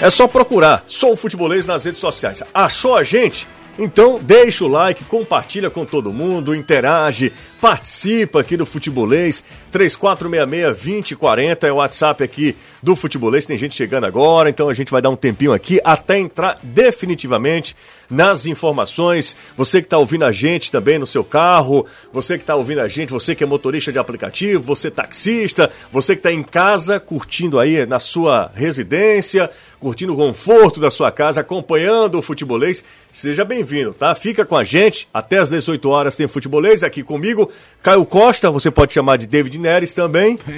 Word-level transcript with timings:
É 0.00 0.10
só 0.10 0.28
procurar 0.28 0.84
Sou 0.86 1.16
Futebolês 1.16 1.66
nas 1.66 1.84
redes 1.84 2.00
sociais. 2.00 2.40
Achou 2.54 2.94
a 2.94 3.02
gente? 3.02 3.48
Então 3.76 4.20
deixa 4.22 4.64
o 4.64 4.68
like, 4.68 5.04
compartilha 5.04 5.70
com 5.70 5.84
todo 5.84 6.12
mundo, 6.12 6.54
interage, 6.54 7.32
participa 7.60 8.40
aqui 8.40 8.56
do 8.56 8.64
Futebolês. 8.64 9.42
3466-2040 9.72 11.64
é 11.64 11.72
o 11.72 11.76
WhatsApp 11.76 12.22
aqui 12.22 12.56
do 12.80 12.94
Futebolês. 12.94 13.44
Tem 13.44 13.58
gente 13.58 13.74
chegando 13.74 14.04
agora, 14.04 14.48
então 14.48 14.68
a 14.68 14.74
gente 14.74 14.92
vai 14.92 15.02
dar 15.02 15.10
um 15.10 15.16
tempinho 15.16 15.52
aqui 15.52 15.80
até 15.84 16.16
entrar 16.16 16.60
definitivamente 16.62 17.74
nas 18.10 18.46
informações. 18.46 19.36
Você 19.56 19.80
que 19.80 19.86
está 19.86 19.98
ouvindo 19.98 20.24
a 20.24 20.32
gente 20.32 20.70
também 20.70 20.98
no 20.98 21.06
seu 21.06 21.24
carro, 21.24 21.86
você 22.12 22.36
que 22.36 22.42
está 22.42 22.54
ouvindo 22.54 22.80
a 22.80 22.88
gente, 22.88 23.10
você 23.10 23.34
que 23.34 23.44
é 23.44 23.46
motorista 23.46 23.92
de 23.92 23.98
aplicativo, 23.98 24.62
você 24.62 24.90
taxista, 24.90 25.70
você 25.92 26.14
que 26.14 26.20
está 26.20 26.32
em 26.32 26.42
casa 26.42 26.98
curtindo 26.98 27.58
aí 27.58 27.84
na 27.86 28.00
sua 28.00 28.50
residência, 28.54 29.50
curtindo 29.78 30.14
o 30.14 30.16
conforto 30.16 30.80
da 30.80 30.90
sua 30.90 31.10
casa, 31.10 31.40
acompanhando 31.40 32.18
o 32.18 32.22
futebolês, 32.22 32.82
seja 33.12 33.44
bem-vindo, 33.44 33.92
tá? 33.92 34.14
Fica 34.14 34.44
com 34.44 34.56
a 34.56 34.64
gente, 34.64 35.08
até 35.12 35.38
às 35.38 35.50
18 35.50 35.88
horas 35.88 36.16
tem 36.16 36.28
futebolês 36.28 36.82
aqui 36.82 37.02
comigo, 37.02 37.50
Caio 37.82 38.04
Costa, 38.04 38.50
você 38.50 38.70
pode 38.70 38.92
chamar 38.92 39.18
de 39.18 39.26
David 39.26 39.58
Neres 39.58 39.92
também. 39.92 40.38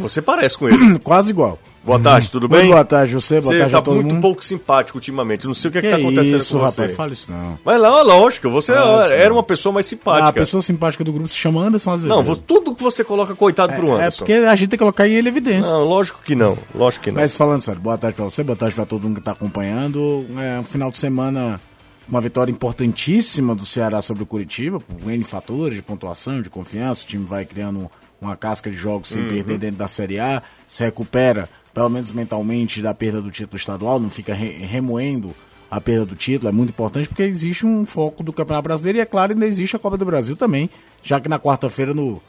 Você 0.00 0.20
parece 0.20 0.58
com 0.58 0.68
ele. 0.68 0.98
Quase 1.00 1.30
igual. 1.30 1.60
Boa 1.86 2.00
tarde, 2.00 2.30
tudo 2.32 2.48
bem? 2.48 2.62
Muito 2.62 2.72
boa 2.72 2.84
tarde, 2.84 3.14
você. 3.14 3.40
Boa 3.40 3.52
você 3.52 3.58
tarde 3.60 3.72
tá 3.72 3.78
a 3.78 3.82
todo 3.82 3.94
muito 3.94 4.12
mundo. 4.14 4.20
pouco 4.20 4.44
simpático 4.44 4.98
ultimamente. 4.98 5.46
Não 5.46 5.54
sei 5.54 5.68
o 5.68 5.72
que, 5.72 5.78
é 5.78 5.80
que 5.82 5.86
Que 5.86 5.94
tá 5.94 6.00
acontecendo 6.00 6.36
isso, 6.36 6.58
com 6.58 6.64
rapaz, 6.64 6.90
você. 6.90 6.96
fala 6.96 7.12
isso 7.12 7.30
não. 7.30 7.56
Mas 7.64 7.80
lá, 7.80 8.02
lógico, 8.02 8.50
você 8.50 8.72
era 8.72 9.32
uma 9.32 9.42
pessoa 9.44 9.72
mais 9.72 9.86
Ah, 9.86 9.90
simpática. 9.90 10.28
a 10.28 10.32
pessoa 10.32 10.60
simpática 10.62 11.04
do 11.04 11.12
grupo 11.12 11.28
se 11.28 11.36
chama 11.36 11.60
Anderson 11.62 11.92
Azevedo. 11.92 12.16
Não, 12.16 12.24
vo- 12.24 12.34
tudo 12.36 12.74
que 12.74 12.82
você 12.82 13.04
coloca, 13.04 13.36
coitado 13.36 13.72
pro 13.74 13.86
é, 13.86 13.90
é 13.90 13.94
Anderson. 13.98 14.18
porque 14.18 14.32
a 14.32 14.56
gente 14.56 14.68
tem 14.70 14.76
que 14.76 14.82
colocar 14.82 15.06
ele 15.06 15.28
em 15.28 15.30
evidência. 15.30 15.70
Não, 15.72 15.84
lógico 15.84 16.18
que 16.24 16.34
não. 16.34 16.58
Lógico 16.74 17.04
que 17.04 17.12
não. 17.12 17.20
Mas 17.20 17.36
falando 17.36 17.60
sério, 17.60 17.80
boa 17.80 17.96
tarde 17.96 18.16
pra 18.16 18.24
você, 18.24 18.42
boa 18.42 18.56
tarde 18.56 18.74
pra 18.74 18.84
todo 18.84 19.04
mundo 19.04 19.20
que 19.20 19.24
tá 19.24 19.30
acompanhando. 19.30 20.26
É 20.38 20.58
um 20.58 20.64
final 20.64 20.90
de 20.90 20.98
semana, 20.98 21.60
uma 22.08 22.20
vitória 22.20 22.50
importantíssima 22.50 23.54
do 23.54 23.64
Ceará 23.64 24.02
sobre 24.02 24.24
o 24.24 24.26
Curitiba, 24.26 24.80
por 24.80 25.08
N 25.08 25.22
fatores 25.22 25.76
de 25.76 25.82
pontuação, 25.82 26.42
de 26.42 26.50
confiança. 26.50 27.04
O 27.04 27.06
time 27.06 27.24
vai 27.24 27.44
criando 27.44 27.88
uma 28.20 28.36
casca 28.36 28.68
de 28.70 28.76
jogos 28.76 29.08
sem 29.10 29.28
perder 29.28 29.56
dentro 29.58 29.76
da 29.76 29.86
Série 29.86 30.18
A, 30.18 30.42
se 30.66 30.82
recupera, 30.82 31.48
pelo 31.76 31.90
menos 31.90 32.10
mentalmente, 32.10 32.80
da 32.80 32.94
perda 32.94 33.20
do 33.20 33.30
título 33.30 33.58
estadual, 33.58 34.00
não 34.00 34.08
fica 34.08 34.32
re- 34.32 34.64
remoendo 34.64 35.34
a 35.70 35.78
perda 35.78 36.06
do 36.06 36.16
título, 36.16 36.48
é 36.48 36.52
muito 36.52 36.70
importante 36.70 37.06
porque 37.06 37.22
existe 37.22 37.66
um 37.66 37.84
foco 37.84 38.22
do 38.22 38.32
Campeonato 38.32 38.64
Brasileiro 38.64 38.98
e, 38.98 39.00
é 39.02 39.04
claro, 39.04 39.32
ainda 39.34 39.44
existe 39.44 39.76
a 39.76 39.78
Copa 39.78 39.98
do 39.98 40.04
Brasil 40.06 40.34
também, 40.36 40.70
já 41.02 41.20
que 41.20 41.28
na 41.28 41.38
quarta-feira, 41.38 41.92
no 41.92 42.22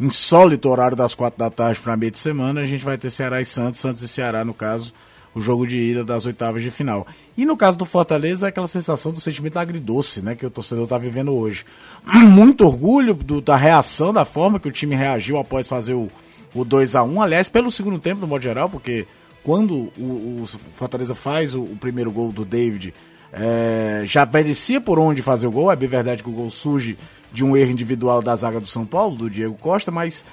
insólito 0.00 0.68
horário 0.68 0.96
das 0.96 1.14
quatro 1.14 1.38
da 1.38 1.48
tarde 1.48 1.80
para 1.80 1.96
meio 1.96 2.10
de 2.10 2.18
semana, 2.18 2.60
a 2.60 2.66
gente 2.66 2.84
vai 2.84 2.98
ter 2.98 3.10
Ceará 3.10 3.40
e 3.40 3.44
Santos, 3.44 3.78
Santos 3.80 4.02
e 4.02 4.08
Ceará, 4.08 4.44
no 4.44 4.52
caso, 4.54 4.92
o 5.34 5.40
jogo 5.40 5.66
de 5.66 5.76
ida 5.76 6.04
das 6.04 6.24
oitavas 6.26 6.62
de 6.62 6.70
final. 6.70 7.06
E 7.36 7.44
no 7.44 7.56
caso 7.56 7.78
do 7.78 7.84
Fortaleza, 7.84 8.46
é 8.46 8.48
aquela 8.48 8.66
sensação 8.66 9.12
do 9.12 9.20
sentimento 9.20 9.58
agridoce, 9.58 10.22
né, 10.22 10.34
que 10.34 10.44
o 10.46 10.50
torcedor 10.50 10.84
está 10.84 10.98
vivendo 10.98 11.32
hoje. 11.32 11.64
Muito 12.04 12.64
orgulho 12.66 13.14
do- 13.14 13.40
da 13.40 13.54
reação, 13.56 14.12
da 14.12 14.24
forma 14.24 14.58
que 14.58 14.66
o 14.68 14.72
time 14.72 14.96
reagiu 14.96 15.38
após 15.38 15.68
fazer 15.68 15.94
o, 15.94 16.08
o 16.54 16.64
2 16.64 16.94
a 16.96 17.02
1 17.02 17.22
aliás, 17.22 17.48
pelo 17.48 17.70
segundo 17.70 17.98
tempo, 17.98 18.20
no 18.20 18.26
modo 18.26 18.42
geral, 18.42 18.68
porque 18.68 19.06
quando 19.42 19.90
o, 19.98 20.42
o 20.42 20.46
Fortaleza 20.76 21.14
faz 21.14 21.54
o, 21.54 21.62
o 21.62 21.76
primeiro 21.78 22.10
gol 22.10 22.32
do 22.32 22.44
David, 22.44 22.92
é, 23.32 24.02
já 24.06 24.24
merecia 24.26 24.80
por 24.80 24.98
onde 24.98 25.22
fazer 25.22 25.46
o 25.46 25.50
gol. 25.50 25.70
É 25.70 25.76
bem 25.76 25.88
verdade 25.88 26.22
que 26.22 26.28
o 26.28 26.32
gol 26.32 26.50
surge 26.50 26.98
de 27.32 27.44
um 27.44 27.56
erro 27.56 27.70
individual 27.70 28.22
da 28.22 28.34
zaga 28.36 28.58
do 28.60 28.66
São 28.66 28.86
Paulo, 28.86 29.16
do 29.16 29.28
Diego 29.30 29.54
Costa, 29.54 29.90
mas 29.90 30.24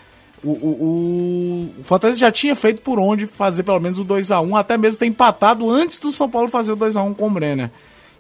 o, 0.44 0.50
o- 0.52 1.70
o- 1.80 1.84
Fortaleza 1.84 2.20
já 2.20 2.32
tinha 2.32 2.56
feito 2.56 2.82
por 2.82 3.00
onde 3.00 3.28
fazer 3.28 3.64
pelo 3.64 3.80
menos 3.80 4.00
o 4.00 4.04
2 4.04 4.32
a 4.32 4.40
1 4.42 4.56
até 4.56 4.78
mesmo 4.78 5.00
ter 5.00 5.06
empatado 5.08 5.70
antes 5.70 6.00
do 6.00 6.12
São 6.12 6.30
Paulo 6.30 6.48
fazer 6.48 6.72
o 6.72 6.76
2 6.76 6.96
a 6.96 7.04
1 7.04 7.14
com 7.14 7.28
o 7.28 7.32
Brenner. 7.32 7.70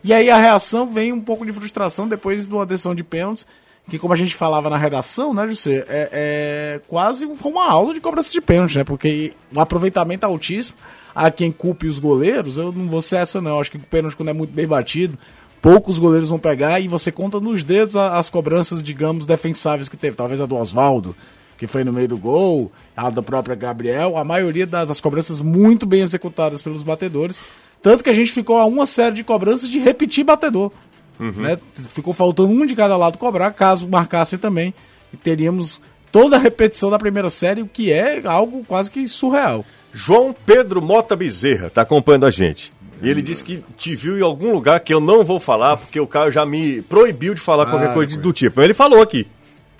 E 0.03 0.13
aí 0.13 0.29
a 0.29 0.37
reação 0.37 0.91
vem 0.91 1.11
um 1.11 1.21
pouco 1.21 1.45
de 1.45 1.51
frustração 1.53 2.07
depois 2.07 2.47
de 2.47 2.53
uma 2.53 2.65
decisão 2.65 2.93
de 2.93 3.03
pênaltis, 3.03 3.45
que 3.89 3.99
como 3.99 4.13
a 4.13 4.17
gente 4.17 4.35
falava 4.35 4.69
na 4.69 4.77
redação, 4.77 5.33
né, 5.33 5.47
José, 5.47 5.85
é, 5.87 6.09
é 6.11 6.81
quase 6.87 7.25
como 7.27 7.55
uma 7.57 7.69
aula 7.69 7.93
de 7.93 8.01
cobrança 8.01 8.31
de 8.31 8.41
pênalti, 8.41 8.77
né, 8.77 8.83
porque 8.83 9.33
o 9.53 9.59
aproveitamento 9.59 10.25
altíssimo, 10.25 10.75
há 11.13 11.29
quem 11.29 11.51
culpe 11.51 11.87
os 11.87 11.99
goleiros, 11.99 12.57
eu 12.57 12.71
não 12.71 12.87
vou 12.89 13.01
ser 13.01 13.17
essa 13.17 13.39
não, 13.41 13.59
acho 13.59 13.69
que 13.71 13.77
o 13.77 13.81
pênalti 13.81 14.15
quando 14.15 14.29
é 14.29 14.33
muito 14.33 14.51
bem 14.53 14.65
batido, 14.67 15.17
poucos 15.61 15.99
goleiros 15.99 16.29
vão 16.29 16.39
pegar 16.39 16.79
e 16.79 16.87
você 16.87 17.11
conta 17.11 17.39
nos 17.39 17.63
dedos 17.63 17.95
a- 17.95 18.17
as 18.17 18.29
cobranças, 18.29 18.81
digamos, 18.81 19.25
defensáveis 19.25 19.87
que 19.87 19.97
teve, 19.97 20.15
talvez 20.15 20.41
a 20.41 20.45
do 20.45 20.55
Oswaldo, 20.57 21.15
que 21.57 21.67
foi 21.67 21.83
no 21.83 21.93
meio 21.93 22.07
do 22.07 22.17
gol, 22.17 22.71
a 22.97 23.09
da 23.09 23.21
própria 23.23 23.55
Gabriel, 23.55 24.17
a 24.17 24.23
maioria 24.23 24.65
das, 24.67 24.89
das 24.89 24.99
cobranças 24.99 25.39
muito 25.41 25.85
bem 25.85 26.01
executadas 26.01 26.61
pelos 26.61 26.83
batedores, 26.83 27.39
tanto 27.81 28.03
que 28.03 28.09
a 28.09 28.13
gente 28.13 28.31
ficou 28.31 28.57
a 28.57 28.65
uma 28.65 28.85
série 28.85 29.15
de 29.15 29.23
cobranças 29.23 29.69
de 29.69 29.77
repetir 29.79 30.23
batedor. 30.23 30.71
Né? 31.19 31.57
Ficou 31.93 32.13
faltando 32.13 32.49
um 32.49 32.65
de 32.65 32.75
cada 32.75 32.95
lado 32.97 33.17
cobrar, 33.17 33.51
caso 33.51 33.87
marcasse 33.87 34.37
também, 34.37 34.73
e 35.13 35.17
teríamos 35.17 35.79
toda 36.11 36.35
a 36.35 36.39
repetição 36.39 36.89
da 36.89 36.97
primeira 36.99 37.29
série, 37.29 37.61
o 37.61 37.67
que 37.67 37.91
é 37.91 38.21
algo 38.25 38.63
quase 38.65 38.89
que 38.91 39.07
surreal. 39.07 39.65
João 39.93 40.35
Pedro 40.45 40.81
Mota 40.81 41.15
Bezerra 41.15 41.69
tá 41.69 41.81
acompanhando 41.81 42.25
a 42.25 42.31
gente. 42.31 42.73
E 43.01 43.09
ele 43.09 43.21
disse 43.21 43.43
que 43.43 43.63
te 43.77 43.95
viu 43.95 44.17
em 44.17 44.21
algum 44.21 44.51
lugar 44.53 44.79
que 44.79 44.93
eu 44.93 44.99
não 45.01 45.23
vou 45.23 45.39
falar, 45.39 45.75
porque 45.77 45.99
o 45.99 46.07
Caio 46.07 46.31
já 46.31 46.45
me 46.45 46.81
proibiu 46.83 47.33
de 47.33 47.41
falar 47.41 47.65
qualquer 47.65 47.89
Ah, 47.89 47.93
coisa 47.93 48.11
coisa. 48.13 48.21
do 48.21 48.31
tipo. 48.33 48.53
Mas 48.57 48.65
ele 48.65 48.73
falou 48.73 49.01
aqui. 49.01 49.27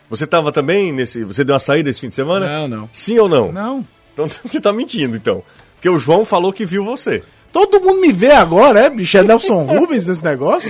Você 0.09 0.27
tava 0.27 0.51
também 0.51 0.91
nesse. 0.91 1.23
Você 1.23 1.43
deu 1.43 1.53
uma 1.53 1.59
saída 1.59 1.89
esse 1.89 1.99
fim 2.01 2.09
de 2.09 2.15
semana? 2.15 2.45
Não, 2.45 2.67
não. 2.67 2.89
Sim 2.93 3.17
ou 3.17 3.27
não? 3.29 3.51
Não. 3.51 3.87
Então 4.13 4.27
você 4.43 4.59
tá 4.61 4.71
mentindo, 4.73 5.15
então. 5.15 5.41
Porque 5.75 5.89
o 5.89 5.97
João 5.97 6.25
falou 6.25 6.51
que 6.53 6.65
viu 6.65 6.83
você. 6.83 7.23
Todo 7.51 7.79
mundo 7.79 8.01
me 8.01 8.11
vê 8.11 8.31
agora, 8.33 8.81
é, 8.81 8.89
bicho? 8.89 9.17
É 9.17 9.23
Nelson 9.23 9.63
Rubens 9.63 10.05
nesse 10.07 10.23
negócio? 10.23 10.69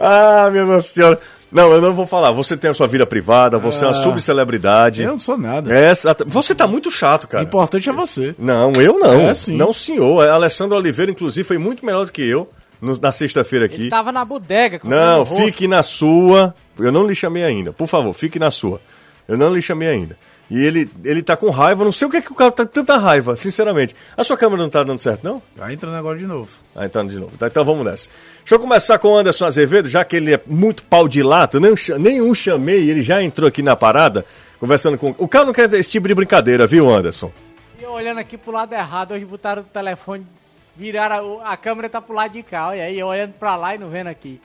Ah, 0.00 0.48
minha 0.50 0.64
nossa 0.64 0.88
senhora. 0.88 1.18
Não, 1.50 1.72
eu 1.72 1.80
não 1.80 1.94
vou 1.94 2.06
falar. 2.06 2.30
Você 2.32 2.56
tem 2.56 2.70
a 2.70 2.74
sua 2.74 2.86
vida 2.86 3.06
privada, 3.06 3.58
você 3.58 3.82
é 3.84 3.88
uma 3.88 3.94
subcelebridade. 3.94 5.02
Ah. 5.02 5.06
Eu 5.06 5.12
não 5.12 5.18
sou 5.20 5.38
nada. 5.38 5.72
É, 5.74 5.92
você 6.26 6.54
tá 6.54 6.66
muito 6.66 6.90
chato, 6.90 7.24
O 7.24 7.28
cara. 7.28 7.44
importante 7.44 7.88
é 7.88 7.92
você. 7.92 8.34
Não, 8.38 8.72
eu 8.74 8.98
não. 8.98 9.14
É, 9.20 9.32
sim. 9.34 9.56
Não, 9.56 9.72
senhor. 9.72 10.28
A 10.28 10.34
Alessandro 10.34 10.76
Oliveira, 10.76 11.10
inclusive, 11.10 11.46
foi 11.46 11.56
muito 11.58 11.84
melhor 11.86 12.04
do 12.04 12.12
que 12.12 12.22
eu 12.22 12.48
no- 12.82 12.98
na 13.00 13.10
sexta-feira 13.12 13.64
aqui. 13.64 13.82
Ele 13.82 13.90
tava 13.90 14.12
na 14.12 14.24
bodega. 14.24 14.78
Não, 14.84 15.24
fique 15.24 15.66
na 15.66 15.82
sua. 15.82 16.54
Eu 16.78 16.92
não 16.92 17.06
lhe 17.06 17.14
chamei 17.14 17.42
ainda. 17.44 17.72
Por 17.72 17.86
favor, 17.88 18.12
fique 18.12 18.38
na 18.38 18.50
sua. 18.50 18.80
Eu 19.26 19.36
não 19.38 19.52
lhe 19.54 19.62
chamei 19.62 19.88
ainda. 19.88 20.16
E 20.50 20.64
ele, 20.64 20.88
ele 21.04 21.22
tá 21.22 21.36
com 21.36 21.50
raiva. 21.50 21.84
Não 21.84 21.92
sei 21.92 22.08
o 22.08 22.10
que 22.10 22.16
é 22.16 22.22
que 22.22 22.32
o 22.32 22.34
cara 22.34 22.50
tá 22.50 22.64
com 22.64 22.72
tanta 22.72 22.96
raiva, 22.96 23.36
sinceramente. 23.36 23.94
A 24.16 24.24
sua 24.24 24.36
câmera 24.36 24.62
não 24.62 24.70
tá 24.70 24.82
dando 24.82 24.98
certo, 24.98 25.22
não? 25.22 25.42
Tá 25.54 25.70
entrando 25.72 25.96
agora 25.96 26.18
de 26.18 26.26
novo. 26.26 26.48
Ah, 26.74 26.86
então 26.86 27.06
de 27.06 27.18
novo. 27.18 27.36
Tá, 27.36 27.48
então 27.48 27.64
vamos 27.64 27.84
nessa. 27.84 28.08
Deixa 28.38 28.54
eu 28.54 28.58
começar 28.58 28.98
com 28.98 29.08
o 29.08 29.16
Anderson 29.16 29.44
Azevedo, 29.44 29.88
já 29.88 30.04
que 30.04 30.16
ele 30.16 30.32
é 30.32 30.40
muito 30.46 30.82
pau 30.84 31.06
de 31.06 31.22
lata. 31.22 31.60
Nem, 31.60 31.74
nenhum 31.98 32.34
chamei, 32.34 32.88
ele 32.88 33.02
já 33.02 33.22
entrou 33.22 33.46
aqui 33.46 33.62
na 33.62 33.76
parada, 33.76 34.24
conversando 34.58 34.96
com. 34.96 35.14
O 35.18 35.28
cara 35.28 35.44
não 35.44 35.52
quer 35.52 35.70
esse 35.74 35.90
tipo 35.90 36.08
de 36.08 36.14
brincadeira, 36.14 36.66
viu, 36.66 36.88
Anderson? 36.88 37.30
E 37.78 37.82
eu 37.82 37.92
olhando 37.92 38.18
aqui 38.18 38.38
pro 38.38 38.50
lado 38.50 38.72
errado, 38.72 39.12
hoje 39.12 39.26
botaram 39.26 39.60
o 39.60 39.64
telefone, 39.66 40.26
viraram, 40.74 41.40
a, 41.42 41.52
a 41.52 41.56
câmera 41.58 41.90
tá 41.90 42.00
pro 42.00 42.14
lado 42.14 42.32
de 42.32 42.42
cá, 42.42 42.68
olha 42.68 42.84
aí, 42.84 42.98
eu 42.98 43.06
olhando 43.06 43.34
pra 43.34 43.54
lá 43.54 43.74
e 43.74 43.78
não 43.78 43.90
vendo 43.90 44.06
aqui. 44.06 44.40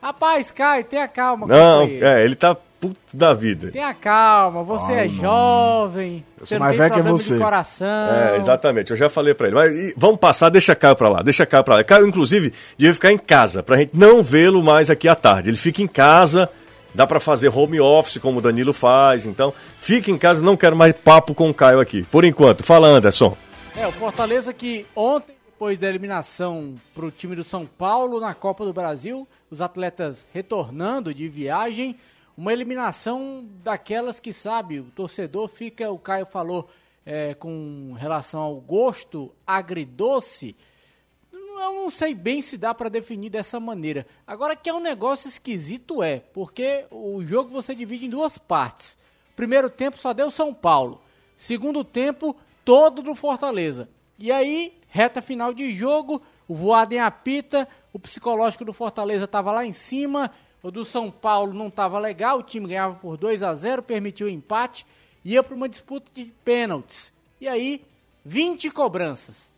Rapaz, 0.00 0.52
Caio, 0.52 0.84
tenha 0.84 1.08
calma, 1.08 1.48
Não, 1.48 1.82
é, 1.82 2.24
ele 2.24 2.36
tá 2.36 2.56
puto 2.80 2.96
da 3.12 3.34
vida. 3.34 3.70
Tenha 3.70 3.92
calma, 3.94 4.62
você 4.62 4.92
é 4.92 5.08
jovem, 5.08 6.24
você 6.38 6.54
sou 6.54 6.58
não 6.58 6.66
mais 6.66 6.78
tem 6.78 6.88
velho 6.88 7.02
que 7.02 7.10
você. 7.10 7.34
de 7.34 7.40
coração. 7.40 7.86
É, 7.86 8.36
exatamente, 8.36 8.90
eu 8.90 8.96
já 8.96 9.08
falei 9.08 9.34
pra 9.34 9.48
ele. 9.48 9.56
Mas 9.56 9.72
e, 9.72 9.94
vamos 9.96 10.18
passar, 10.18 10.48
deixa 10.48 10.74
Caio 10.74 10.96
pra 10.96 11.08
lá, 11.08 11.22
deixa 11.22 11.44
Caio 11.44 11.64
pra 11.64 11.76
lá. 11.76 11.84
Caio, 11.84 12.06
inclusive, 12.06 12.52
devia 12.76 12.94
ficar 12.94 13.12
em 13.12 13.18
casa, 13.18 13.62
pra 13.62 13.76
gente 13.76 13.90
não 13.94 14.22
vê-lo 14.22 14.62
mais 14.62 14.90
aqui 14.90 15.08
à 15.08 15.14
tarde. 15.14 15.50
Ele 15.50 15.56
fica 15.56 15.82
em 15.82 15.88
casa, 15.88 16.48
dá 16.94 17.06
pra 17.06 17.20
fazer 17.20 17.48
home 17.48 17.80
office, 17.80 18.18
como 18.18 18.38
o 18.38 18.42
Danilo 18.42 18.72
faz, 18.72 19.26
então 19.26 19.52
fica 19.78 20.10
em 20.10 20.18
casa, 20.18 20.42
não 20.42 20.56
quero 20.56 20.76
mais 20.76 20.94
papo 20.94 21.34
com 21.34 21.50
o 21.50 21.54
Caio 21.54 21.80
aqui. 21.80 22.02
Por 22.04 22.24
enquanto, 22.24 22.62
fala 22.62 22.88
Anderson. 22.88 23.36
É, 23.76 23.86
o 23.86 23.92
Fortaleza 23.92 24.52
que 24.52 24.86
ontem, 24.94 25.36
depois 25.46 25.78
da 25.78 25.88
eliminação 25.88 26.76
pro 26.94 27.10
time 27.10 27.34
do 27.34 27.44
São 27.44 27.66
Paulo 27.66 28.20
na 28.20 28.34
Copa 28.34 28.64
do 28.64 28.72
Brasil, 28.72 29.26
os 29.50 29.60
atletas 29.60 30.26
retornando 30.32 31.12
de 31.12 31.28
viagem, 31.28 31.96
uma 32.38 32.52
eliminação 32.52 33.48
daquelas 33.64 34.20
que, 34.20 34.32
sabe, 34.32 34.78
o 34.78 34.84
torcedor 34.84 35.48
fica, 35.48 35.90
o 35.90 35.98
Caio 35.98 36.24
falou, 36.24 36.68
é, 37.04 37.34
com 37.34 37.96
relação 37.98 38.40
ao 38.40 38.60
gosto 38.60 39.34
agridoce, 39.44 40.54
eu 41.32 41.74
não 41.74 41.90
sei 41.90 42.14
bem 42.14 42.40
se 42.40 42.56
dá 42.56 42.72
para 42.72 42.88
definir 42.88 43.28
dessa 43.28 43.58
maneira. 43.58 44.06
Agora 44.24 44.54
que 44.54 44.70
é 44.70 44.72
um 44.72 44.78
negócio 44.78 45.26
esquisito 45.26 46.00
é, 46.00 46.20
porque 46.32 46.86
o 46.92 47.24
jogo 47.24 47.50
você 47.50 47.74
divide 47.74 48.06
em 48.06 48.10
duas 48.10 48.38
partes. 48.38 48.96
Primeiro 49.34 49.68
tempo 49.68 49.98
só 49.98 50.12
deu 50.12 50.30
São 50.30 50.54
Paulo. 50.54 51.02
Segundo 51.34 51.82
tempo 51.82 52.36
todo 52.64 53.02
do 53.02 53.16
Fortaleza. 53.16 53.88
E 54.16 54.30
aí, 54.30 54.78
reta 54.86 55.20
final 55.20 55.52
de 55.52 55.72
jogo, 55.72 56.22
o 56.46 56.54
voado 56.54 56.94
em 56.94 57.00
apita, 57.00 57.66
o 57.92 57.98
psicológico 57.98 58.64
do 58.64 58.72
Fortaleza 58.72 59.24
estava 59.24 59.50
lá 59.50 59.66
em 59.66 59.72
cima, 59.72 60.30
o 60.62 60.70
do 60.70 60.84
São 60.84 61.10
Paulo 61.10 61.52
não 61.52 61.68
estava 61.68 61.98
legal, 61.98 62.38
o 62.38 62.42
time 62.42 62.68
ganhava 62.68 62.94
por 62.94 63.16
2 63.16 63.42
a 63.42 63.54
0, 63.54 63.82
permitiu 63.82 64.28
empate, 64.28 64.86
ia 65.24 65.42
para 65.42 65.54
uma 65.54 65.68
disputa 65.68 66.10
de 66.12 66.26
pênaltis. 66.44 67.12
E 67.40 67.46
aí, 67.46 67.84
20 68.24 68.70
cobranças. 68.70 69.52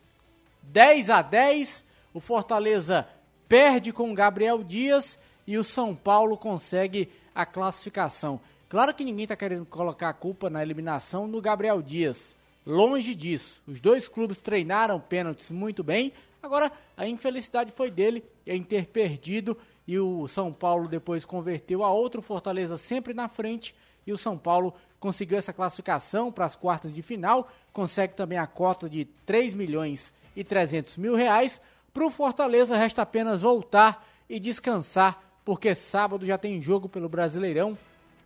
10 0.62 1.10
a 1.10 1.22
10. 1.22 1.84
O 2.12 2.20
Fortaleza 2.20 3.08
perde 3.48 3.92
com 3.92 4.10
o 4.10 4.14
Gabriel 4.14 4.62
Dias 4.62 5.18
e 5.46 5.56
o 5.56 5.64
São 5.64 5.94
Paulo 5.94 6.36
consegue 6.36 7.10
a 7.34 7.46
classificação. 7.46 8.40
Claro 8.68 8.94
que 8.94 9.04
ninguém 9.04 9.24
está 9.24 9.34
querendo 9.34 9.66
colocar 9.66 10.10
a 10.10 10.14
culpa 10.14 10.48
na 10.48 10.62
eliminação 10.62 11.26
no 11.26 11.40
Gabriel 11.40 11.82
Dias. 11.82 12.36
Longe 12.64 13.14
disso. 13.14 13.62
Os 13.66 13.80
dois 13.80 14.08
clubes 14.08 14.40
treinaram 14.40 15.00
pênaltis 15.00 15.50
muito 15.50 15.82
bem. 15.82 16.12
Agora, 16.42 16.72
a 16.96 17.06
infelicidade 17.06 17.72
foi 17.72 17.90
dele 17.90 18.24
em 18.46 18.62
ter 18.62 18.86
perdido 18.86 19.56
e 19.86 19.98
o 19.98 20.26
São 20.26 20.52
Paulo 20.52 20.88
depois 20.88 21.24
converteu 21.24 21.84
a 21.84 21.90
outro 21.90 22.22
Fortaleza 22.22 22.76
sempre 22.76 23.12
na 23.12 23.28
frente 23.28 23.74
e 24.06 24.12
o 24.12 24.18
São 24.18 24.38
Paulo 24.38 24.74
conseguiu 24.98 25.38
essa 25.38 25.52
classificação 25.52 26.32
para 26.32 26.44
as 26.44 26.56
quartas 26.56 26.92
de 26.92 27.02
final, 27.02 27.48
consegue 27.72 28.14
também 28.14 28.38
a 28.38 28.46
cota 28.46 28.88
de 28.88 29.04
3 29.26 29.54
milhões 29.54 30.12
e 30.34 30.42
300 30.42 30.96
mil 30.96 31.14
reais. 31.14 31.60
Para 31.92 32.06
o 32.06 32.10
Fortaleza 32.10 32.76
resta 32.76 33.02
apenas 33.02 33.42
voltar 33.42 34.06
e 34.28 34.38
descansar, 34.38 35.22
porque 35.44 35.74
sábado 35.74 36.24
já 36.24 36.38
tem 36.38 36.60
jogo 36.60 36.88
pelo 36.88 37.08
Brasileirão. 37.08 37.76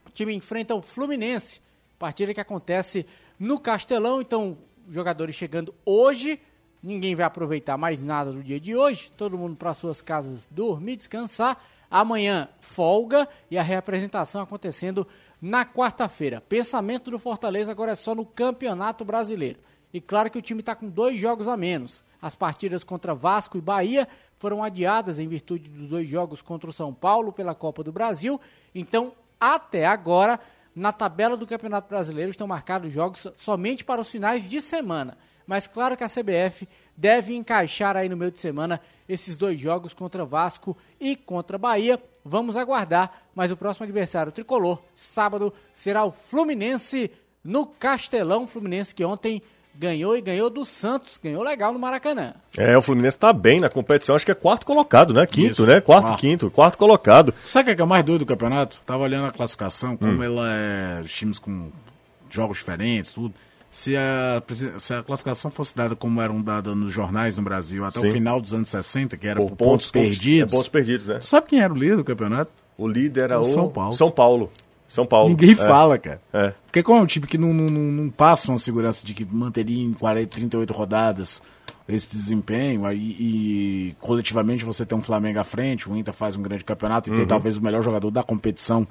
O 0.07 0.11
time 0.11 0.35
enfrenta 0.35 0.75
o 0.75 0.83
Fluminense, 0.83 1.61
partida 1.99 2.35
que 2.35 2.41
acontece 2.41 3.07
no 3.39 3.59
Castelão, 3.59 4.21
então 4.21 4.59
jogadores 4.89 5.35
chegando 5.35 5.75
hoje, 5.85 6.41
ninguém 6.85 7.15
vai 7.15 7.25
aproveitar 7.25 7.79
mais 7.79 8.05
nada 8.05 8.31
do 8.31 8.43
dia 8.43 8.61
de 8.61 8.77
hoje, 8.77 9.11
todo 9.17 9.39
mundo 9.39 9.57
para 9.57 9.73
suas 9.73 10.03
casas 10.03 10.47
dormir, 10.51 10.97
descansar. 10.97 11.59
Amanhã 11.91 12.49
folga 12.61 13.27
e 13.51 13.57
a 13.57 13.63
reapresentação 13.63 14.43
acontecendo 14.43 15.07
na 15.41 15.65
quarta-feira. 15.65 16.41
Pensamento 16.41 17.11
do 17.11 17.19
Fortaleza 17.19 17.71
agora 17.73 17.93
é 17.93 17.95
só 17.95 18.15
no 18.15 18.27
Campeonato 18.27 19.05
Brasileiro. 19.05 19.61
E 19.93 20.01
claro 20.01 20.31
que 20.31 20.39
o 20.39 20.43
time 20.43 20.61
está 20.61 20.75
com 20.75 20.89
dois 20.89 21.19
jogos 21.19 21.49
a 21.49 21.57
menos. 21.57 22.05
As 22.21 22.35
partidas 22.35 22.83
contra 22.83 23.15
Vasco 23.15 23.57
e 23.57 23.61
Bahia 23.61 24.09
foram 24.37 24.63
adiadas 24.63 25.21
em 25.21 25.29
virtude 25.29 25.71
dos 25.71 25.89
dois 25.89 26.09
jogos 26.09 26.43
contra 26.43 26.69
o 26.69 26.73
São 26.73 26.93
Paulo 26.93 27.33
pela 27.33 27.55
Copa 27.55 27.83
do 27.83 27.93
Brasil. 27.93 28.41
Então, 28.75 29.13
até 29.39 29.87
agora, 29.87 30.41
na 30.75 30.93
tabela 30.93 31.37
do 31.37 31.47
Campeonato 31.47 31.89
Brasileiro 31.89 32.31
estão 32.31 32.47
marcados 32.47 32.93
jogos 32.93 33.29
somente 33.37 33.85
para 33.85 34.01
os 34.01 34.11
finais 34.11 34.49
de 34.51 34.61
semana. 34.61 35.17
Mas 35.47 35.67
claro 35.67 35.97
que 35.97 36.05
a 36.05 36.09
CBF 36.09 36.69
deve 36.97 37.35
encaixar 37.35 37.97
aí 37.97 38.09
no 38.09 38.17
meio 38.17 38.31
de 38.31 38.39
semana 38.39 38.81
esses 39.09 39.37
dois 39.37 39.61
jogos 39.61 39.93
contra 39.93 40.25
Vasco 40.25 40.77
e 41.01 41.17
contra 41.17 41.59
Bahia. 41.59 42.01
Vamos 42.25 42.57
aguardar, 42.57 43.23
mas 43.35 43.51
o 43.51 43.57
próximo 43.57 43.85
adversário 43.85 44.33
tricolor, 44.33 44.81
sábado, 44.95 45.53
será 45.73 46.05
o 46.05 46.13
Fluminense 46.13 47.11
no 47.43 47.67
Castelão. 47.67 48.47
Fluminense 48.47 48.95
que 48.95 49.05
ontem 49.05 49.43
ganhou 49.75 50.17
e 50.17 50.21
ganhou 50.21 50.49
do 50.49 50.65
Santos, 50.65 51.19
ganhou 51.23 51.43
legal 51.43 51.73
no 51.73 51.79
Maracanã. 51.79 52.35
É, 52.57 52.77
o 52.79 52.83
Fluminense 52.83 53.19
tá 53.19 53.33
bem 53.33 53.61
na 53.61 53.69
competição, 53.69 54.15
acho 54.15 54.25
que 54.25 54.31
é 54.31 54.35
quarto 54.35 54.65
colocado, 54.65 55.13
né? 55.13 55.27
Quinto, 55.27 55.51
Isso. 55.51 55.67
né? 55.67 55.81
Quarto, 55.81 56.07
quarto, 56.07 56.21
quinto, 56.21 56.51
quarto 56.51 56.79
colocado. 56.79 57.35
Sabe 57.45 57.73
o 57.73 57.75
que 57.75 57.83
é, 57.83 57.85
é 57.85 57.87
mais 57.87 58.05
doido 58.05 58.21
do 58.21 58.27
campeonato? 58.27 58.81
Tava 58.87 59.03
olhando 59.03 59.27
a 59.27 59.33
classificação, 59.33 59.97
como 59.97 60.13
hum. 60.13 60.23
ela 60.23 60.49
é. 60.49 61.01
Os 61.01 61.13
times 61.13 61.39
com 61.39 61.71
jogos 62.31 62.59
diferentes, 62.59 63.13
tudo. 63.13 63.35
Se 63.75 63.97
a, 63.97 64.41
se 64.79 64.95
a 64.95 65.03
classificação 65.03 65.51
fosse 65.51 65.75
dada 65.75 65.97
como 65.97 66.23
eram 66.23 66.41
dadas 66.41 66.77
nos 66.77 66.93
jornais 66.93 67.37
no 67.37 67.43
Brasil 67.43 67.85
até 67.85 67.99
Sim. 67.99 68.09
o 68.09 68.13
final 68.13 68.41
dos 68.41 68.55
anos 68.55 68.69
60, 68.69 69.17
que 69.17 69.27
era 69.27 69.41
por, 69.41 69.49
por 69.49 69.57
pontos, 69.57 69.91
pontos, 69.91 69.91
perdidos. 69.91 70.53
É, 70.53 70.57
pontos 70.57 70.69
perdidos, 70.69 71.07
né? 71.09 71.21
Sabe 71.21 71.49
quem 71.49 71.61
era 71.61 71.73
o 71.73 71.77
líder 71.77 71.97
do 71.97 72.05
campeonato? 72.05 72.53
O 72.79 72.87
líder 72.87 73.25
era 73.25 73.39
o, 73.41 73.43
o 73.43 73.45
São 73.47 73.69
Paulo. 73.69 73.93
São 73.93 74.13
Paulo. 74.13 74.51
São 74.87 75.05
Paulo. 75.05 75.31
Ninguém 75.31 75.51
é. 75.51 75.55
fala, 75.57 75.99
cara. 75.99 76.21
É. 76.33 76.55
Porque 76.67 76.85
como 76.85 77.01
é 77.01 77.03
um 77.03 77.07
time 77.07 77.27
que 77.27 77.37
não, 77.37 77.53
não, 77.53 77.67
não, 77.67 78.11
passa 78.11 78.53
uma 78.53 78.59
segurança 78.59 79.05
de 79.05 79.13
que 79.13 79.25
manteria 79.25 79.83
em 79.83 79.93
40, 79.93 80.29
38 80.29 80.73
rodadas 80.73 81.43
esse 81.89 82.13
desempenho, 82.13 82.87
aí, 82.87 83.17
e 83.19 83.97
coletivamente 83.99 84.65
você 84.65 84.87
tem 84.87 84.97
um 84.97 85.03
Flamengo 85.03 85.41
à 85.41 85.45
frente, 85.45 85.91
o 85.91 85.97
Inter 85.97 86.15
faz 86.15 86.37
um 86.37 86.43
grande 86.43 86.63
campeonato 86.63 87.09
e 87.09 87.11
uhum. 87.11 87.19
tem 87.19 87.27
talvez 87.27 87.57
o 87.57 87.63
melhor 87.63 87.83
jogador 87.83 88.13
da 88.13 88.23
competição 88.23 88.87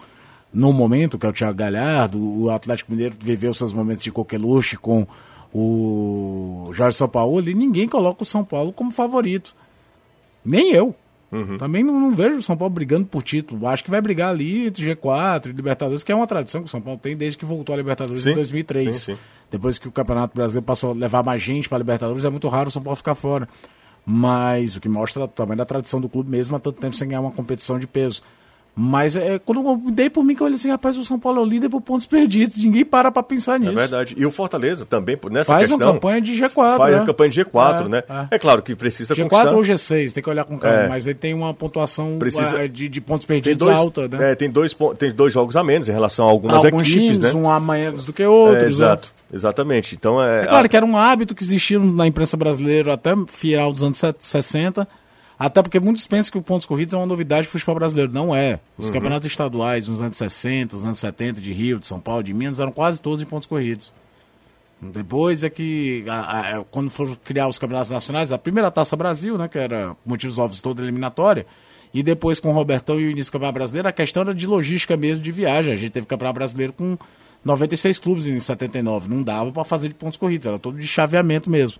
no 0.53 0.71
momento, 0.71 1.17
que 1.17 1.25
é 1.25 1.29
o 1.29 1.33
Thiago 1.33 1.57
Galhardo, 1.57 2.19
o 2.19 2.49
Atlético 2.51 2.91
Mineiro 2.91 3.15
viveu 3.19 3.53
seus 3.53 3.73
momentos 3.73 4.03
de 4.03 4.11
coqueluche 4.11 4.77
com 4.77 5.07
o 5.53 6.69
Jorge 6.71 6.97
São 6.97 7.07
Paulo, 7.07 7.47
e 7.47 7.53
ninguém 7.53 7.87
coloca 7.87 8.23
o 8.23 8.25
São 8.25 8.43
Paulo 8.43 8.71
como 8.71 8.91
favorito. 8.91 9.55
Nem 10.45 10.71
eu. 10.71 10.95
Uhum. 11.31 11.57
Também 11.57 11.83
não, 11.83 11.99
não, 11.99 12.11
vejo 12.11 12.37
o 12.37 12.43
São 12.43 12.55
Paulo 12.55 12.73
brigando 12.73 13.07
por 13.07 13.23
título. 13.23 13.67
Acho 13.67 13.83
que 13.83 13.89
vai 13.89 13.99
brigar 13.99 14.29
ali 14.29 14.67
entre 14.67 14.95
G4 14.95 15.47
e 15.47 15.51
Libertadores, 15.51 16.03
que 16.03 16.11
é 16.11 16.15
uma 16.15 16.27
tradição 16.27 16.61
que 16.61 16.67
o 16.67 16.69
São 16.69 16.81
Paulo 16.81 16.99
tem 16.99 17.17
desde 17.17 17.39
que 17.39 17.45
voltou 17.45 17.73
a 17.73 17.77
Libertadores 17.77 18.23
sim. 18.23 18.31
em 18.31 18.35
2003. 18.35 18.95
Sim, 18.95 19.13
sim. 19.13 19.19
Depois 19.49 19.79
que 19.79 19.87
o 19.87 19.91
Campeonato 19.91 20.35
Brasileiro 20.35 20.65
passou 20.65 20.91
a 20.91 20.93
levar 20.93 21.23
mais 21.23 21.41
gente 21.41 21.67
para 21.67 21.77
a 21.77 21.79
Libertadores, 21.79 22.23
é 22.23 22.29
muito 22.29 22.47
raro 22.47 22.67
o 22.67 22.71
São 22.71 22.83
Paulo 22.83 22.95
ficar 22.95 23.15
fora. 23.15 23.47
Mas 24.05 24.75
o 24.75 24.81
que 24.81 24.89
mostra 24.89 25.27
também 25.27 25.57
da 25.57 25.65
tradição 25.65 25.99
do 25.99 26.09
clube 26.09 26.29
mesmo 26.29 26.55
há 26.55 26.59
tanto 26.59 26.79
tempo 26.79 26.95
sem 26.95 27.07
ganhar 27.07 27.21
uma 27.21 27.31
competição 27.31 27.79
de 27.79 27.87
peso. 27.87 28.21
Mas 28.75 29.15
é, 29.15 29.37
quando 29.37 29.61
eu 29.61 29.91
dei 29.91 30.09
por 30.09 30.23
mim 30.23 30.33
que 30.33 30.41
eu 30.41 30.45
olhei 30.45 30.55
assim, 30.55 30.69
rapaz, 30.69 30.97
o 30.97 31.05
São 31.05 31.19
Paulo 31.19 31.39
é 31.39 31.43
o 31.43 31.45
líder 31.45 31.69
por 31.69 31.79
pontos 31.79 32.07
perdidos. 32.07 32.57
Ninguém 32.63 32.83
para 32.83 33.11
pra 33.11 33.21
pensar 33.21 33.57
é 33.57 33.59
nisso. 33.59 33.73
É 33.73 33.75
verdade. 33.75 34.15
E 34.17 34.25
o 34.25 34.31
Fortaleza 34.31 34.83
também, 34.83 35.17
nessa 35.29 35.53
faz 35.53 35.67
questão... 35.67 35.77
Faz 35.77 35.89
uma 35.89 35.93
campanha 35.93 36.21
de 36.21 36.33
G4, 36.33 36.77
Faz 36.77 36.91
né? 36.91 36.97
uma 36.97 37.05
campanha 37.05 37.29
de 37.29 37.43
G4, 37.43 37.85
é, 37.85 37.89
né? 37.89 38.03
É. 38.09 38.35
é. 38.35 38.39
claro 38.39 38.63
que 38.63 38.75
precisa 38.75 39.13
G4 39.13 39.29
conquistar... 39.29 39.55
ou 39.55 39.61
G6, 39.61 40.13
tem 40.13 40.23
que 40.23 40.29
olhar 40.29 40.43
com 40.43 40.57
calma. 40.57 40.77
É. 40.77 40.87
Mas 40.89 41.05
ele 41.05 41.19
tem 41.19 41.35
uma 41.35 41.53
pontuação 41.53 42.17
precisa... 42.17 42.63
É, 42.63 42.67
de, 42.67 42.89
de, 42.89 43.01
pontos 43.01 43.27
perdidos 43.27 43.59
dois, 43.59 43.77
alta, 43.77 44.07
né? 44.07 44.31
É, 44.31 44.35
tem 44.35 44.49
dois, 44.49 44.75
tem 44.97 45.11
dois 45.11 45.31
jogos 45.31 45.55
a 45.55 45.63
menos 45.63 45.87
em 45.87 45.91
relação 45.91 46.25
a 46.25 46.29
algumas 46.29 46.65
Alguns 46.65 46.87
equipes, 46.87 47.19
times, 47.19 47.19
né? 47.19 47.33
um 47.33 47.49
a 47.49 47.59
menos 47.59 48.05
do 48.05 48.13
que 48.13 48.25
outros, 48.25 48.63
é, 48.63 48.67
Exato. 48.67 49.07
Né? 49.07 49.37
Exatamente. 49.37 49.95
Então 49.95 50.23
é. 50.23 50.43
É 50.43 50.47
claro 50.47 50.69
que 50.69 50.77
era 50.77 50.85
um 50.85 50.97
hábito 50.97 51.35
que 51.35 51.43
existia 51.43 51.79
na 51.79 52.07
imprensa 52.07 52.37
brasileira 52.37 52.93
até 52.93 53.13
final 53.27 53.71
dos 53.71 53.83
anos 53.83 54.01
60 54.19 54.87
até 55.37 55.61
porque 55.61 55.79
muitos 55.79 56.05
pensam 56.07 56.31
que 56.31 56.37
o 56.37 56.41
pontos 56.41 56.65
corridos 56.65 56.93
é 56.93 56.97
uma 56.97 57.05
novidade 57.05 57.47
para 57.47 57.49
o 57.49 57.59
futebol 57.59 57.75
brasileiro. 57.75 58.11
Não 58.11 58.35
é. 58.35 58.59
Os 58.77 58.87
uhum. 58.87 58.93
campeonatos 58.93 59.27
estaduais 59.27 59.87
nos 59.87 60.01
anos 60.01 60.17
60, 60.17 60.75
nos 60.75 60.85
anos 60.85 60.99
70, 60.99 61.41
de 61.41 61.51
Rio, 61.51 61.79
de 61.79 61.87
São 61.87 61.99
Paulo, 61.99 62.23
de 62.23 62.33
Minas, 62.33 62.59
eram 62.59 62.71
quase 62.71 63.01
todos 63.01 63.21
em 63.21 63.25
pontos 63.25 63.47
corridos. 63.47 63.91
Depois 64.91 65.43
é 65.43 65.49
que, 65.49 66.03
a, 66.07 66.57
a, 66.57 66.63
quando 66.65 66.89
foram 66.89 67.15
criar 67.23 67.47
os 67.47 67.57
campeonatos 67.57 67.91
nacionais, 67.91 68.31
a 68.31 68.37
primeira 68.37 68.69
Taça 68.69 68.95
Brasil, 68.95 69.37
né, 69.37 69.47
que 69.47 69.57
era 69.57 69.95
motivos 70.05 70.37
óbvios 70.37 70.61
toda 70.61 70.81
eliminatória, 70.81 71.45
e 71.93 72.03
depois 72.03 72.39
com 72.39 72.49
o 72.49 72.53
Robertão 72.53 72.99
e 72.99 73.05
o 73.05 73.11
início 73.11 73.31
do 73.31 73.33
Campeonato 73.33 73.53
Brasileiro, 73.53 73.87
a 73.87 73.91
questão 73.91 74.23
era 74.23 74.33
de 74.33 74.47
logística 74.47 74.97
mesmo, 74.97 75.23
de 75.23 75.31
viagem. 75.31 75.73
A 75.73 75.75
gente 75.75 75.91
teve 75.91 76.07
Campeonato 76.07 76.35
Brasileiro 76.35 76.73
com 76.73 76.97
96 77.45 77.99
clubes 77.99 78.25
em 78.25 78.39
79. 78.39 79.07
Não 79.07 79.21
dava 79.21 79.51
para 79.51 79.63
fazer 79.63 79.89
de 79.89 79.93
pontos 79.93 80.17
corridos, 80.17 80.47
era 80.47 80.57
todo 80.57 80.77
de 80.77 80.87
chaveamento 80.87 81.49
mesmo. 81.49 81.77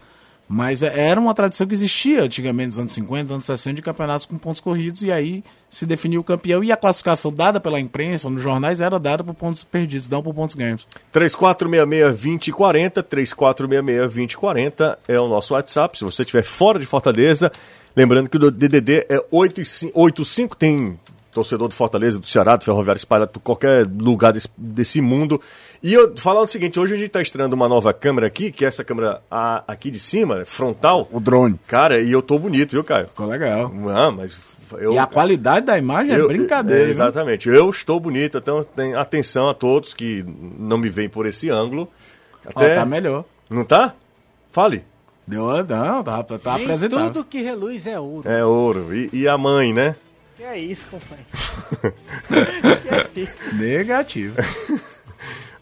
Mas 0.53 0.83
é, 0.83 1.09
era 1.09 1.19
uma 1.19 1.33
tradição 1.33 1.65
que 1.65 1.73
existia 1.73 2.21
antigamente, 2.21 2.67
nos 2.67 2.77
anos 2.77 2.93
50, 2.93 3.33
anos 3.33 3.45
60, 3.45 3.77
de 3.77 3.81
campeonatos 3.81 4.27
com 4.27 4.37
pontos 4.37 4.61
corridos, 4.61 5.01
e 5.01 5.11
aí 5.11 5.43
se 5.67 5.83
definiu 5.83 6.21
o 6.21 6.23
campeão. 6.23 6.63
E 6.63 6.71
a 6.71 6.77
classificação 6.77 7.33
dada 7.33 7.59
pela 7.59 7.79
imprensa, 7.79 8.29
nos 8.29 8.39
jornais, 8.39 8.79
era 8.79 8.99
dada 8.99 9.23
por 9.23 9.33
pontos 9.33 9.63
perdidos, 9.63 10.07
não 10.09 10.21
por 10.21 10.31
pontos 10.31 10.55
ganhos. 10.55 10.87
3466-2040, 11.11 13.03
3466-2040 13.03 14.95
é 15.07 15.19
o 15.19 15.27
nosso 15.27 15.55
WhatsApp. 15.55 15.97
Se 15.97 16.03
você 16.03 16.21
estiver 16.21 16.43
fora 16.43 16.77
de 16.77 16.85
Fortaleza, 16.85 17.51
lembrando 17.95 18.29
que 18.29 18.37
o 18.37 18.51
DDD 18.51 19.07
é 19.09 19.25
85, 19.31 20.55
tem 20.55 20.99
torcedor 21.33 21.67
do 21.67 21.73
Fortaleza, 21.73 22.19
do 22.19 22.27
Ceará, 22.27 22.55
do 22.55 22.63
Ferroviário 22.63 22.99
espalhado 22.99 23.31
por 23.31 23.39
qualquer 23.39 23.87
lugar 23.87 24.33
desse, 24.33 24.49
desse 24.55 25.01
mundo. 25.01 25.41
E 25.83 25.93
eu 25.93 26.15
falando 26.15 26.45
o 26.45 26.47
seguinte, 26.47 26.79
hoje 26.79 26.93
a 26.93 26.97
gente 26.97 27.07
está 27.07 27.21
estreando 27.21 27.57
uma 27.57 27.67
nova 27.67 27.93
câmera 27.93 28.25
aqui, 28.25 28.53
que 28.53 28.63
é 28.63 28.69
essa 28.69 28.85
câmera 28.85 29.21
a, 29.29 29.65
aqui 29.67 29.91
de 29.91 29.99
cima, 29.99 30.45
frontal. 30.45 31.09
O 31.11 31.19
drone. 31.19 31.59
Cara, 31.67 31.99
e 31.99 32.09
eu 32.09 32.21
tô 32.21 32.39
bonito, 32.39 32.71
viu, 32.71 32.85
Caio? 32.85 33.09
Ficou 33.09 33.25
legal. 33.25 33.69
Ah, 33.93 34.09
mas 34.09 34.39
eu, 34.79 34.93
e 34.93 34.97
a 34.97 35.05
qualidade 35.05 35.65
da 35.65 35.77
imagem 35.77 36.13
é 36.13 36.19
eu, 36.19 36.23
é 36.23 36.27
brincadeira. 36.29 36.87
É, 36.87 36.89
exatamente. 36.89 37.49
Eu 37.49 37.69
estou 37.69 37.99
bonito, 37.99 38.37
então 38.37 38.63
tem 38.63 38.95
atenção 38.95 39.49
a 39.49 39.53
todos 39.53 39.93
que 39.93 40.23
não 40.57 40.77
me 40.77 40.87
veem 40.89 41.09
por 41.09 41.25
esse 41.25 41.49
ângulo. 41.49 41.89
Até... 42.45 42.71
Ó, 42.71 42.75
tá 42.75 42.85
melhor. 42.85 43.25
Não 43.49 43.65
tá? 43.65 43.93
Fale. 44.53 44.85
Deu, 45.27 45.47
não, 45.65 46.01
tá, 46.01 46.23
tá 46.23 46.55
apresentável. 46.55 47.11
tudo 47.11 47.25
que 47.25 47.41
reluz 47.41 47.87
é 47.87 47.99
ouro. 47.99 48.29
É 48.29 48.45
ouro. 48.45 48.95
E, 48.95 49.09
e 49.11 49.27
a 49.27 49.37
mãe, 49.37 49.73
né? 49.73 49.97
Que 50.37 50.43
é 50.43 50.57
isso, 50.57 50.87
companheiro? 50.87 51.27
que 53.13 53.21
é? 53.21 53.53
Negativo. 53.53 54.35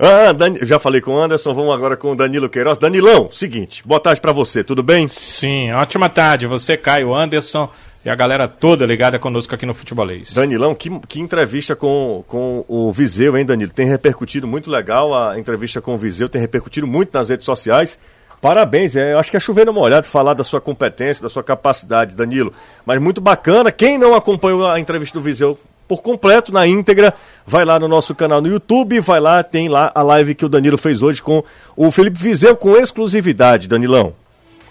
Ah, 0.04 0.34
Dan... 0.34 0.56
já 0.64 0.80
falei 0.80 1.00
com 1.00 1.12
o 1.12 1.20
Anderson, 1.20 1.54
vamos 1.54 1.76
agora 1.76 1.96
com 1.96 2.14
o 2.14 2.16
Danilo 2.16 2.50
Queiroz. 2.50 2.80
Danilão, 2.80 3.30
seguinte, 3.32 3.84
boa 3.86 4.00
tarde 4.00 4.20
para 4.20 4.32
você, 4.32 4.64
tudo 4.64 4.82
bem? 4.82 5.08
Sim, 5.08 5.72
ótima 5.74 6.10
tarde. 6.10 6.48
Você, 6.48 6.76
Caio 6.76 7.14
Anderson 7.14 7.70
e 8.04 8.10
a 8.10 8.16
galera 8.16 8.48
toda 8.48 8.84
ligada 8.84 9.20
conosco 9.20 9.54
aqui 9.54 9.64
no 9.64 9.76
Futebolês. 9.76 10.34
Danilão, 10.34 10.74
que, 10.74 10.90
que 11.08 11.22
entrevista 11.22 11.76
com, 11.76 12.24
com 12.28 12.66
o 12.68 12.92
Viseu, 12.92 13.38
hein, 13.38 13.46
Danilo? 13.46 13.72
Tem 13.72 13.86
repercutido 13.86 14.48
muito 14.48 14.72
legal 14.72 15.16
a 15.16 15.38
entrevista 15.38 15.80
com 15.80 15.94
o 15.94 16.00
Viseu, 16.00 16.28
tem 16.28 16.42
repercutido 16.42 16.88
muito 16.88 17.16
nas 17.16 17.30
redes 17.30 17.46
sociais. 17.46 18.00
Parabéns, 18.42 18.96
é, 18.96 19.14
eu 19.14 19.20
acho 19.20 19.30
que 19.30 19.38
é 19.38 19.40
chovendo 19.40 19.72
molhado 19.72 20.08
falar 20.08 20.34
da 20.34 20.44
sua 20.44 20.60
competência, 20.60 21.22
da 21.22 21.30
sua 21.30 21.44
capacidade, 21.44 22.16
Danilo. 22.16 22.52
Mas 22.84 23.00
muito 23.00 23.22
bacana. 23.22 23.72
Quem 23.72 24.00
não 24.00 24.16
acompanhou 24.16 24.68
a 24.68 24.80
entrevista 24.80 25.20
do 25.20 25.24
Viseu 25.24 25.60
por 25.92 26.02
completo, 26.02 26.54
na 26.54 26.66
íntegra, 26.66 27.14
vai 27.46 27.66
lá 27.66 27.78
no 27.78 27.86
nosso 27.86 28.16
canal 28.16 28.40
no 28.40 28.48
YouTube, 28.48 29.02
vai 29.02 29.20
lá, 29.20 29.44
tem 29.44 29.68
lá 29.68 29.92
a 29.94 30.02
live 30.02 30.34
que 30.34 30.46
o 30.46 30.48
Danilo 30.48 30.78
fez 30.78 31.02
hoje 31.02 31.22
com 31.22 31.44
o 31.76 31.92
Felipe 31.92 32.18
Viseu, 32.18 32.56
com 32.56 32.78
exclusividade, 32.78 33.68
Danilão. 33.68 34.14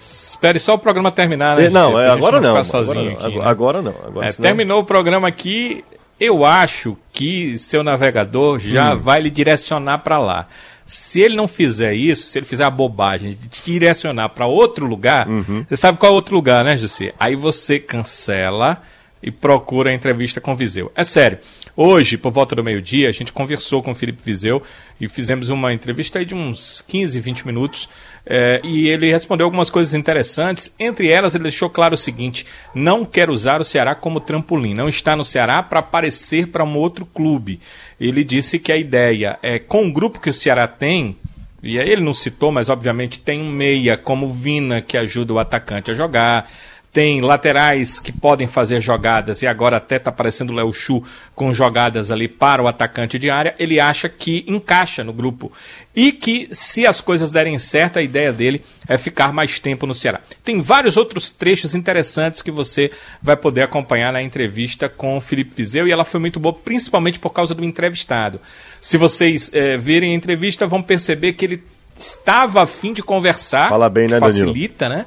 Espere 0.00 0.58
só 0.58 0.72
o 0.76 0.78
programa 0.78 1.10
terminar, 1.12 1.58
né? 1.58 1.66
É, 1.66 1.68
não, 1.68 2.00
é, 2.00 2.08
agora, 2.08 2.40
não, 2.40 2.56
agora, 2.56 2.66
agora, 2.80 2.94
não, 3.04 3.12
aqui, 3.26 3.36
né? 3.38 3.44
agora 3.44 3.82
não. 3.82 3.94
Agora 4.02 4.26
É, 4.28 4.32
senão- 4.32 4.48
Terminou 4.48 4.80
o 4.80 4.84
programa 4.84 5.28
aqui. 5.28 5.84
Eu 6.18 6.42
acho 6.42 6.96
que 7.12 7.58
seu 7.58 7.82
navegador 7.82 8.58
já 8.58 8.94
Hum. 8.94 8.98
vai 8.98 9.20
lhe 9.20 9.28
direcionar 9.28 9.98
para 9.98 10.18
lá. 10.18 10.46
Se 10.86 11.20
ele 11.20 11.36
não 11.36 11.46
fizer 11.46 11.92
isso, 11.92 12.28
se 12.28 12.38
ele 12.38 12.46
fizer 12.46 12.64
a 12.64 12.70
bobagem 12.70 13.32
de 13.32 13.46
te 13.46 13.62
direcionar 13.62 14.30
para 14.30 14.46
outro 14.46 14.86
lugar, 14.86 15.28
Uhum. 15.28 15.66
você 15.68 15.76
sabe 15.76 15.98
qual 15.98 16.12
é 16.12 16.14
outro 16.14 16.34
lugar, 16.34 16.64
né, 16.64 16.78
José? 16.78 17.12
Aí 17.20 17.36
você 17.36 17.78
cancela 17.78 18.80
e 19.22 19.30
procura 19.30 19.90
a 19.90 19.94
entrevista 19.94 20.40
com 20.40 20.56
Viseu. 20.56 20.90
É 20.94 21.04
sério. 21.04 21.38
Hoje, 21.76 22.16
por 22.16 22.32
volta 22.32 22.54
do 22.54 22.64
meio-dia, 22.64 23.08
a 23.08 23.12
gente 23.12 23.32
conversou 23.32 23.82
com 23.82 23.92
o 23.92 23.94
Felipe 23.94 24.22
Viseu 24.24 24.62
e 25.00 25.08
fizemos 25.08 25.48
uma 25.48 25.72
entrevista 25.72 26.24
de 26.24 26.34
uns 26.34 26.82
15, 26.86 27.20
20 27.20 27.46
minutos. 27.46 27.88
eh, 28.26 28.60
e 28.62 28.88
ele 28.88 29.10
respondeu 29.10 29.46
algumas 29.46 29.70
coisas 29.70 29.94
interessantes. 29.94 30.74
Entre 30.78 31.08
elas, 31.08 31.34
ele 31.34 31.44
deixou 31.44 31.70
claro 31.70 31.94
o 31.94 31.98
seguinte: 31.98 32.46
não 32.74 33.04
quer 33.04 33.30
usar 33.30 33.60
o 33.60 33.64
Ceará 33.64 33.94
como 33.94 34.20
trampolim, 34.20 34.74
não 34.74 34.88
está 34.88 35.16
no 35.16 35.24
Ceará 35.24 35.62
para 35.62 35.80
aparecer 35.80 36.48
para 36.48 36.64
um 36.64 36.76
outro 36.76 37.06
clube. 37.06 37.60
Ele 37.98 38.22
disse 38.22 38.58
que 38.58 38.72
a 38.72 38.76
ideia 38.76 39.38
é, 39.42 39.58
com 39.58 39.86
o 39.86 39.92
grupo 39.92 40.20
que 40.20 40.30
o 40.30 40.34
Ceará 40.34 40.68
tem, 40.68 41.16
e 41.62 41.78
aí 41.78 41.88
ele 41.88 42.02
não 42.02 42.14
citou, 42.14 42.50
mas 42.50 42.68
obviamente 42.68 43.20
tem 43.20 43.40
um 43.40 43.50
meia 43.50 43.96
como 43.96 44.28
Vina 44.28 44.80
que 44.80 44.96
ajuda 44.96 45.34
o 45.34 45.38
atacante 45.38 45.90
a 45.90 45.94
jogar. 45.94 46.48
Tem 46.92 47.20
laterais 47.20 48.00
que 48.00 48.10
podem 48.10 48.48
fazer 48.48 48.80
jogadas 48.80 49.42
e 49.42 49.46
agora 49.46 49.76
até 49.76 49.94
está 49.94 50.10
aparecendo 50.10 50.50
o 50.50 50.54
Léo 50.54 50.72
Chu 50.72 51.02
com 51.36 51.52
jogadas 51.52 52.10
ali 52.10 52.26
para 52.26 52.60
o 52.60 52.66
atacante 52.66 53.16
de 53.16 53.30
área. 53.30 53.54
Ele 53.60 53.78
acha 53.78 54.08
que 54.08 54.44
encaixa 54.48 55.04
no 55.04 55.12
grupo 55.12 55.52
e 55.94 56.10
que 56.10 56.48
se 56.50 56.84
as 56.88 57.00
coisas 57.00 57.30
derem 57.30 57.56
certo, 57.60 58.00
a 58.00 58.02
ideia 58.02 58.32
dele 58.32 58.62
é 58.88 58.98
ficar 58.98 59.32
mais 59.32 59.60
tempo 59.60 59.86
no 59.86 59.94
Ceará. 59.94 60.20
Tem 60.42 60.60
vários 60.60 60.96
outros 60.96 61.30
trechos 61.30 61.76
interessantes 61.76 62.42
que 62.42 62.50
você 62.50 62.90
vai 63.22 63.36
poder 63.36 63.62
acompanhar 63.62 64.12
na 64.12 64.20
entrevista 64.20 64.88
com 64.88 65.16
o 65.16 65.20
Felipe 65.20 65.54
Vizeu 65.54 65.86
e 65.86 65.92
ela 65.92 66.04
foi 66.04 66.18
muito 66.18 66.40
boa, 66.40 66.52
principalmente 66.52 67.20
por 67.20 67.30
causa 67.30 67.54
do 67.54 67.64
entrevistado. 67.64 68.40
Se 68.80 68.96
vocês 68.96 69.48
eh, 69.54 69.76
verem 69.76 70.10
a 70.10 70.16
entrevista, 70.16 70.66
vão 70.66 70.82
perceber 70.82 71.34
que 71.34 71.44
ele 71.44 71.62
estava 71.96 72.62
a 72.62 72.66
fim 72.66 72.92
de 72.92 73.02
conversar. 73.02 73.68
Fala 73.68 73.88
bem, 73.88 74.08
né, 74.08 74.14
que 74.14 74.26
Danilo? 74.26 74.46
facilita, 74.48 74.88
né? 74.88 75.06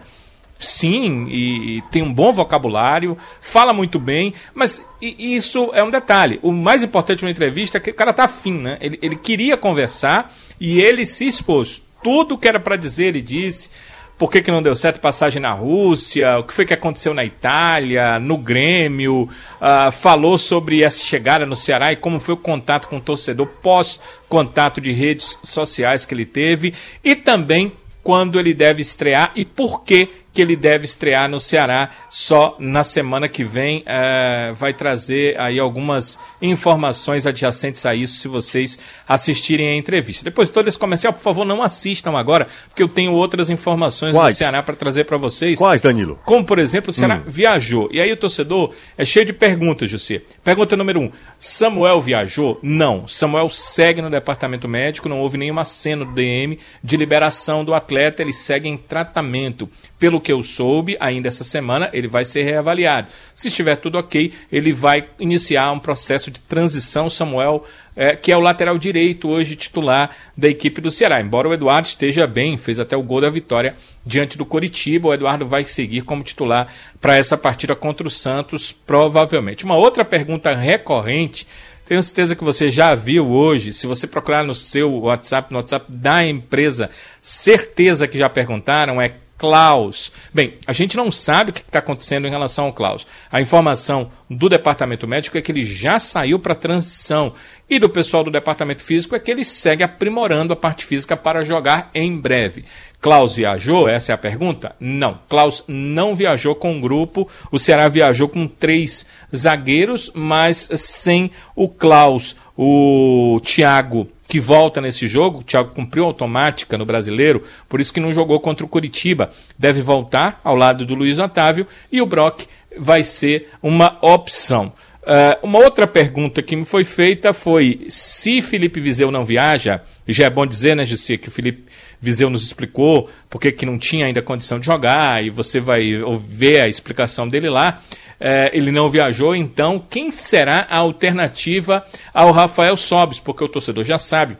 Sim, 0.65 1.27
e, 1.29 1.77
e 1.77 1.82
tem 1.91 2.01
um 2.01 2.13
bom 2.13 2.32
vocabulário, 2.32 3.17
fala 3.41 3.74
muito 3.74 4.00
bem, 4.00 4.34
mas 4.53 4.86
e- 5.01 5.36
isso 5.36 5.70
é 5.74 5.84
um 5.84 5.89
detalhe. 5.89 6.39
O 6.41 6.51
mais 6.51 6.84
importante 6.84 7.22
numa 7.24 7.32
entrevista 7.32 7.77
é 7.77 7.82
que 7.82 7.91
o 7.91 7.93
cara 7.93 8.13
tá 8.13 8.25
afim, 8.25 8.53
né? 8.53 8.77
Ele, 8.82 8.98
ele 9.01 9.15
queria 9.15 9.58
conversar 9.58 10.34
e 10.60 10.82
ele 10.82 11.05
se 11.05 11.27
expôs. 11.27 11.82
Tudo 12.03 12.38
que 12.38 12.48
era 12.48 12.60
para 12.60 12.75
dizer, 12.75 13.08
ele 13.08 13.22
disse. 13.22 13.70
Por 14.15 14.29
que, 14.32 14.43
que 14.43 14.51
não 14.51 14.62
deu 14.62 14.75
certo 14.75 15.01
passagem 15.01 15.41
na 15.41 15.51
Rússia? 15.51 16.38
O 16.38 16.43
que 16.43 16.53
foi 16.53 16.65
que 16.65 16.74
aconteceu 16.74 17.13
na 17.15 17.25
Itália, 17.25 18.20
no 18.20 18.38
Grêmio? 18.38 19.27
ah, 19.60 19.91
falou 19.91 20.38
sobre 20.38 20.84
essa 20.84 21.03
chegada 21.03 21.46
no 21.46 21.55
Ceará 21.55 21.91
e 21.91 21.96
como 21.98 22.20
foi 22.20 22.36
o 22.36 22.38
contato 22.38 22.88
com 22.88 22.98
o 22.98 23.01
torcedor 23.01 23.48
pós-contato 23.62 24.79
de 24.79 24.91
redes 24.91 25.38
sociais 25.43 26.05
que 26.05 26.13
ele 26.13 26.25
teve. 26.25 26.74
E 27.03 27.15
também 27.15 27.74
quando 28.03 28.39
ele 28.39 28.53
deve 28.53 28.82
estrear 28.82 29.32
e 29.36 29.43
por 29.46 29.84
que, 29.84 30.10
que 30.34 30.42
ele 30.42 30.56
deve 30.56 30.86
estrear 30.86 31.30
no 31.30 31.40
Ceará 31.40 31.90
só 32.10 32.56
na 32.60 32.84
semana 32.84 33.30
que 33.30 33.44
vem. 33.44 33.84
eh, 33.86 34.52
vai 34.56 34.74
trazer 34.74 35.40
aí 35.40 35.60
algumas 35.60 36.18
informações 36.42 37.28
adjacentes 37.28 37.86
a 37.86 37.94
isso 37.94 38.20
se 38.20 38.28
vocês 38.28 38.80
assistirem 39.08 39.68
a 39.70 39.75
entrevista. 39.75 40.24
Depois 40.24 40.48
de 40.50 40.54
todo 40.54 40.68
esse 40.68 40.78
comercial, 40.78 41.13
por 41.13 41.22
favor, 41.22 41.46
não 41.46 41.62
assistam 41.62 42.18
agora, 42.18 42.48
porque 42.70 42.82
eu 42.82 42.88
tenho 42.88 43.13
outras 43.13 43.50
informações 43.50 44.13
Quais? 44.13 44.36
do 44.36 44.38
Ceará 44.38 44.63
para 44.63 44.75
trazer 44.75 45.04
para 45.06 45.18
vocês. 45.18 45.60
Quais, 45.60 45.82
Danilo? 45.82 46.20
Como, 46.25 46.44
por 46.44 46.60
exemplo, 46.60 46.90
o 46.90 46.94
Ceará 46.94 47.22
viajou. 47.25 47.90
E 47.92 48.00
aí 48.02 48.12
o 48.12 48.18
torcedor 48.18 48.74
é 48.98 49.06
cheio 49.06 49.25
de 49.25 49.34
perguntas, 49.34 49.90
José. 49.90 50.22
Pergunta 50.44 50.75
número 50.75 51.00
um: 51.00 51.12
Samuel 51.38 52.02
viajou? 52.02 52.60
Não. 52.63 53.08
Samuel 53.08 53.50
segue 53.50 54.02
no 54.02 54.10
departamento 54.10 54.68
médico, 54.68 55.08
não 55.10 55.22
houve 55.22 55.38
nenhuma 55.38 55.66
cena 55.66 56.06
do 56.06 56.12
DM 56.12 56.58
de 56.84 56.98
liberação 56.98 57.63
do 57.63 57.74
atleta, 57.74 58.22
ele 58.22 58.34
segue 58.34 58.68
em 58.68 58.78
tratamento. 58.78 59.70
Pelo 60.00 60.20
que 60.24 60.32
eu 60.32 60.42
soube, 60.42 60.98
ainda 61.00 61.27
essa 61.27 61.44
semana 61.44 61.89
ele 61.94 62.08
vai 62.08 62.25
ser 62.25 62.44
reavaliado. 62.44 63.12
Se 63.36 63.50
estiver 63.50 63.75
tudo 63.75 63.98
ok, 63.98 64.32
ele 64.51 64.72
vai 64.72 65.08
iniciar 65.20 65.72
um 65.72 65.80
processo 65.80 66.32
de 66.32 66.42
transição. 66.42 67.10
Samuel, 67.10 67.63
eh, 67.96 68.15
que 68.15 68.32
é 68.32 68.38
o 68.38 68.39
lateral 68.39 68.77
direito 68.77 69.30
hoje 69.30 69.56
titular 69.56 70.10
da 70.36 70.48
equipe 70.48 70.82
do 70.82 70.89
Ceará. 70.89 71.22
Embora 71.22 71.50
o 71.50 71.53
Eduardo 71.53 71.88
esteja 71.88 72.25
bem, 72.25 72.58
fez 72.58 72.80
até 72.80 72.98
o 72.98 73.03
gol 73.03 73.22
da 73.22 73.30
vitória 73.30 73.75
diante 74.06 74.38
do 74.38 74.46
Coritiba, 74.46 75.10
o 75.10 75.13
Eduardo 75.13 75.46
vai 75.46 75.63
seguir 75.63 76.01
como 76.01 76.24
titular 76.24 76.68
para 77.00 77.18
essa 77.18 77.38
partida 77.38 77.75
contra 77.75 78.08
o 78.08 78.12
Santos, 78.12 78.72
provavelmente. 78.72 79.65
Uma 79.65 79.75
outra 79.75 80.03
pergunta 80.03 80.56
recorrente. 80.56 81.46
Tenho 81.86 82.01
certeza 82.01 82.36
que 82.36 82.44
você 82.44 82.72
já 82.72 82.96
viu 82.96 83.30
hoje. 83.30 83.74
Se 83.74 83.86
você 83.86 84.08
procurar 84.08 84.44
no 84.44 84.56
seu 84.56 84.89
WhatsApp, 85.01 85.51
no 85.51 85.58
WhatsApp 85.58 85.86
da 85.89 86.25
empresa, 86.25 86.89
certeza 87.20 88.08
que 88.08 88.18
já 88.18 88.30
perguntaram 88.30 89.01
é 89.01 89.15
Klaus. 89.43 90.09
Bem, 90.33 90.53
a 90.65 90.71
gente 90.71 90.95
não 90.95 91.12
sabe 91.12 91.50
o 91.50 91.53
que 91.53 91.59
está 91.59 91.79
acontecendo 91.79 92.25
em 92.25 92.29
relação 92.29 92.63
ao 92.63 92.71
Klaus. 92.71 93.05
A 93.29 93.41
informação 93.41 94.09
do 94.29 94.47
departamento 94.47 95.05
médico 95.05 95.38
é 95.38 95.41
que 95.41 95.51
ele 95.51 95.65
já 95.65 96.00
saiu 96.00 96.39
para 96.39 96.55
transição. 96.55 97.33
E 97.69 97.77
do 97.77 97.89
pessoal 97.89 98.23
do 98.23 98.31
departamento 98.31 98.81
físico 98.81 99.17
é 99.17 99.19
que 99.19 99.29
ele 99.29 99.43
segue 99.43 99.83
aprimorando 99.83 100.53
a 100.53 100.55
parte 100.55 100.85
física 100.85 101.17
para 101.17 101.43
jogar 101.43 101.91
em 101.93 102.17
breve. 102.17 102.63
Klaus 103.01 103.35
viajou? 103.35 103.89
Essa 103.89 104.13
é 104.13 104.15
a 104.15 104.17
pergunta? 104.17 104.77
Não. 104.79 105.19
Klaus 105.27 105.62
não 105.67 106.15
viajou 106.15 106.55
com 106.55 106.77
o 106.77 106.79
grupo. 106.79 107.27
O 107.51 107.59
Ceará 107.59 107.89
viajou 107.89 108.29
com 108.29 108.47
três 108.47 109.05
zagueiros, 109.35 110.09
mas 110.15 110.69
sem 110.77 111.29
o 111.53 111.67
Klaus. 111.67 112.33
O 112.57 113.41
Thiago 113.43 114.07
que 114.34 114.40
volta 114.40 114.82
nesse 114.82 115.08
jogo, 115.08 115.42
o 115.42 115.44
Thiago 115.44 115.75
cumpriu 115.75 116.06
automática 116.06 116.75
no 116.75 116.88
brasileiro, 116.88 117.44
por 117.70 117.80
isso 117.80 117.94
que 117.94 118.00
não 118.00 118.12
jogou 118.12 118.40
contra 118.40 118.66
o 118.66 118.68
Curitiba. 118.68 119.30
Deve 119.60 119.80
voltar 119.80 120.42
ao 120.44 120.56
lado 120.56 120.88
do 120.88 120.96
Luiz 120.96 121.20
Otávio 121.20 121.68
e 121.92 122.02
o 122.02 122.06
Brock 122.08 122.48
vai 122.75 123.04
ser 123.04 123.50
uma 123.62 124.00
opção. 124.02 124.74
Uh, 125.04 125.46
uma 125.46 125.60
outra 125.60 125.86
pergunta 125.86 126.42
que 126.42 126.56
me 126.56 126.66
foi 126.66 126.84
feita 126.84 127.32
foi 127.32 127.86
se 127.90 128.42
Felipe 128.42 128.80
Viseu 128.80 129.12
não 129.12 129.24
viaja, 129.24 129.82
já 130.08 130.25
é 130.25 130.30
bom 130.32 130.48
dizer, 130.48 130.75
né, 130.75 130.84
Jussi, 130.84 131.16
que 131.16 131.28
o 131.28 131.32
Felipe 131.32 131.66
Viseu 132.02 132.28
nos 132.28 132.42
explicou 132.42 133.08
porque 133.30 133.52
que 133.52 133.68
não 133.68 133.78
tinha 133.78 134.08
ainda 134.08 134.20
condição 134.20 134.60
de 134.60 134.66
jogar, 134.66 135.24
e 135.24 135.30
você 135.30 135.60
vai 135.60 135.92
ver 136.28 136.62
a 136.62 136.68
explicação 136.68 137.30
dele 137.30 137.52
lá. 137.52 137.84
É, 138.25 138.50
ele 138.53 138.72
não 138.72 138.89
viajou, 138.89 139.36
então 139.36 139.84
quem 139.89 140.10
será 140.10 140.65
a 140.70 140.77
alternativa 140.77 141.84
ao 142.13 142.32
Rafael 142.32 142.77
Sobis? 142.77 143.20
Porque 143.20 143.44
o 143.44 143.50
torcedor 143.50 143.84
já 143.84 143.98
sabe 143.98 144.38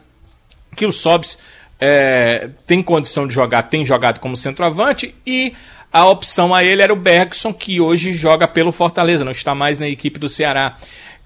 que 0.74 0.86
o 0.86 0.92
Sobis 0.92 1.38
é, 1.78 2.48
tem 2.66 2.82
condição 2.82 3.28
de 3.28 3.34
jogar, 3.34 3.64
tem 3.64 3.84
jogado 3.84 4.20
como 4.20 4.38
centroavante 4.38 5.14
e 5.26 5.52
a 5.92 6.06
opção 6.06 6.54
a 6.54 6.64
ele 6.64 6.80
era 6.80 6.94
o 6.94 6.96
Bergson, 6.96 7.52
que 7.52 7.78
hoje 7.78 8.14
joga 8.14 8.48
pelo 8.48 8.72
Fortaleza, 8.72 9.22
não 9.22 9.32
está 9.32 9.54
mais 9.54 9.78
na 9.78 9.86
equipe 9.86 10.18
do 10.18 10.30
Ceará. 10.30 10.76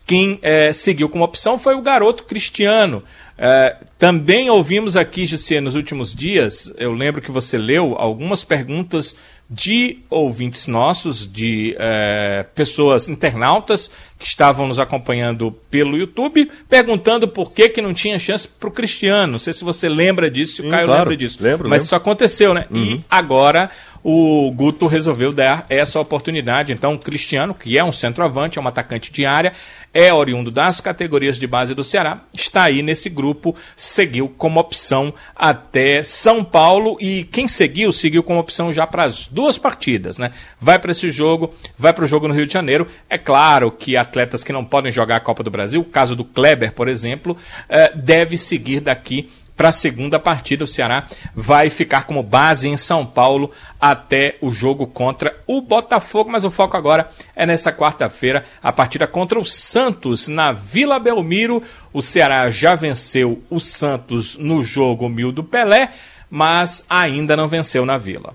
Quem 0.04 0.40
é, 0.42 0.72
seguiu 0.72 1.08
como 1.08 1.22
opção 1.22 1.60
foi 1.60 1.76
o 1.76 1.80
garoto 1.80 2.24
Cristiano. 2.24 3.04
É, 3.38 3.76
também 3.96 4.50
ouvimos 4.50 4.96
aqui, 4.96 5.26
Jussi, 5.26 5.60
nos 5.60 5.76
últimos 5.76 6.12
dias, 6.12 6.72
eu 6.76 6.92
lembro 6.92 7.22
que 7.22 7.30
você 7.30 7.56
leu 7.56 7.94
algumas 7.96 8.42
perguntas 8.42 9.14
de 9.50 10.00
ouvintes 10.10 10.66
nossos, 10.66 11.30
de 11.30 11.74
é, 11.78 12.44
pessoas 12.54 13.08
internautas 13.08 13.90
que 14.18 14.26
estavam 14.26 14.66
nos 14.66 14.80
acompanhando 14.80 15.52
pelo 15.70 15.96
YouTube, 15.96 16.50
perguntando 16.68 17.28
por 17.28 17.52
que, 17.52 17.68
que 17.68 17.80
não 17.80 17.94
tinha 17.94 18.18
chance 18.18 18.48
para 18.48 18.68
o 18.68 18.72
Cristiano. 18.72 19.32
Não 19.32 19.38
sei 19.38 19.52
se 19.52 19.62
você 19.62 19.88
lembra 19.88 20.28
disso, 20.30 20.56
se 20.56 20.60
o 20.60 20.64
Sim, 20.64 20.70
Caio 20.70 20.86
claro. 20.86 21.00
lembra 21.00 21.16
disso. 21.16 21.38
Lembro, 21.40 21.68
Mas 21.68 21.82
lembro. 21.82 21.84
isso 21.84 21.94
aconteceu, 21.94 22.52
né? 22.52 22.66
E 22.74 23.00
agora 23.08 23.70
o 24.02 24.50
Guto 24.52 24.86
resolveu 24.86 25.32
dar 25.32 25.66
essa 25.68 26.00
oportunidade. 26.00 26.72
Então, 26.72 26.94
o 26.94 26.98
Cristiano, 26.98 27.54
que 27.54 27.78
é 27.78 27.84
um 27.84 27.92
centroavante, 27.92 28.58
é 28.58 28.62
um 28.62 28.66
atacante 28.66 29.12
de 29.12 29.24
área, 29.26 29.52
é 29.92 30.12
oriundo 30.12 30.50
das 30.50 30.80
categorias 30.80 31.38
de 31.38 31.46
base 31.46 31.74
do 31.74 31.82
Ceará, 31.82 32.22
está 32.32 32.64
aí 32.64 32.82
nesse 32.82 33.08
grupo, 33.08 33.54
seguiu 33.74 34.28
como 34.28 34.60
opção 34.60 35.12
até 35.34 36.02
São 36.02 36.44
Paulo 36.44 36.96
e 37.00 37.24
quem 37.24 37.48
seguiu, 37.48 37.90
seguiu 37.92 38.22
como 38.22 38.40
opção 38.40 38.72
já 38.72 38.86
para 38.86 39.04
as 39.04 39.28
duas 39.28 39.58
partidas, 39.58 40.18
né? 40.18 40.30
Vai 40.60 40.78
para 40.78 40.92
esse 40.92 41.10
jogo, 41.10 41.52
vai 41.76 41.92
para 41.92 42.04
o 42.04 42.08
jogo 42.08 42.28
no 42.28 42.34
Rio 42.34 42.46
de 42.46 42.52
Janeiro. 42.52 42.86
É 43.08 43.18
claro 43.18 43.70
que 43.70 43.96
atletas 44.08 44.42
que 44.42 44.52
não 44.52 44.64
podem 44.64 44.90
jogar 44.90 45.16
a 45.16 45.20
Copa 45.20 45.42
do 45.42 45.50
Brasil, 45.50 45.80
o 45.80 45.84
caso 45.84 46.16
do 46.16 46.24
Kleber, 46.24 46.72
por 46.72 46.88
exemplo, 46.88 47.36
eh, 47.68 47.92
deve 47.94 48.36
seguir 48.36 48.80
daqui 48.80 49.28
para 49.58 49.70
a 49.70 49.72
segunda 49.72 50.20
partida. 50.20 50.62
O 50.62 50.68
Ceará 50.68 51.04
vai 51.34 51.68
ficar 51.68 52.04
como 52.04 52.22
base 52.22 52.68
em 52.68 52.76
São 52.76 53.04
Paulo 53.04 53.50
até 53.80 54.36
o 54.40 54.52
jogo 54.52 54.86
contra 54.86 55.36
o 55.48 55.60
Botafogo. 55.60 56.30
Mas 56.30 56.44
o 56.44 56.50
foco 56.50 56.76
agora 56.76 57.10
é 57.34 57.44
nessa 57.44 57.72
quarta-feira, 57.72 58.44
a 58.62 58.72
partida 58.72 59.06
contra 59.08 59.38
o 59.38 59.44
Santos 59.44 60.28
na 60.28 60.52
Vila 60.52 61.00
Belmiro. 61.00 61.60
O 61.92 62.00
Ceará 62.00 62.48
já 62.48 62.76
venceu 62.76 63.42
o 63.50 63.58
Santos 63.58 64.36
no 64.36 64.62
jogo 64.62 65.08
mil 65.08 65.32
do 65.32 65.42
Pelé, 65.42 65.90
mas 66.30 66.86
ainda 66.88 67.36
não 67.36 67.48
venceu 67.48 67.84
na 67.84 67.98
Vila. 67.98 68.34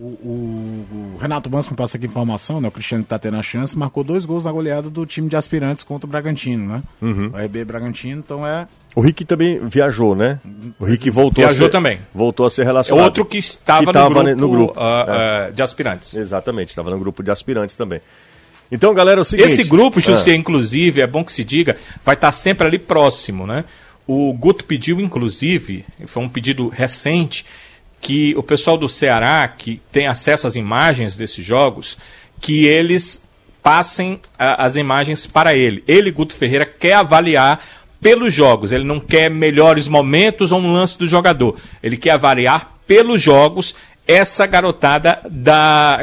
O, 0.00 0.06
o- 0.06 0.86
o 1.14 1.18
Renato 1.20 1.50
Manso 1.50 1.70
me 1.70 1.76
passa 1.76 1.98
aqui 1.98 2.06
informação, 2.06 2.58
né? 2.60 2.68
O 2.68 2.70
Cristiano 2.70 3.04
que 3.04 3.10
tá 3.10 3.18
tendo 3.18 3.36
a 3.36 3.42
chance, 3.42 3.76
marcou 3.76 4.02
dois 4.02 4.24
gols 4.24 4.44
na 4.46 4.52
goleada 4.52 4.88
do 4.88 5.04
time 5.04 5.28
de 5.28 5.36
aspirantes 5.36 5.84
contra 5.84 6.06
o 6.06 6.10
Bragantino, 6.10 6.66
né? 6.66 6.82
Uhum. 7.02 7.30
O 7.34 7.36
RB 7.36 7.64
Bragantino, 7.66 8.20
então 8.24 8.46
é. 8.46 8.66
O 8.96 9.00
Rick 9.02 9.24
também 9.26 9.60
viajou, 9.68 10.14
né? 10.16 10.40
O 10.78 10.84
Rick 10.86 11.10
voltou 11.10 11.44
Viajou 11.44 11.66
a 11.66 11.68
ser, 11.68 11.72
também. 11.72 12.00
Voltou 12.14 12.46
a 12.46 12.50
ser 12.50 12.62
É 12.62 12.64
relacionado. 12.64 13.04
outro 13.04 13.24
que 13.26 13.36
estava, 13.38 13.84
Que 13.86 13.92
tava 13.92 14.08
no 14.08 14.14
grupo, 14.24 14.40
no 14.40 14.48
grupo, 14.48 14.80
é. 14.80 14.82
ah, 14.82 15.50
de 15.54 15.62
aspirantes. 15.62 16.16
Exatamente, 16.16 16.70
estava 16.70 16.90
no 16.90 16.98
grupo 16.98 17.22
de 17.22 17.30
aspirantes 17.30 17.76
também. 17.76 18.00
Então, 18.72 18.94
galera, 18.94 19.20
é 19.20 19.22
o 19.22 19.24
seguinte... 19.24 19.46
Esse 19.46 19.64
grupo, 19.64 20.00
José, 20.00 20.32
Ah, 20.32 20.34
inclusive, 20.36 21.02
é 21.02 21.06
bom 21.06 21.22
que 21.22 21.32
se 21.32 21.44
diga, 21.44 21.76
vai 22.04 22.14
estar 22.14 22.32
sempre 22.32 22.66
ali 22.66 22.78
próximo, 22.78 23.46
né? 23.46 23.64
O 24.06 24.32
Guto 24.32 24.64
pediu, 24.64 24.98
inclusive, 25.00 25.84
foi 26.06 26.22
um 26.22 26.28
pedido 26.28 26.68
recente, 26.68 27.44
que 28.00 28.34
o 28.36 28.42
pessoal 28.42 28.76
do 28.76 28.88
Ceará, 28.88 29.46
que 29.46 29.80
tem 29.92 30.06
acesso 30.06 30.46
às 30.46 30.56
imagens 30.56 31.16
desses 31.16 31.44
jogos, 31.44 31.98
que 32.40 32.66
eles 32.66 33.22
passem 33.62 34.20
ah, 34.38 34.64
as 34.64 34.76
imagens 34.76 35.26
para 35.26 35.54
ele. 35.54 35.84
Ele, 35.86 36.10
Guto 36.10 36.32
Ferreira, 36.32 36.64
quer 36.64 36.94
avaliar 36.94 37.62
pelos 38.00 38.32
jogos. 38.32 38.72
Ele 38.72 38.84
não 38.84 38.98
quer 38.98 39.30
melhores 39.30 39.86
momentos 39.86 40.50
ou 40.50 40.58
um 40.58 40.72
lance 40.72 40.98
do 40.98 41.06
jogador. 41.06 41.56
Ele 41.82 41.96
quer 41.96 42.12
avaliar 42.12 42.78
pelos 42.86 43.20
jogos 43.20 43.74
essa 44.10 44.44
garotada 44.46 45.20
da. 45.30 45.98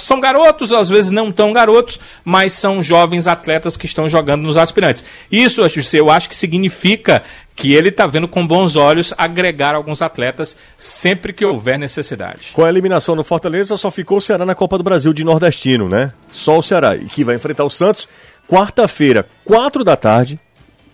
São 0.00 0.18
garotos, 0.18 0.72
às 0.72 0.88
vezes 0.88 1.10
não 1.10 1.30
tão 1.30 1.52
garotos, 1.52 2.00
mas 2.24 2.54
são 2.54 2.82
jovens 2.82 3.26
atletas 3.26 3.76
que 3.76 3.86
estão 3.86 4.08
jogando 4.08 4.42
nos 4.42 4.56
aspirantes. 4.56 5.04
Isso, 5.30 5.60
eu 5.92 6.10
acho 6.10 6.28
que 6.28 6.34
significa 6.34 7.22
que 7.54 7.74
ele 7.74 7.88
está 7.88 8.06
vendo 8.06 8.28
com 8.28 8.46
bons 8.46 8.76
olhos 8.76 9.12
agregar 9.18 9.74
alguns 9.74 10.00
atletas 10.00 10.56
sempre 10.76 11.32
que 11.32 11.44
houver 11.44 11.78
necessidade. 11.78 12.50
Com 12.52 12.64
a 12.64 12.68
eliminação 12.68 13.14
no 13.16 13.24
Fortaleza, 13.24 13.76
só 13.76 13.90
ficou 13.90 14.18
o 14.18 14.20
Ceará 14.20 14.46
na 14.46 14.54
Copa 14.54 14.78
do 14.78 14.84
Brasil 14.84 15.12
de 15.12 15.24
nordestino, 15.24 15.88
né? 15.88 16.12
Só 16.30 16.58
o 16.58 16.62
Ceará, 16.62 16.96
e 16.96 17.06
que 17.06 17.24
vai 17.24 17.34
enfrentar 17.34 17.64
o 17.64 17.70
Santos 17.70 18.08
quarta-feira, 18.48 19.26
quatro 19.44 19.84
da 19.84 19.96
tarde. 19.96 20.40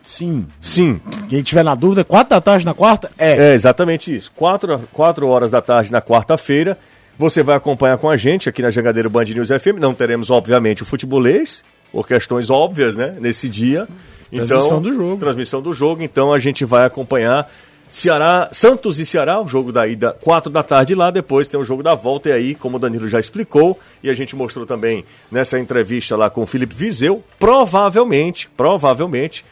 Sim. 0.05 0.47
Sim, 0.61 1.01
Quem 1.31 1.43
tiver 1.43 1.65
na 1.65 1.75
dúvida, 1.75 2.05
quatro 2.05 2.31
da 2.31 2.41
tarde 2.41 2.67
na 2.67 2.75
quarta? 2.75 3.11
É. 3.19 3.51
É, 3.51 3.55
exatamente 3.55 4.15
isso. 4.15 4.31
Quatro, 4.37 4.79
quatro 4.93 5.27
horas 5.29 5.51
da 5.51 5.63
tarde 5.63 5.91
na 5.91 6.03
quarta-feira. 6.03 6.79
Você 7.19 7.43
vai 7.43 7.57
acompanhar 7.57 7.97
com 7.97 8.11
a 8.11 8.17
gente 8.17 8.49
aqui 8.49 8.61
na 8.61 8.71
Jangadeiro 8.71 9.09
Band 9.09 9.25
News 9.25 9.49
FM. 9.49 9.81
Não 9.81 9.95
teremos, 9.95 10.31
obviamente, 10.31 10.83
o 10.83 10.87
futebolês, 10.87 11.65
por 11.91 12.07
questões 12.07 12.51
óbvias, 12.51 12.95
né? 12.97 13.17
Nesse 13.19 13.49
dia. 13.49 13.89
Transmissão 14.31 14.83
do 14.83 14.95
jogo. 14.95 15.17
Transmissão 15.17 15.63
do 15.63 15.73
jogo. 15.73 16.03
Então 16.03 16.33
a 16.33 16.39
gente 16.39 16.65
vai 16.65 16.85
acompanhar 16.85 17.51
Ceará, 17.89 18.49
Santos 18.51 18.99
e 18.99 19.07
Ceará, 19.07 19.41
o 19.41 19.47
jogo 19.47 19.71
da 19.71 19.87
ida, 19.87 20.13
quatro 20.21 20.51
da 20.51 20.63
tarde 20.63 20.95
lá. 20.95 21.11
Depois 21.11 21.49
tem 21.49 21.59
o 21.59 21.65
jogo 21.65 21.83
da 21.83 21.95
volta. 21.95 22.29
E 22.29 22.33
aí, 22.33 22.55
como 22.55 22.77
o 22.77 22.81
Danilo 22.81 23.09
já 23.09 23.21
explicou, 23.21 23.79
e 24.03 24.11
a 24.11 24.15
gente 24.15 24.35
mostrou 24.35 24.67
também 24.67 25.05
nessa 25.31 25.59
entrevista 25.59 26.17
lá 26.17 26.29
com 26.29 26.43
o 26.43 26.47
Felipe 26.47 26.75
Viseu, 26.75 27.23
provavelmente, 27.39 28.51
provavelmente, 28.57 29.45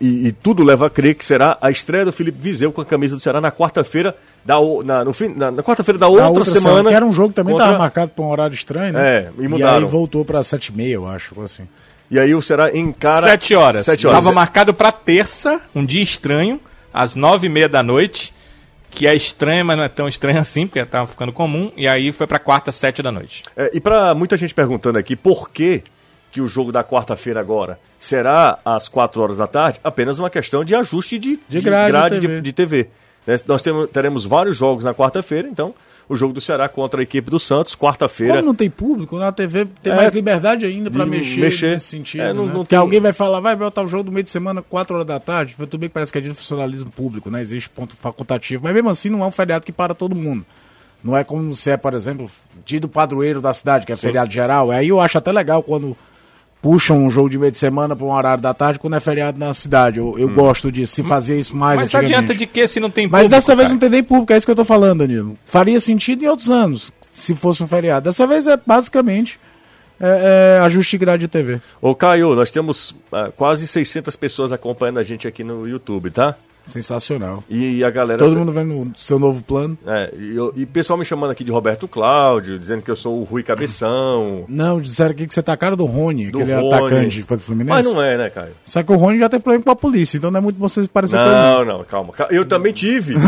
e, 0.00 0.28
e 0.28 0.32
tudo 0.32 0.62
leva 0.64 0.86
a 0.86 0.90
crer 0.90 1.14
que 1.14 1.24
será 1.24 1.56
a 1.60 1.70
estreia 1.70 2.04
do 2.04 2.12
Felipe 2.12 2.38
Viseu 2.40 2.72
com 2.72 2.80
a 2.80 2.84
camisa 2.84 3.16
do 3.16 3.20
Ceará 3.22 3.40
na 3.40 3.52
quarta-feira 3.52 4.16
da 4.44 4.56
na, 4.84 5.04
no 5.04 5.12
fim, 5.12 5.28
na, 5.36 5.50
na 5.50 5.62
quarta-feira 5.62 5.98
da 5.98 6.08
outra, 6.08 6.24
Na 6.24 6.30
outra 6.30 6.44
semana. 6.44 6.88
que 6.90 6.94
era 6.94 7.04
um 7.04 7.12
jogo 7.12 7.28
que 7.30 7.34
também 7.36 7.52
contra- 7.52 7.66
estava 7.66 7.78
marcado 7.82 8.10
para 8.12 8.24
um 8.24 8.28
horário 8.30 8.54
estranho, 8.54 8.92
né? 8.92 9.08
É, 9.08 9.30
e 9.38 9.48
mudaram. 9.48 9.84
aí 9.86 9.90
voltou 9.90 10.24
para 10.24 10.42
sete 10.42 10.68
e 10.68 10.76
meia, 10.76 10.94
eu 10.94 11.06
acho, 11.06 11.40
assim. 11.40 11.66
E 12.10 12.18
aí 12.18 12.34
o 12.34 12.40
Ceará 12.42 12.76
encara 12.76 13.26
Sete 13.28 13.54
horas. 13.54 13.84
Sete 13.84 14.06
horas. 14.06 14.18
Estava 14.20 14.34
marcado 14.34 14.72
para 14.72 14.92
terça, 14.92 15.60
um 15.74 15.84
dia 15.84 16.02
estranho, 16.02 16.60
às 16.94 17.14
nove 17.16 17.46
e 17.46 17.50
meia 17.50 17.68
da 17.68 17.82
noite, 17.82 18.32
que 18.90 19.06
é 19.08 19.14
estranho, 19.14 19.64
mas 19.64 19.76
não 19.76 19.84
é 19.84 19.88
tão 19.88 20.08
estranho 20.08 20.38
assim, 20.38 20.66
porque 20.66 20.78
estava 20.78 21.06
ficando 21.08 21.32
comum. 21.32 21.70
E 21.76 21.88
aí 21.88 22.12
foi 22.12 22.26
para 22.28 22.38
quarta, 22.38 22.70
sete 22.70 23.02
da 23.02 23.10
noite. 23.10 23.42
É, 23.56 23.70
e 23.74 23.80
para 23.80 24.14
muita 24.14 24.36
gente 24.36 24.54
perguntando 24.54 24.98
aqui 24.98 25.16
por 25.16 25.50
que, 25.50 25.82
que 26.36 26.40
o 26.42 26.46
jogo 26.46 26.70
da 26.70 26.84
quarta-feira 26.84 27.40
agora 27.40 27.78
será 27.98 28.58
às 28.62 28.88
quatro 28.88 29.22
horas 29.22 29.38
da 29.38 29.46
tarde, 29.46 29.80
apenas 29.82 30.18
uma 30.18 30.28
questão 30.28 30.62
de 30.62 30.74
ajuste 30.74 31.18
de, 31.18 31.38
De 31.48 31.60
grade 31.62 32.10
de 32.10 32.20
de, 32.20 32.26
TV. 32.28 32.40
de 32.42 32.52
TV. 32.52 32.88
né? 33.26 33.36
Nós 33.46 33.62
temos, 33.62 33.88
teremos 33.90 34.26
vários 34.26 34.54
jogos 34.54 34.84
na 34.84 34.92
quarta-feira, 34.92 35.48
então 35.48 35.74
o 36.06 36.14
jogo 36.14 36.34
do 36.34 36.40
Ceará 36.42 36.68
contra 36.68 37.00
a 37.00 37.02
equipe 37.02 37.30
do 37.30 37.40
Santos, 37.40 37.74
quarta-feira. 37.74 38.34
Como 38.34 38.46
não 38.46 38.54
tem 38.54 38.68
público, 38.68 39.18
na 39.18 39.32
TV 39.32 39.66
tem 39.82 39.94
É. 39.94 39.96
mais 39.96 40.12
liberdade 40.12 40.66
ainda 40.66 40.90
para 40.90 41.04
De 41.04 41.10
mexer, 41.10 41.40
mexer. 41.40 41.70
nesse 41.70 41.86
sentido. 41.86 42.20
É, 42.22 42.32
não- 42.34 42.44
né? 42.46 42.52
não 42.52 42.64
tem- 42.66 42.78
alguém 42.78 43.00
vai 43.00 43.14
falar, 43.14 43.40
vai 43.40 43.56
botar 43.56 43.82
o 43.82 43.88
jogo 43.88 44.04
do 44.04 44.12
meio 44.12 44.22
de 44.22 44.30
semana, 44.30 44.60
4 44.62 44.94
horas 44.94 45.06
da 45.06 45.18
tarde. 45.18 45.54
Tudo 45.58 45.78
bem 45.78 45.88
que 45.88 45.94
parece 45.94 46.12
que 46.12 46.18
é 46.18 46.20
de 46.20 46.34
funcionalismo 46.34 46.90
público, 46.90 47.30
né? 47.30 47.40
Existe 47.40 47.70
ponto 47.70 47.96
facultativo. 47.96 48.62
Mas 48.62 48.74
mesmo 48.74 48.90
assim 48.90 49.08
não 49.08 49.24
é 49.24 49.26
um 49.26 49.30
feriado 49.32 49.64
que 49.64 49.72
para 49.72 49.94
todo 49.94 50.14
mundo. 50.14 50.44
Não 51.02 51.16
é 51.16 51.24
como 51.24 51.54
se 51.56 51.70
é, 51.70 51.76
por 51.76 51.94
exemplo, 51.94 52.30
dia 52.64 52.78
do 52.80 52.88
padroeiro 52.88 53.40
da 53.40 53.52
cidade, 53.54 53.84
que 53.86 53.92
é 53.92 53.96
feriado 53.96 54.30
geral. 54.32 54.70
Aí 54.70 54.88
eu 54.88 55.00
acho 55.00 55.16
até 55.18 55.32
legal 55.32 55.62
quando 55.62 55.96
puxam 56.66 56.98
um 57.04 57.08
jogo 57.08 57.30
de 57.30 57.38
meio 57.38 57.52
de 57.52 57.58
semana 57.58 57.94
para 57.94 58.04
um 58.04 58.10
horário 58.10 58.42
da 58.42 58.52
tarde 58.52 58.80
quando 58.80 58.96
é 58.96 59.00
feriado 59.00 59.38
na 59.38 59.54
cidade. 59.54 60.00
Eu, 60.00 60.08
Hum. 60.08 60.18
eu 60.18 60.28
gosto 60.28 60.72
disso, 60.72 60.96
se 60.96 61.02
fazia 61.04 61.36
isso 61.36 61.54
mais 61.54 61.80
Mas 61.80 61.94
adianta 61.94 62.34
de 62.34 62.44
que 62.44 62.66
se 62.66 62.80
não 62.80 62.90
tem 62.90 63.06
Mas 63.06 63.22
público, 63.22 63.30
dessa 63.36 63.54
vez 63.54 63.68
cara? 63.68 63.72
não 63.74 63.78
tem 63.78 63.88
nem 63.88 64.02
público, 64.02 64.32
é 64.32 64.36
isso 64.36 64.44
que 64.44 64.50
eu 64.50 64.56
tô 64.56 64.64
falando, 64.64 64.98
Danilo. 64.98 65.38
Faria 65.44 65.78
sentido 65.78 66.24
em 66.24 66.26
outros 66.26 66.50
anos, 66.50 66.92
se 67.12 67.36
fosse 67.36 67.62
um 67.62 67.68
feriado. 67.68 68.06
Dessa 68.06 68.26
vez 68.26 68.48
é 68.48 68.58
basicamente 68.66 69.38
é, 70.00 70.56
é, 70.58 70.64
ajuste 70.64 70.90
de 70.90 70.98
grade 70.98 71.20
de 71.20 71.28
TV. 71.28 71.60
Ô 71.80 71.94
Caio, 71.94 72.34
nós 72.34 72.50
temos 72.50 72.96
ah, 73.12 73.30
quase 73.36 73.68
600 73.68 74.16
pessoas 74.16 74.52
acompanhando 74.52 74.98
a 74.98 75.04
gente 75.04 75.28
aqui 75.28 75.44
no 75.44 75.68
YouTube, 75.68 76.10
tá? 76.10 76.34
Sensacional. 76.70 77.42
E 77.48 77.82
a 77.84 77.90
galera. 77.90 78.18
Todo 78.18 78.36
mundo 78.36 78.52
vendo 78.52 78.74
o 78.74 78.92
seu 78.96 79.18
novo 79.18 79.42
plano. 79.42 79.78
É, 79.86 80.12
e, 80.18 80.36
eu- 80.36 80.52
e 80.56 80.66
pessoal 80.66 80.98
me 80.98 81.04
chamando 81.04 81.30
aqui 81.30 81.44
de 81.44 81.50
Roberto 81.50 81.86
Cláudio, 81.88 82.58
dizendo 82.58 82.82
que 82.82 82.90
eu 82.90 82.96
sou 82.96 83.20
o 83.20 83.24
Rui 83.24 83.42
Cabeção. 83.42 84.44
Não, 84.50 84.80
disseram 84.80 85.10
aqui 85.12 85.26
que 85.26 85.34
você 85.34 85.42
tá 85.42 85.52
a 85.52 85.56
cara 85.56 85.76
do 85.76 85.84
Rony, 85.86 86.30
Do 86.30 86.38
aquele 86.40 86.54
Rony. 86.54 86.74
atacante 86.74 87.22
foi 87.22 87.36
do 87.36 87.42
Fluminense. 87.42 87.70
Mas 87.70 87.86
não 87.86 88.02
é, 88.02 88.16
né, 88.18 88.30
Caio? 88.30 88.52
Só 88.64 88.82
que 88.82 88.92
o 88.92 88.96
Rony 88.96 89.18
já 89.18 89.28
tem 89.28 89.38
problema 89.40 89.64
com 89.64 89.70
a 89.70 89.76
polícia, 89.76 90.16
então 90.18 90.30
não 90.30 90.38
é 90.38 90.42
muito 90.42 90.56
bom 90.56 90.68
você 90.68 90.82
se 90.82 90.88
parecer 90.88 91.16
Não, 91.16 91.64
não, 91.64 91.84
calma. 91.84 92.12
Ca- 92.12 92.28
Eu 92.30 92.44
também 92.44 92.72
tive. 92.72 93.14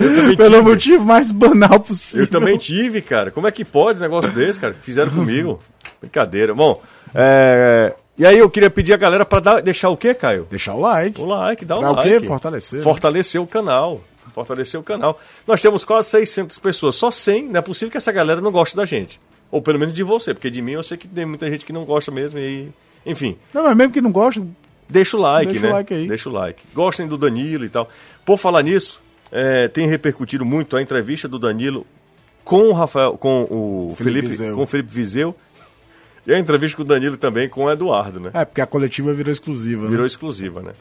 ele. 0.00 0.36
Pelo 0.36 0.62
motivo 0.62 1.04
mais 1.04 1.30
banal 1.30 1.80
possível. 1.80 2.24
Eu 2.24 2.30
também 2.30 2.56
tive, 2.56 3.00
cara. 3.00 3.30
Como 3.30 3.46
é 3.46 3.50
que 3.50 3.64
pode 3.64 3.98
um 3.98 4.02
negócio 4.02 4.30
desse, 4.32 4.58
cara? 4.60 4.74
Fizeram 4.80 5.10
comigo. 5.12 5.60
Brincadeira. 6.00 6.54
Bom, 6.54 6.80
é... 7.14 7.94
e 8.18 8.24
aí 8.26 8.38
eu 8.38 8.48
queria 8.50 8.70
pedir 8.70 8.92
a 8.92 8.96
galera 8.96 9.24
pra 9.24 9.40
dar- 9.40 9.60
deixar 9.62 9.88
o 9.90 9.96
quê, 9.96 10.14
Caio? 10.14 10.46
Deixar 10.50 10.74
o 10.74 10.80
like. 10.80 11.20
O 11.20 11.24
like, 11.24 11.64
dá 11.64 11.76
o 11.76 11.80
Pra 11.80 11.90
o 11.90 11.94
like. 11.96 12.20
quê? 12.20 12.26
Fortalecer, 12.26 12.78
né? 12.78 12.82
Fortalecer 12.84 13.40
o 13.40 13.46
canal. 13.46 14.00
Fortalecer 14.34 14.80
o 14.80 14.82
canal. 14.82 15.18
Nós 15.46 15.60
temos 15.60 15.84
quase 15.84 16.08
600 16.10 16.58
pessoas. 16.58 16.94
Só 16.96 17.10
100. 17.10 17.48
Não 17.48 17.58
é 17.58 17.62
possível 17.62 17.90
que 17.90 17.96
essa 17.98 18.10
galera 18.12 18.40
não 18.40 18.50
goste 18.50 18.74
da 18.76 18.84
gente. 18.84 19.20
Ou 19.50 19.60
pelo 19.62 19.78
menos 19.78 19.94
de 19.94 20.02
você, 20.02 20.32
porque 20.34 20.50
de 20.50 20.60
mim 20.62 20.72
eu 20.72 20.82
sei 20.82 20.96
que 20.96 21.06
tem 21.06 21.24
muita 21.26 21.48
gente 21.50 21.64
que 21.64 21.72
não 21.72 21.84
gosta 21.84 22.10
mesmo. 22.10 22.38
E... 22.38 22.68
Enfim, 23.06 23.36
Não, 23.52 23.62
mas 23.64 23.76
mesmo 23.76 23.92
que 23.92 24.00
não 24.00 24.10
gosta, 24.10 24.42
Deixa 24.88 25.16
o 25.16 25.20
like, 25.20 25.52
Deixa 25.52 25.66
né? 25.66 25.72
o 25.72 25.76
like 25.76 25.94
aí. 25.94 26.08
Deixa 26.08 26.28
o 26.28 26.32
like. 26.32 26.62
Gostem 26.74 27.06
do 27.06 27.16
Danilo 27.16 27.64
e 27.64 27.68
tal. 27.68 27.88
Por 28.24 28.36
falar 28.38 28.62
nisso, 28.62 29.00
é, 29.32 29.66
tem 29.68 29.86
repercutido 29.88 30.44
muito 30.44 30.76
a 30.76 30.82
entrevista 30.82 31.26
do 31.28 31.38
Danilo 31.38 31.86
com 32.44 32.68
o 32.68 32.72
Rafael, 32.72 33.16
com 33.16 33.44
o 33.44 33.94
Felipe 33.96 34.10
Felipe, 34.20 34.28
Viseu. 34.28 34.54
com 34.56 34.62
o 34.62 34.66
Felipe 34.66 34.90
Viseu. 34.92 35.34
E 36.26 36.32
a 36.32 36.38
entrevista 36.38 36.76
com 36.76 36.82
o 36.82 36.86
Danilo 36.86 37.16
também 37.16 37.48
com 37.48 37.64
o 37.64 37.70
Eduardo, 37.70 38.18
né? 38.18 38.30
é 38.32 38.44
porque 38.44 38.60
a 38.60 38.66
coletiva 38.66 39.12
virou 39.12 39.30
exclusiva. 39.32 39.86
Virou 39.86 40.02
né? 40.02 40.06
exclusiva, 40.06 40.62
né? 40.62 40.72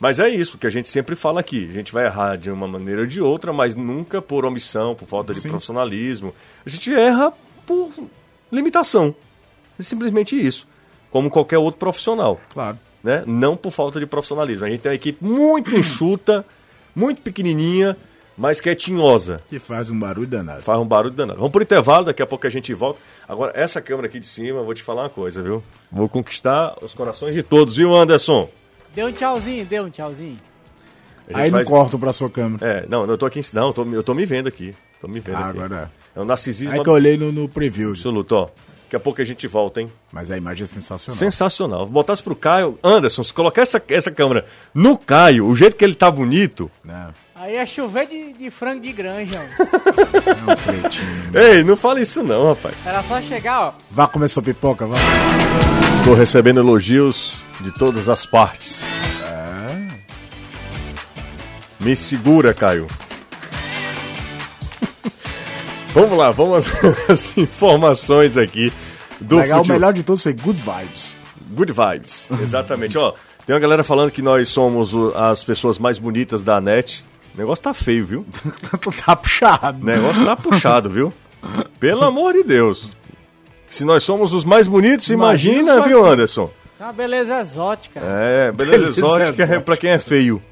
Mas 0.00 0.18
é 0.18 0.28
isso 0.28 0.58
que 0.58 0.66
a 0.66 0.70
gente 0.70 0.88
sempre 0.88 1.14
fala 1.14 1.38
aqui. 1.38 1.68
A 1.70 1.72
gente 1.74 1.92
vai 1.92 2.06
errar 2.06 2.36
de 2.36 2.50
uma 2.50 2.66
maneira 2.66 3.02
ou 3.02 3.06
de 3.06 3.20
outra, 3.20 3.52
mas 3.52 3.76
nunca 3.76 4.20
por 4.20 4.44
omissão, 4.44 4.96
por 4.96 5.06
falta 5.06 5.32
de 5.32 5.40
Sim. 5.40 5.48
profissionalismo. 5.48 6.34
A 6.66 6.68
gente 6.68 6.92
erra 6.92 7.32
por 7.64 7.88
limitação. 8.50 9.14
É 9.78 9.82
simplesmente 9.82 10.34
isso. 10.34 10.66
Como 11.08 11.30
qualquer 11.30 11.58
outro 11.58 11.78
profissional 11.78 12.40
Claro. 12.52 12.78
né? 13.02 13.22
Não 13.28 13.56
por 13.56 13.70
falta 13.70 14.00
de 14.00 14.06
profissionalismo. 14.06 14.66
A 14.66 14.70
gente 14.70 14.80
tem 14.80 14.90
uma 14.90 14.96
equipe 14.96 15.24
muito 15.24 15.72
enxuta, 15.78 16.44
muito 16.96 17.22
pequenininha, 17.22 17.96
mas 18.36 18.60
que 18.60 18.68
é 18.70 18.74
tinhosa. 18.74 19.40
Que 19.48 19.58
faz 19.58 19.90
um 19.90 19.98
barulho 19.98 20.26
danado. 20.26 20.62
Faz 20.62 20.78
um 20.80 20.86
barulho 20.86 21.14
danado. 21.14 21.38
Vamos 21.38 21.52
por 21.52 21.62
intervalo, 21.62 22.06
daqui 22.06 22.22
a 22.22 22.26
pouco 22.26 22.46
a 22.46 22.50
gente 22.50 22.72
volta. 22.74 22.98
Agora, 23.28 23.52
essa 23.54 23.80
câmera 23.80 24.06
aqui 24.08 24.18
de 24.20 24.26
cima, 24.26 24.58
eu 24.60 24.64
vou 24.64 24.74
te 24.74 24.82
falar 24.82 25.02
uma 25.04 25.10
coisa, 25.10 25.42
viu? 25.42 25.62
Vou 25.90 26.08
conquistar 26.08 26.74
os 26.82 26.94
corações 26.94 27.34
de 27.34 27.42
todos, 27.42 27.76
viu, 27.76 27.94
Anderson? 27.94 28.48
Deu 28.94 29.06
um 29.08 29.12
tchauzinho, 29.12 29.64
deu 29.64 29.84
um 29.84 29.90
tchauzinho. 29.90 30.36
Aí 31.32 31.50
não 31.50 31.58
faz- 31.58 31.68
cortam 31.68 31.98
pra 32.00 32.12
sua 32.12 32.28
câmera. 32.28 32.66
É, 32.66 32.86
não, 32.88 33.04
eu 33.06 33.16
tô 33.16 33.26
aqui, 33.26 33.40
não, 33.54 33.68
eu 33.68 33.72
tô, 33.72 33.84
eu 33.84 34.02
tô 34.02 34.12
me 34.14 34.26
vendo 34.26 34.48
aqui. 34.48 34.74
Tô 35.00 35.08
me 35.08 35.20
vendo 35.20 35.36
Ah, 35.36 35.48
aqui. 35.48 35.58
agora 35.58 35.90
É 36.14 36.20
um 36.20 36.24
narcisismo 36.24 36.74
Aí 36.74 36.82
que 36.82 36.88
eu 36.88 36.92
olhei 36.92 37.16
no, 37.16 37.32
no 37.32 37.48
preview. 37.48 37.90
absoluto, 37.90 38.32
ó. 38.36 38.48
Daqui 38.84 38.96
a 38.96 39.00
pouco 39.00 39.22
a 39.22 39.24
gente 39.24 39.46
volta, 39.46 39.80
hein? 39.80 39.90
Mas 40.12 40.30
a 40.30 40.36
imagem 40.36 40.64
é 40.64 40.66
sensacional. 40.66 41.18
Sensacional. 41.18 41.86
Botasse 41.86 42.22
pro 42.22 42.36
Caio. 42.36 42.78
Anderson, 42.84 43.24
se 43.24 43.32
colocar 43.32 43.62
essa, 43.62 43.82
essa 43.88 44.10
câmera 44.10 44.44
no 44.74 44.98
Caio, 44.98 45.46
o 45.46 45.56
jeito 45.56 45.76
que 45.76 45.84
ele 45.84 45.94
tá 45.94 46.10
bonito. 46.10 46.70
Não, 46.84 47.14
Aí 47.42 47.56
é 47.56 47.66
chover 47.66 48.06
de, 48.06 48.32
de 48.34 48.50
frango 48.52 48.80
de 48.80 48.92
granja. 48.92 49.40
não, 50.46 50.54
pretinho. 50.56 51.30
Ei, 51.34 51.64
não 51.64 51.76
fala 51.76 52.00
isso 52.00 52.22
não, 52.22 52.50
rapaz. 52.50 52.72
Era 52.86 53.02
só 53.02 53.20
chegar, 53.20 53.60
ó. 53.60 53.72
Vá 53.90 54.06
comer 54.06 54.28
sua 54.28 54.44
pipoca, 54.44 54.86
vá. 54.86 54.94
Estou 55.98 56.14
recebendo 56.14 56.60
elogios 56.60 57.42
de 57.60 57.72
todas 57.72 58.08
as 58.08 58.24
partes. 58.24 58.84
Me 61.80 61.96
segura, 61.96 62.54
Caio. 62.54 62.86
Vamos 65.92 66.16
lá, 66.16 66.30
vamos 66.30 66.64
às 67.08 67.36
informações 67.36 68.36
aqui 68.38 68.72
do 69.20 69.36
Legal, 69.36 69.58
o 69.58 69.62
futebol. 69.62 69.78
melhor 69.80 69.92
de 69.92 70.02
todos 70.04 70.22
foi 70.22 70.32
Good 70.32 70.58
Vibes. 70.60 71.16
Good 71.50 71.72
vibes, 71.72 72.28
exatamente. 72.40 72.96
Ó, 72.96 73.12
tem 73.44 73.52
uma 73.54 73.60
galera 73.60 73.84
falando 73.84 74.10
que 74.10 74.22
nós 74.22 74.48
somos 74.48 74.94
o- 74.94 75.12
as 75.14 75.44
pessoas 75.44 75.78
mais 75.78 75.98
bonitas 75.98 76.42
da 76.42 76.62
net. 76.62 77.04
O 77.34 77.38
negócio 77.38 77.62
tá 77.64 77.72
feio, 77.74 78.04
viu? 78.04 78.26
tá 79.04 79.16
puxado. 79.16 79.82
O 79.82 79.84
negócio 79.84 80.24
tá 80.24 80.36
puxado, 80.36 80.90
viu? 80.90 81.12
Pelo 81.80 82.04
amor 82.04 82.34
de 82.34 82.42
Deus. 82.44 82.92
Se 83.68 83.84
nós 83.84 84.02
somos 84.02 84.32
os 84.34 84.44
mais 84.44 84.66
bonitos, 84.66 85.08
Imagina 85.08 85.60
imagina, 85.72 85.88
viu. 85.88 86.04
Anderson? 86.04 86.50
Isso 86.74 86.82
é 86.82 86.86
uma 86.86 86.92
beleza 86.92 87.40
exótica. 87.40 88.00
É, 88.00 88.52
beleza 88.52 88.78
Beleza 88.78 88.98
exótica 89.00 89.42
é 89.42 89.44
exótica. 89.44 89.60
pra 89.62 89.76
quem 89.76 89.90
é 89.90 89.98
feio. 89.98 90.42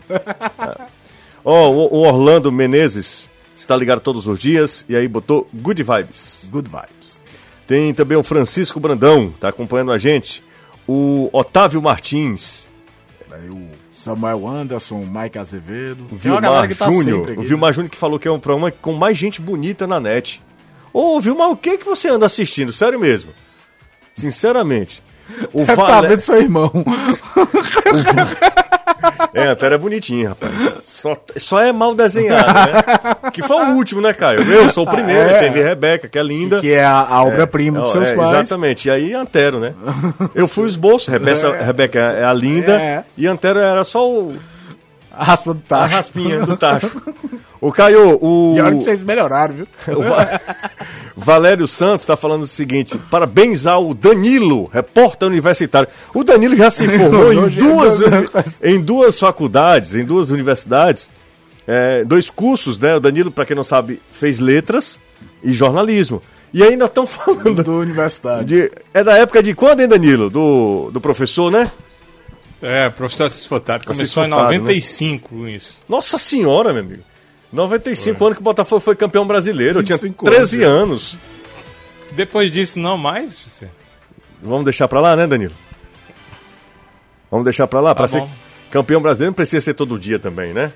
Ó, 1.45 1.71
o, 1.71 1.95
o 1.95 1.99
Orlando 2.07 2.51
Menezes 2.51 3.31
está 3.55 3.77
ligado 3.77 4.01
todos 4.01 4.27
os 4.27 4.39
dias 4.39 4.85
e 4.89 4.97
aí 4.97 5.07
botou 5.07 5.49
good 5.53 5.83
vibes. 5.83 6.49
Good 6.51 6.69
Vibes. 6.71 7.21
Tem 7.67 7.93
também 7.95 8.17
o 8.17 8.23
Francisco 8.23 8.81
Brandão, 8.81 9.33
tá 9.39 9.49
acompanhando 9.49 9.93
a 9.93 9.99
gente. 9.99 10.43
O 10.89 11.29
Otávio 11.33 11.81
Martins, 11.81 12.69
Aí 13.31 13.49
o 13.49 13.69
Samuel 14.03 14.49
Anderson, 14.49 14.95
o 15.03 15.07
Mike 15.07 15.39
Azevedo. 15.39 16.07
o 16.11 16.17
Vilmar 16.17 16.75
tá 16.75 16.91
Júnior. 16.91 17.35
O 17.39 17.43
Vilmar 17.43 17.73
Júnior 17.73 17.91
que 17.91 17.99
falou 17.99 18.19
que 18.19 18.27
é 18.27 18.31
um 18.31 18.41
programa 18.41 18.71
com 18.71 18.93
mais 18.95 19.19
gente 19.19 19.41
bonita 19.43 19.87
na 19.87 20.01
net. 20.01 20.41
Ô, 20.93 21.21
Vilmar, 21.21 21.51
o 21.51 21.57
que 21.57 21.77
que 21.79 21.85
você 21.85 22.09
anda 22.09 22.25
assistindo? 22.25 22.73
Sério 22.73 22.99
mesmo. 22.99 23.31
Sinceramente. 24.17 25.03
O 25.53 25.59
Deve 25.65 25.77
tá 25.77 25.85
Vale- 25.85 26.09
vendo 26.09 26.21
seu 26.21 26.37
irmão. 26.37 26.73
É, 29.35 29.47
a 29.47 29.53
Antero 29.53 29.75
é 29.75 29.79
bonitinho, 29.79 30.29
rapaz. 30.31 30.53
Só, 30.85 31.17
só 31.37 31.61
é 31.61 31.73
mal 31.73 31.95
desenhado, 31.95 32.53
né? 32.53 33.31
Que 33.33 33.43
foi 33.43 33.57
o 33.57 33.71
último, 33.77 34.01
né, 34.01 34.13
Caio? 34.13 34.43
Eu 34.43 34.71
sou 34.71 34.85
o 34.85 34.91
primeiro, 34.91 35.31
É. 35.31 35.39
teve 35.39 35.63
Rebeca, 35.63 36.09
que 36.09 36.19
é 36.19 36.23
linda. 36.23 36.61
que 36.61 36.73
é 36.73 36.85
a, 36.85 37.07
a 37.09 37.23
obra-prima 37.25 37.81
dos 37.81 37.91
Ó, 37.91 37.93
seus 37.93 38.11
é, 38.11 38.15
pais. 38.17 38.33
Exatamente. 38.33 38.89
E 38.89 38.91
aí, 38.91 39.15
Antero, 39.15 39.59
né? 39.61 39.75
Eu 40.35 40.49
fui 40.49 40.65
o 40.65 40.67
esboço, 40.67 41.11
Rebeca, 41.11 41.63
Rebeca 41.63 41.99
é 41.99 42.25
a 42.25 42.33
linda, 42.33 42.73
É. 42.73 43.05
e 43.17 43.27
Antero 43.27 43.61
era 43.61 43.85
só 43.85 44.09
o, 44.11 44.37
A 45.13 45.25
raspa 45.25 45.53
do 45.55 45.61
a 45.61 45.69
tacho. 45.69 45.95
raspinha 45.95 46.47
do 46.47 46.57
tacho. 46.57 46.91
O 47.63 47.71
Caio, 47.71 48.17
o, 48.25 48.55
E 48.57 48.61
olha 48.63 48.77
que 48.79 48.83
vocês 48.85 49.03
melhoraram, 49.03 49.55
viu? 49.55 49.67
o 49.95 50.01
Va- 50.03 50.41
Valério 51.15 51.69
Santos 51.69 52.05
está 52.05 52.17
falando 52.17 52.45
o 52.45 52.47
seguinte: 52.47 52.97
parabéns 53.11 53.67
ao 53.67 53.93
Danilo, 53.93 54.65
repórter 54.73 55.29
universitário. 55.29 55.87
O 56.15 56.25
Danilo 56.25 56.57
já 56.57 56.71
se 56.71 56.89
formou 56.97 57.31
em 57.31 57.39
Hoje- 57.39 57.59
duas, 57.61 58.01
em 58.63 58.81
duas 58.81 59.19
faculdades, 59.19 59.95
em 59.95 60.07
duas 60.07 60.31
universidades, 60.31 61.11
é, 61.67 62.03
dois 62.03 62.31
cursos, 62.31 62.79
né? 62.79 62.97
O 62.97 63.01
Danilo, 63.01 63.31
para 63.31 63.45
quem 63.45 63.55
não 63.55 63.63
sabe, 63.65 64.01
fez 64.11 64.39
letras 64.41 64.99
e 65.45 65.53
jornalismo. 65.53 66.23
E 66.55 66.63
ainda 66.65 66.87
estão 66.87 67.07
falando. 67.07 67.63
Do 67.63 67.79
universidade. 67.79 68.47
De, 68.47 68.73
é 68.95 69.05
da 69.05 69.19
época 69.19 69.43
de 69.43 69.55
quando, 69.55 69.81
hein, 69.81 69.87
Danilo? 69.89 70.31
Do, 70.31 70.91
do 70.91 70.99
professor, 71.01 71.53
né? 71.53 71.71
É, 72.63 72.89
professor 72.89 73.25
Assis 73.25 73.47
Furtado. 73.47 73.85
Começou 73.85 74.23
Assis 74.23 74.33
Furtado, 74.33 74.53
em 74.55 74.59
95 74.59 75.49
isso. 75.49 75.79
Nossa 75.89 76.19
senhora, 76.19 76.73
meu 76.73 76.83
amigo. 76.83 77.03
95 77.53 78.25
anos 78.25 78.37
que 78.37 78.43
o 78.43 78.45
Botafogo 78.45 78.81
foi 78.81 78.95
campeão 78.95 79.27
brasileiro. 79.27 79.81
Eu 79.81 79.83
tinha 79.83 79.97
25 79.97 80.25
13 80.25 80.63
anos. 80.63 81.17
Depois 82.13 82.51
disso, 82.51 82.79
não 82.79 82.97
mais, 82.97 83.39
José? 83.39 83.69
Vamos 84.43 84.65
deixar 84.65 84.89
pra 84.89 85.01
lá, 85.01 85.17
né, 85.17 85.27
Danilo? 85.27 85.55
Vamos 87.31 87.45
deixar 87.45 87.67
pra 87.67 87.81
lá? 87.81 87.95
pra 87.95 88.09
ser 88.09 88.21
bom. 88.21 88.31
campeão 88.71 89.01
brasileiro 89.01 89.31
não 89.31 89.35
precisa 89.37 89.65
ser 89.65 89.75
todo 89.75 89.99
dia 89.99 90.19
também, 90.19 90.53
né? 90.53 90.73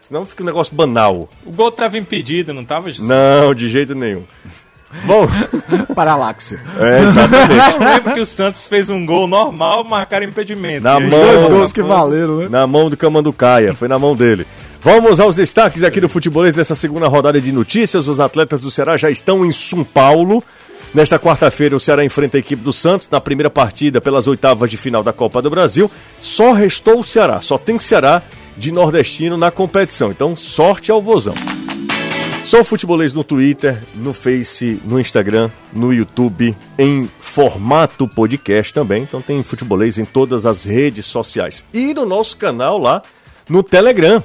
Senão 0.00 0.26
fica 0.26 0.42
um 0.42 0.46
negócio 0.46 0.74
banal. 0.74 1.28
O 1.46 1.52
gol 1.52 1.70
tava 1.70 1.96
impedido, 1.96 2.52
não 2.52 2.64
tava, 2.64 2.90
José? 2.90 3.06
Não, 3.06 3.54
de 3.54 3.68
jeito 3.68 3.94
nenhum. 3.94 4.24
Bom, 5.04 5.26
Paralaxe. 5.94 6.58
é, 6.78 7.02
exatamente. 7.08 7.74
Eu 7.74 7.78
lembro 7.88 8.14
que 8.14 8.20
o 8.20 8.26
Santos 8.26 8.66
fez 8.66 8.90
um 8.90 9.04
gol 9.06 9.26
normal, 9.26 9.84
marcaram 9.84 10.26
impedimento. 10.26 10.82
Na 10.82 11.00
mão. 11.00 11.08
Dois 11.10 11.46
gols 11.48 11.72
que 11.72 11.82
valeram, 11.82 12.36
né? 12.38 12.48
Na 12.48 12.66
mão 12.66 12.88
do 12.90 12.96
Camanducaia, 12.96 13.74
foi 13.74 13.88
na 13.88 13.98
mão 13.98 14.14
dele. 14.14 14.46
Vamos 14.80 15.20
aos 15.20 15.36
destaques 15.36 15.84
aqui 15.84 16.00
do 16.00 16.08
futebolês 16.08 16.54
dessa 16.54 16.74
segunda 16.74 17.06
rodada 17.06 17.40
de 17.40 17.52
notícias. 17.52 18.08
Os 18.08 18.18
atletas 18.18 18.60
do 18.60 18.70
Ceará 18.70 18.96
já 18.96 19.10
estão 19.10 19.44
em 19.46 19.52
São 19.52 19.84
Paulo. 19.84 20.42
Nesta 20.92 21.18
quarta-feira, 21.18 21.74
o 21.76 21.80
Ceará 21.80 22.04
enfrenta 22.04 22.36
a 22.36 22.40
equipe 22.40 22.62
do 22.62 22.72
Santos 22.72 23.08
na 23.10 23.20
primeira 23.20 23.48
partida 23.48 24.00
pelas 24.00 24.26
oitavas 24.26 24.68
de 24.68 24.76
final 24.76 25.02
da 25.02 25.12
Copa 25.12 25.40
do 25.40 25.48
Brasil. 25.48 25.90
Só 26.20 26.52
restou 26.52 27.00
o 27.00 27.04
Ceará, 27.04 27.40
só 27.40 27.56
tem 27.56 27.78
Ceará 27.78 28.20
de 28.58 28.70
nordestino 28.72 29.38
na 29.38 29.50
competição. 29.50 30.10
Então, 30.10 30.36
sorte 30.36 30.90
ao 30.90 31.00
Vozão. 31.00 31.34
Sou 32.44 32.62
futebolês 32.64 33.14
no 33.14 33.24
Twitter, 33.24 33.82
no 33.94 34.12
Face, 34.12 34.80
no 34.84 35.00
Instagram, 35.00 35.50
no 35.72 35.92
YouTube, 35.92 36.54
em 36.78 37.08
formato 37.18 38.06
podcast 38.06 38.74
também. 38.74 39.04
Então 39.04 39.22
tem 39.22 39.42
futebolês 39.42 39.96
em 39.96 40.04
todas 40.04 40.44
as 40.44 40.64
redes 40.64 41.06
sociais. 41.06 41.64
E 41.72 41.94
no 41.94 42.04
nosso 42.04 42.36
canal 42.36 42.78
lá 42.78 43.02
no 43.48 43.62
Telegram. 43.62 44.22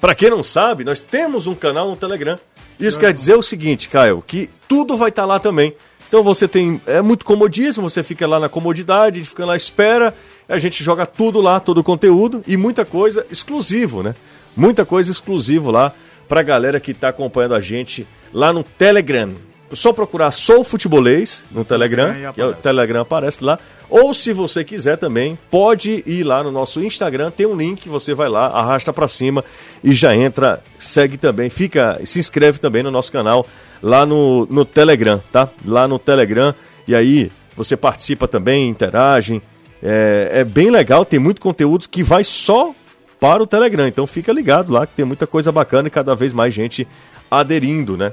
Para 0.00 0.14
quem 0.14 0.30
não 0.30 0.42
sabe, 0.42 0.82
nós 0.82 0.98
temos 0.98 1.46
um 1.46 1.54
canal 1.54 1.88
no 1.88 1.96
Telegram. 1.96 2.38
Isso 2.80 2.98
quer 2.98 3.12
dizer 3.12 3.34
o 3.34 3.42
seguinte, 3.42 3.88
Caio, 3.88 4.24
que 4.26 4.48
tudo 4.66 4.96
vai 4.96 5.10
estar 5.10 5.24
lá 5.24 5.38
também. 5.38 5.74
Então 6.08 6.22
você 6.22 6.48
tem. 6.48 6.80
É 6.86 7.02
muito 7.02 7.24
comodismo, 7.24 7.88
você 7.88 8.02
fica 8.02 8.26
lá 8.26 8.40
na 8.40 8.48
comodidade, 8.48 9.24
fica 9.24 9.44
lá 9.44 9.52
à 9.52 9.56
espera. 9.56 10.14
A 10.48 10.58
gente 10.58 10.82
joga 10.82 11.04
tudo 11.04 11.40
lá, 11.40 11.60
todo 11.60 11.78
o 11.78 11.84
conteúdo 11.84 12.42
e 12.46 12.56
muita 12.56 12.84
coisa 12.84 13.26
exclusivo, 13.30 14.02
né? 14.02 14.14
Muita 14.56 14.84
coisa 14.84 15.12
exclusivo 15.12 15.70
lá 15.70 15.92
pra 16.28 16.42
galera 16.42 16.78
que 16.78 16.92
tá 16.92 17.08
acompanhando 17.08 17.54
a 17.54 17.60
gente 17.60 18.06
lá 18.32 18.52
no 18.52 18.62
Telegram. 18.62 19.30
Só 19.72 19.92
procurar 19.92 20.30
Sou 20.30 20.64
Futebolês 20.64 21.44
no 21.50 21.62
Telegram, 21.62 22.14
que 22.34 22.40
é 22.40 22.46
o. 22.46 22.54
Telegram 22.54 23.02
aparece 23.02 23.44
lá. 23.44 23.58
Ou 23.90 24.14
se 24.14 24.32
você 24.32 24.64
quiser 24.64 24.96
também, 24.96 25.38
pode 25.50 26.02
ir 26.06 26.22
lá 26.22 26.42
no 26.42 26.50
nosso 26.50 26.82
Instagram, 26.82 27.30
tem 27.30 27.46
um 27.46 27.54
link, 27.54 27.88
você 27.88 28.14
vai 28.14 28.28
lá, 28.28 28.46
arrasta 28.46 28.92
pra 28.92 29.08
cima 29.08 29.44
e 29.82 29.92
já 29.92 30.14
entra, 30.16 30.62
segue 30.78 31.16
também, 31.18 31.50
fica, 31.50 32.00
se 32.04 32.18
inscreve 32.18 32.58
também 32.58 32.82
no 32.82 32.90
nosso 32.90 33.12
canal 33.12 33.46
lá 33.82 34.06
no, 34.06 34.46
no 34.46 34.64
Telegram, 34.64 35.22
tá? 35.30 35.48
Lá 35.64 35.86
no 35.86 35.98
Telegram. 35.98 36.54
E 36.86 36.94
aí 36.94 37.30
você 37.56 37.76
participa 37.76 38.26
também, 38.26 38.68
interage. 38.68 39.42
É, 39.82 40.30
é 40.32 40.44
bem 40.44 40.70
legal, 40.70 41.04
tem 41.04 41.18
muito 41.18 41.40
conteúdo 41.40 41.88
que 41.88 42.02
vai 42.02 42.24
só 42.24 42.74
para 43.20 43.42
o 43.42 43.46
Telegram. 43.46 43.86
Então 43.86 44.06
fica 44.06 44.32
ligado 44.32 44.72
lá 44.72 44.86
que 44.86 44.94
tem 44.94 45.04
muita 45.04 45.26
coisa 45.26 45.50
bacana 45.52 45.88
e 45.88 45.90
cada 45.90 46.14
vez 46.14 46.32
mais 46.32 46.52
gente 46.54 46.86
aderindo, 47.30 47.96
né? 47.96 48.12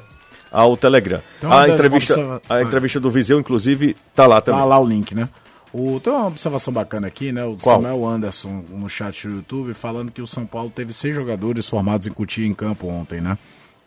Ao 0.52 0.78
Telegram. 0.78 1.22
Então, 1.38 1.52
a, 1.52 1.68
entrevista, 1.68 2.14
observa- 2.14 2.42
a 2.50 2.62
entrevista 2.62 3.00
do 3.00 3.12
Viseu, 3.12 3.40
inclusive, 3.40 3.96
tá 4.16 4.26
lá 4.26 4.40
também. 4.40 4.60
Tá 4.62 4.66
lá 4.66 4.80
o 4.80 4.86
link, 4.88 5.14
né? 5.14 5.28
O, 5.74 6.00
tem 6.00 6.14
uma 6.14 6.28
observação 6.28 6.74
bacana 6.74 7.08
aqui, 7.08 7.34
né? 7.34 7.44
O 7.44 7.58
Qual? 7.58 7.76
Samuel 7.82 8.06
Anderson 8.06 8.64
no 8.70 8.88
chat 8.88 9.28
do 9.28 9.36
YouTube 9.36 9.74
falando 9.74 10.12
que 10.12 10.22
o 10.22 10.28
São 10.28 10.46
Paulo 10.46 10.72
teve 10.74 10.94
seis 10.94 11.14
jogadores 11.14 11.68
formados 11.68 12.08
em 12.08 12.12
Cotia 12.12 12.48
em 12.48 12.54
campo 12.54 12.88
ontem, 12.88 13.20
né? 13.20 13.38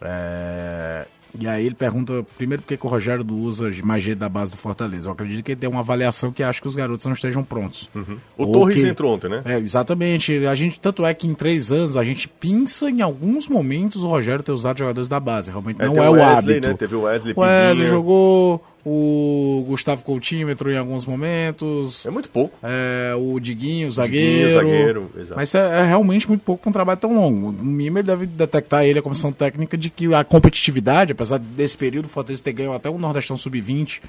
É, 0.03 1.07
E 1.41 1.47
aí 1.47 1.67
ele 1.67 1.75
pergunta 1.75 2.27
primeiro 2.37 2.63
por 2.63 2.77
que 2.77 2.87
o 2.87 2.91
Rogério 2.91 3.23
não 3.25 3.35
usa 3.37 3.71
mais 3.85 4.03
gente 4.03 4.17
da 4.17 4.29
base 4.29 4.53
do 4.53 4.59
Fortaleza. 4.59 5.09
Eu 5.09 5.13
acredito 5.13 5.45
que 5.45 5.53
ele 5.53 5.61
tem 5.61 5.71
uma 5.71 5.81
avaliação 5.81 6.33
que 6.33 6.43
acha 6.43 6.61
que 6.61 6.67
os 6.67 6.75
garotos 6.75 7.07
não 7.07 7.13
estejam 7.13 7.45
prontos. 7.45 7.89
O 8.37 8.45
Ou 8.45 8.53
Torres 8.53 8.83
que- 8.83 8.89
entrou 8.89 9.15
ontem, 9.15 9.29
né? 9.31 9.43
É, 9.45 9.57
exatamente. 9.59 10.33
A 10.47 10.55
gente, 10.55 10.81
tanto 10.81 11.07
é 11.07 11.15
que 11.15 11.27
em 11.27 11.35
três 11.35 11.71
anos 11.71 11.97
a 11.97 12.03
gente 12.03 12.29
pensa 12.29 12.91
em 12.91 13.03
alguns 13.03 13.49
momentos 13.49 14.03
o 14.03 14.09
Rogério 14.09 14.43
ter 14.43 14.53
usado 14.53 14.79
jogadores 14.79 15.09
da 15.09 15.21
base. 15.21 15.51
Realmente 15.51 15.81
É, 15.81 15.87
não 15.87 15.95
é 16.03 16.09
o 16.09 16.13
Wesley, 16.15 16.57
hábito. 16.57 16.69
né? 16.69 16.75
Teve 16.75 16.95
o 16.97 17.03
Wesley 17.03 17.35
O 17.37 17.41
Wesley 17.41 17.89
jogou, 17.89 18.65
o 18.91 19.65
Gustavo 19.69 20.03
Coutinho 20.03 20.49
entrou 20.49 20.73
em 20.73 20.79
alguns 20.79 21.05
momentos. 21.05 22.07
É 22.07 22.11
muito 22.11 22.31
pouco. 22.31 22.59
É, 22.63 23.15
o 23.15 23.39
Diguinho, 23.39 23.89
o 23.89 23.91
zagueiro. 23.91 24.53
zagueiro, 24.55 25.11
exato. 25.17 25.37
Mas 25.37 25.55
é, 25.55 25.81
é 25.81 25.83
realmente 25.85 26.27
muito 26.27 26.41
pouco 26.41 26.63
para 26.63 26.71
um 26.71 26.73
trabalho 26.73 26.99
tão 26.99 27.15
longo. 27.15 27.53
No 27.53 27.65
mínimo, 27.65 27.99
ele 27.99 28.07
deve 28.07 28.25
detectar 28.27 28.85
ele, 28.85 28.99
a 28.99 29.03
comissão 29.03 29.31
técnica, 29.31 29.77
de 29.77 29.91
que 29.91 30.13
a 30.15 30.25
competitividade, 30.25 31.13
apesar 31.13 31.39
desse 31.39 31.77
período, 31.77 32.07
o 32.07 32.09
Fortaleza 32.09 32.43
ter 32.43 32.55
ganho 32.55 32.73
até 32.73 32.89
o 32.89 32.99
Nordestão 32.99 33.37
Sub-20, 33.37 34.01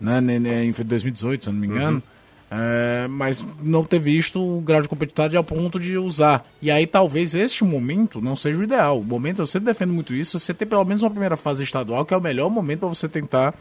né, 0.00 0.18
em 0.64 0.72
2018, 0.72 1.44
se 1.44 1.50
eu 1.50 1.52
não 1.52 1.60
me 1.60 1.66
engano. 1.66 2.02
é, 2.50 3.08
mas 3.08 3.44
não 3.62 3.84
ter 3.84 3.98
visto 3.98 4.40
o 4.40 4.60
grau 4.60 4.80
de 4.80 4.88
competitividade 4.88 5.36
ao 5.36 5.44
ponto 5.44 5.78
de 5.78 5.98
usar. 5.98 6.46
E 6.62 6.70
aí 6.70 6.86
talvez 6.86 7.34
este 7.34 7.64
momento 7.64 8.20
não 8.20 8.36
seja 8.36 8.58
o 8.58 8.62
ideal. 8.62 9.00
O 9.00 9.04
momento, 9.04 9.42
eu 9.42 9.46
sempre 9.46 9.66
defendo 9.66 9.92
muito 9.92 10.14
isso, 10.14 10.38
você 10.38 10.54
ter 10.54 10.66
pelo 10.66 10.84
menos 10.84 11.02
uma 11.02 11.10
primeira 11.10 11.36
fase 11.36 11.62
estadual, 11.62 12.04
que 12.04 12.14
é 12.14 12.16
o 12.16 12.22
melhor 12.22 12.48
momento 12.48 12.80
para 12.80 12.88
você 12.88 13.08
tentar 13.08 13.54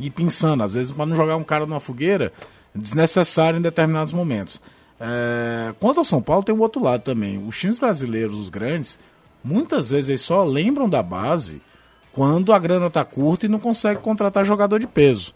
ir 0.00 0.10
pensando. 0.10 0.62
Às 0.62 0.74
vezes, 0.74 0.92
para 0.92 1.06
não 1.06 1.16
jogar 1.16 1.36
um 1.36 1.44
cara 1.44 1.66
numa 1.66 1.80
fogueira, 1.80 2.32
desnecessário 2.74 3.58
em 3.58 3.62
determinados 3.62 4.12
momentos. 4.12 4.60
É, 4.98 5.72
quanto 5.80 5.98
ao 5.98 6.04
São 6.04 6.20
Paulo, 6.20 6.44
tem 6.44 6.54
o 6.54 6.60
outro 6.60 6.82
lado 6.82 7.02
também. 7.02 7.38
Os 7.46 7.58
times 7.58 7.78
brasileiros, 7.78 8.38
os 8.38 8.48
grandes, 8.48 8.98
muitas 9.42 9.90
vezes 9.90 10.08
eles 10.08 10.20
só 10.20 10.44
lembram 10.44 10.88
da 10.88 11.02
base 11.02 11.62
quando 12.12 12.52
a 12.52 12.58
grana 12.58 12.90
tá 12.90 13.04
curta 13.04 13.46
e 13.46 13.48
não 13.48 13.58
consegue 13.58 14.00
contratar 14.00 14.44
jogador 14.44 14.78
de 14.78 14.86
peso. 14.86 15.32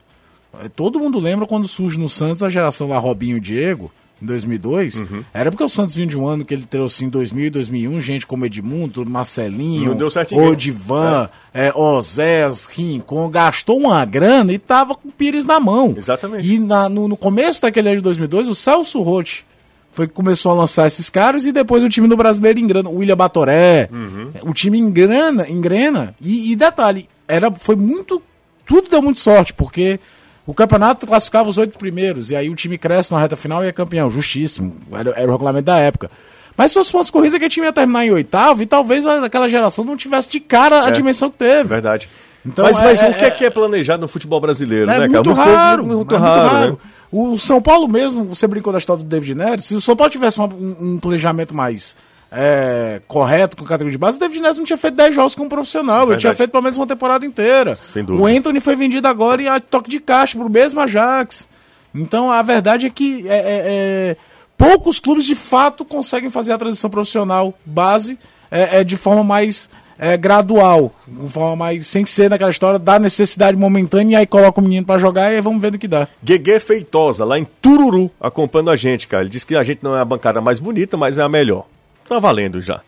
É, 0.61 0.69
Todo 0.69 0.99
mundo 1.01 1.19
lembra 1.19 1.47
quando 1.47 1.67
surge 1.67 1.99
no 1.99 2.09
Santos 2.09 2.43
a 2.43 2.49
geração 2.49 2.89
lá 2.89 2.99
Robinho 2.99 3.37
e 3.37 3.41
Diego, 3.41 3.91
em 4.23 4.27
2002, 4.27 5.01
Uhum. 5.01 5.25
era 5.35 5.51
porque 5.51 5.65
o 5.65 5.69
Santos 5.69 5.95
vinha 5.95 6.07
de 6.07 6.17
um 6.17 6.27
ano 6.27 6.45
que 6.45 6.55
ele 6.55 6.65
trouxe 6.65 7.05
em 7.05 7.09
2000 7.09 7.47
e 7.47 7.51
2001 7.51 8.01
gente 8.01 8.27
como 8.27 8.47
Edmundo, 8.47 9.05
Marcelinho. 9.05 9.97
Odivan, 10.33 11.29
é. 11.53 11.73
Osés, 11.75 12.67
Rincon, 12.67 13.29
gastou 13.29 13.79
uma 13.79 14.05
grana 14.05 14.53
e 14.53 14.59
tava 14.59 14.95
com 14.95 15.09
o 15.09 15.13
Pires 15.13 15.45
na 15.45 15.59
mão. 15.61 15.95
Exatamente. 15.97 16.53
E 16.53 16.59
na- 16.59 16.89
no, 16.89 17.09
no 17.09 17.17
começo 17.17 17.61
daquele 17.63 17.89
ano 17.89 17.97
de 17.99 18.03
2002, 18.03 18.49
o 18.49 18.55
Celso 18.55 19.03
Rotti 19.03 19.45
foi 19.93 20.07
que 20.09 20.15
começou 20.15 20.53
a 20.53 20.55
lançar 20.55 20.87
esses 20.87 21.09
caras 21.11 21.45
e 21.47 21.53
depois 21.53 21.85
o 21.85 21.89
time 21.89 22.09
do 22.09 22.17
brasileiro 22.17 22.59
engrana. 22.59 22.89
O 22.89 22.97
William 22.97 23.17
Batoré, 23.17 23.89
Uhum. 23.93 24.31
o 24.43 24.53
time 24.55 24.79
engrana, 24.79 25.49
engrena. 25.49 26.15
E, 26.21 26.51
e 26.53 26.57
detalhe, 26.57 27.09
era, 27.29 27.51
foi 27.51 27.77
muito. 27.77 28.23
Tudo 28.67 28.89
deu 28.89 29.03
muito 29.03 29.21
sorte, 29.21 29.53
porque 29.53 30.01
o 30.47 30.53
campeonato 30.55 31.07
classificava 31.07 31.49
os 31.49 31.57
oito 31.59 31.79
primeiros, 31.79 32.31
e 32.31 32.37
aí 32.37 32.51
o 32.51 32.55
time 32.55 32.77
cresce 32.79 33.13
na 33.13 33.19
reta 33.19 33.37
final 33.37 33.65
e 33.65 33.69
é 33.69 33.73
campeão. 33.73 34.11
Justíssimo. 34.11 34.77
Era, 34.93 35.11
era 35.17 35.29
o 35.29 35.33
regulamento 35.33 35.65
da 35.67 35.79
época. 35.79 36.11
Mas 36.57 36.71
se 36.71 36.75
fosse 36.79 36.93
pontos 36.93 37.11
corridos, 37.11 37.35
é 37.35 37.39
que 37.39 37.47
o 37.47 37.49
time 37.49 37.67
ia 37.67 37.73
terminar 37.73 38.07
em 38.07 38.13
oitavo 38.13 38.63
e 38.63 38.67
talvez 38.67 39.05
aquela 39.07 39.49
geração 39.49 39.85
não 39.85 39.97
tivesse 39.97 40.31
de 40.31 40.39
cara 40.41 40.85
a 40.85 40.89
É. 40.89 40.91
dimensão 40.93 41.31
que 41.31 41.39
teve. 41.39 41.65
Verdade. 41.69 42.09
Então, 42.47 42.65
mas 42.65 42.79
mas 42.79 43.01
é- 43.03 43.09
o 43.11 43.15
que 43.15 43.25
é, 43.25 43.29
é- 43.29 43.31
que 43.31 43.45
é 43.47 43.51
planejado 43.51 44.03
no 44.03 44.09
futebol 44.09 44.39
brasileiro, 44.41 44.91
É 44.91 45.01
né, 45.01 45.09
muito 45.09 45.35
cara? 45.35 45.57
raro, 45.57 45.85
Muito, 45.87 46.15
é 46.15 46.19
raro, 46.19 46.73
né? 46.73 46.77
O 47.11 47.39
São 47.39 47.61
Paulo 47.63 47.89
mesmo, 47.89 48.23
você 48.25 48.47
brincou 48.47 48.71
da 48.73 48.79
história 48.79 49.03
do 49.03 49.09
David 49.09 49.35
Neres, 49.35 49.65
se 49.65 49.75
o 49.75 49.81
São 49.81 49.97
Paulo 49.97 50.13
tivesse 50.13 50.39
um, 50.41 50.45
um 50.79 50.99
planejamento 51.01 51.55
mais 51.55 51.97
é, 52.35 53.01
correto 53.07 53.57
com 53.57 53.65
categoria 53.65 53.93
de 53.93 53.99
base, 53.99 54.17
o 54.17 54.21
David 54.21 54.41
Neres 54.41 54.59
não 54.59 54.65
tinha 54.65 54.77
feito 54.77 54.95
10 54.95 55.15
jogos 55.15 55.35
como 55.35 55.49
profissional, 55.49 55.99
ele 55.99 56.07
Verdade. 56.07 56.21
tinha 56.23 56.35
feito 56.35 56.51
pelo 56.51 56.63
menos 56.63 56.77
uma 56.77 56.87
temporada 56.87 57.25
inteira. 57.25 57.77
Sem 57.77 58.05
dúvida. 58.05 58.23
O 58.23 58.27
Anthony 58.27 58.61
foi 58.61 58.75
vendido 58.75 59.07
agora 59.07 59.41
e 59.41 59.49
a 59.49 59.61
toque 59.61 59.89
de 59.89 60.01
caixa 60.01 60.37
pro 60.37 60.51
mesmo 60.51 60.81
Ajax. 60.81 61.49
Então 61.95 62.31
a 62.31 62.43
verdade 62.43 62.87
é 62.87 62.91
que 62.91 63.29
é, 63.29 63.37
é, 63.37 63.43
é, 63.47 64.17
poucos 64.59 64.99
clubes 64.99 65.25
de 65.25 65.37
fato 65.37 65.85
conseguem 65.85 66.29
fazer 66.29 66.53
a 66.53 66.59
transição 66.59 66.91
profissional 66.91 67.55
base 67.65 68.19
é, 68.51 68.81
é, 68.81 68.85
de 68.85 68.97
forma 68.97 69.23
mais 69.23 69.71
é, 69.97 70.17
gradual, 70.17 70.93
de 71.07 71.31
forma 71.31 71.55
mais 71.55 71.87
sem 71.87 72.05
ser 72.05 72.29
naquela 72.29 72.51
história 72.51 72.81
da 72.81 72.99
necessidade 72.99 73.57
momentânea 73.57 74.15
e 74.15 74.21
aí 74.21 74.27
coloca 74.27 74.61
o 74.61 74.65
menino 74.65 74.85
pra 74.85 74.99
jogar 74.99 75.31
e 75.31 75.37
aí 75.37 75.41
vamos 75.41 75.63
ver 75.63 75.71
do 75.71 75.79
que 75.79 75.87
dá. 75.87 76.09
Guegue 76.23 76.59
Feitosa, 76.59 77.25
lá 77.25 77.39
em 77.39 77.47
Tururu, 77.63 78.11
acompanhando 78.21 78.73
a 78.73 78.77
gente, 78.77 79.07
cara. 79.07 79.23
Ele 79.23 79.31
disse 79.31 79.47
que 79.47 79.57
a 79.57 79.63
gente 79.63 79.85
não 79.85 79.97
é 79.97 80.01
a 80.01 80.05
bancada 80.05 80.41
mais 80.41 80.59
bonita, 80.59 80.97
mas 80.97 81.17
é 81.19 81.23
a 81.23 81.29
melhor. 81.29 81.67
Tá 82.09 82.19
valendo 82.19 82.61
já. 82.61 82.81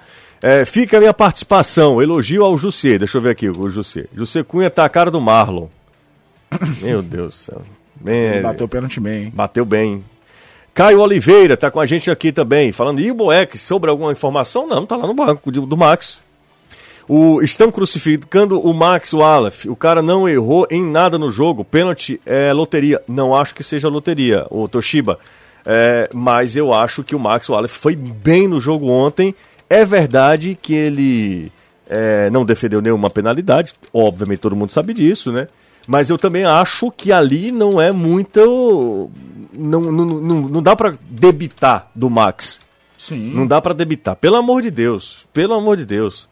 É, 0.43 0.65
fica 0.65 0.97
a 0.97 1.01
minha 1.01 1.15
participação, 1.15 2.01
elogio 2.03 2.45
ao 2.45 2.57
Jussier. 2.59 2.99
Deixa 2.99 3.19
eu 3.19 3.23
ver 3.23 3.31
aqui 3.31 3.49
o 3.49 3.69
Jussier. 3.69 4.07
Jussier 4.15 4.45
Cunha 4.45 4.71
tá 4.71 4.85
a 4.85 4.89
cara 4.89 5.11
do 5.11 5.21
Marlon. 5.21 5.69
Meu 6.83 7.03
Deus 7.03 7.33
do 7.33 7.37
céu. 7.37 7.63
É, 8.05 8.43
Bateu 8.43 8.67
o 8.67 8.69
pênalti 8.69 9.01
bem, 9.01 9.25
hein? 9.25 9.33
Bateu 9.35 9.65
bem. 9.65 10.05
Caio 10.75 11.01
Oliveira 11.01 11.57
tá 11.57 11.71
com 11.71 11.81
a 11.81 11.87
gente 11.87 12.11
aqui 12.11 12.31
também, 12.31 12.71
falando, 12.71 13.01
e 13.01 13.11
o 13.11 13.15
Boeck, 13.15 13.57
sobre 13.57 13.89
alguma 13.89 14.13
informação? 14.13 14.67
Não, 14.67 14.85
tá 14.85 14.95
lá 14.95 15.07
no 15.07 15.15
banco 15.15 15.51
do, 15.51 15.65
do 15.65 15.77
Max. 15.77 16.23
O, 17.09 17.41
estão 17.41 17.71
crucificando 17.71 18.61
o 18.61 18.75
Max 18.75 19.15
Wallace. 19.15 19.71
O 19.71 19.77
cara 19.77 20.03
não 20.03 20.29
errou 20.29 20.67
em 20.71 20.85
nada 20.85 21.17
no 21.17 21.31
jogo. 21.31 21.65
Pênalti 21.65 22.21
é 22.27 22.53
loteria. 22.53 23.01
Não 23.09 23.35
acho 23.35 23.55
que 23.55 23.63
seja 23.65 23.89
loteria, 23.89 24.47
o 24.51 24.69
Toshiba. 24.69 25.19
É, 25.67 26.09
mas 26.15 26.57
eu 26.57 26.73
acho 26.73 27.03
que 27.03 27.17
o 27.17 27.19
Max 27.19 27.49
Wallace 27.49 27.75
foi 27.75 27.97
bem 27.97 28.47
no 28.47 28.61
jogo 28.61 28.89
ontem. 28.89 29.35
É 29.69 29.85
verdade 29.85 30.57
que 30.61 30.73
ele 30.73 31.53
é, 31.89 32.31
não 32.31 32.45
defendeu 32.45 32.81
nenhuma 32.81 33.11
penalidade. 33.11 33.75
Obviamente 33.93 34.39
todo 34.39 34.55
mundo 34.55 34.71
sabe 34.71 34.95
disso, 34.95 35.33
né? 35.33 35.49
Mas 35.87 36.09
eu 36.09 36.19
também 36.19 36.45
acho 36.45 36.91
que 36.91 37.13
ali 37.13 37.51
não 37.51 37.81
é 37.81 37.91
muito. 37.93 39.11
Não, 39.53 39.81
não, 39.81 40.05
não, 40.05 40.41
não 40.49 40.63
dá 40.63 40.75
pra 40.77 40.93
debitar 41.09 41.91
do 41.95 42.11
Max. 42.11 42.61
Sim. 42.97 43.33
Não 43.35 43.47
dá 43.47 43.61
pra 43.61 43.73
debitar. 43.73 44.17
Pelo 44.17 44.37
amor 44.37 44.63
de 44.63 44.71
Deus. 44.71 45.27
Pelo 45.33 45.55
amor 45.55 45.77
de 45.77 45.85
Deus. 45.85 46.29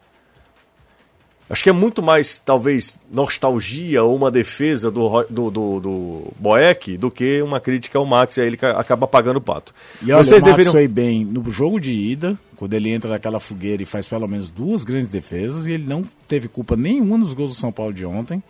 Acho 1.47 1.63
que 1.63 1.69
é 1.69 1.73
muito 1.73 2.01
mais, 2.01 2.39
talvez, 2.39 2.97
nostalgia 3.11 4.03
ou 4.03 4.15
uma 4.15 4.31
defesa 4.31 4.89
do, 4.89 5.23
do, 5.29 5.51
do, 5.51 5.79
do 5.79 6.33
Boeck 6.39 6.97
do 6.97 7.11
que 7.11 7.39
uma 7.43 7.59
crítica 7.59 7.99
ao 7.99 8.05
Max 8.05 8.37
e 8.37 8.41
aí 8.41 8.47
ele 8.47 8.57
ca- 8.57 8.79
acaba 8.79 9.07
pagando 9.07 9.37
o 9.37 9.41
pato. 9.41 9.71
E 10.01 10.11
olha, 10.11 10.23
Vocês 10.23 10.41
o 10.41 10.45
Max 10.45 10.55
deveriam. 10.55 10.71
foi 10.71 10.87
bem 10.87 11.23
no 11.23 11.47
jogo 11.51 11.79
de 11.79 11.91
ida, 11.91 12.35
quando 12.55 12.73
ele 12.73 12.89
entra 12.89 13.11
naquela 13.11 13.39
fogueira 13.39 13.83
e 13.83 13.85
faz 13.85 14.07
pelo 14.07 14.27
menos 14.27 14.49
duas 14.49 14.83
grandes 14.83 15.09
defesas, 15.09 15.67
e 15.67 15.73
ele 15.73 15.85
não 15.85 16.03
teve 16.27 16.47
culpa 16.47 16.75
nenhuma 16.75 17.15
nos 17.17 17.33
gols 17.33 17.51
do 17.51 17.55
São 17.57 17.71
Paulo 17.71 17.93
de 17.93 18.05
ontem. 18.07 18.41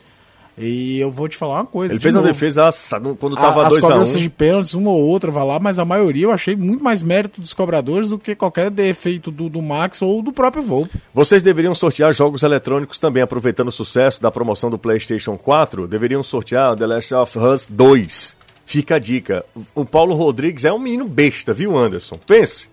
E 0.57 0.99
eu 0.99 1.11
vou 1.11 1.27
te 1.27 1.35
falar 1.35 1.55
uma 1.55 1.65
coisa. 1.65 1.93
Ele 1.93 1.99
fez 1.99 2.15
uma 2.15 2.21
novo. 2.21 2.33
defesa 2.33 2.67
assa- 2.69 2.97
no- 2.99 3.15
quando 3.15 3.35
tava 3.35 3.67
As 3.67 3.73
2x1. 3.73 3.81
cobranças 3.81 4.19
de 4.21 4.29
pênaltis, 4.29 4.73
uma 4.73 4.89
ou 4.91 5.01
outra 5.01 5.29
vai 5.29 5.45
lá, 5.45 5.59
mas 5.59 5.79
a 5.79 5.83
maioria 5.85 6.25
eu 6.27 6.31
achei 6.31 6.55
muito 6.55 6.81
mais 6.83 7.01
mérito 7.01 7.41
dos 7.41 7.53
cobradores 7.53 8.09
do 8.09 8.17
que 8.17 8.33
qualquer 8.35 8.69
defeito 8.69 9.31
do, 9.31 9.49
do 9.49 9.61
Max 9.61 10.01
ou 10.01 10.21
do 10.21 10.31
próprio 10.31 10.63
Volpe. 10.63 10.91
Vocês 11.13 11.43
deveriam 11.43 11.75
sortear 11.75 12.13
jogos 12.13 12.41
eletrônicos 12.43 12.97
também, 12.97 13.21
aproveitando 13.21 13.67
o 13.67 13.71
sucesso 13.71 14.21
da 14.21 14.31
promoção 14.31 14.69
do 14.69 14.77
PlayStation 14.77 15.37
4. 15.37 15.87
Deveriam 15.87 16.23
sortear 16.23 16.75
The 16.75 16.85
Last 16.87 17.13
of 17.13 17.37
Us 17.37 17.67
2. 17.69 18.37
Fica 18.65 18.95
a 18.95 18.99
dica. 18.99 19.45
O 19.75 19.83
Paulo 19.85 20.15
Rodrigues 20.15 20.63
é 20.63 20.71
um 20.71 20.79
menino 20.79 21.05
besta, 21.05 21.53
viu, 21.53 21.77
Anderson? 21.77 22.17
Pense. 22.25 22.67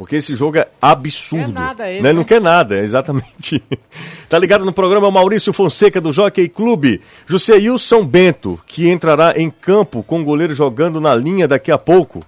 Porque 0.00 0.16
esse 0.16 0.34
jogo 0.34 0.56
é 0.56 0.66
absurdo. 0.80 1.44
Quer 1.44 1.52
nada 1.52 1.90
ele, 1.90 2.00
né? 2.00 2.10
Não 2.10 2.20
né? 2.20 2.26
quer 2.26 2.40
nada, 2.40 2.78
exatamente. 2.80 3.62
tá 4.30 4.38
ligado 4.38 4.64
no 4.64 4.72
programa 4.72 5.10
Maurício 5.10 5.52
Fonseca 5.52 6.00
do 6.00 6.10
Jockey 6.10 6.48
Clube. 6.48 7.02
Juseilson 7.26 8.02
Bento, 8.06 8.58
que 8.66 8.88
entrará 8.88 9.34
em 9.36 9.50
campo 9.50 10.02
com 10.02 10.22
o 10.22 10.24
goleiro 10.24 10.54
jogando 10.54 11.02
na 11.02 11.14
linha 11.14 11.46
daqui 11.46 11.70
a 11.70 11.76
pouco. 11.76 12.20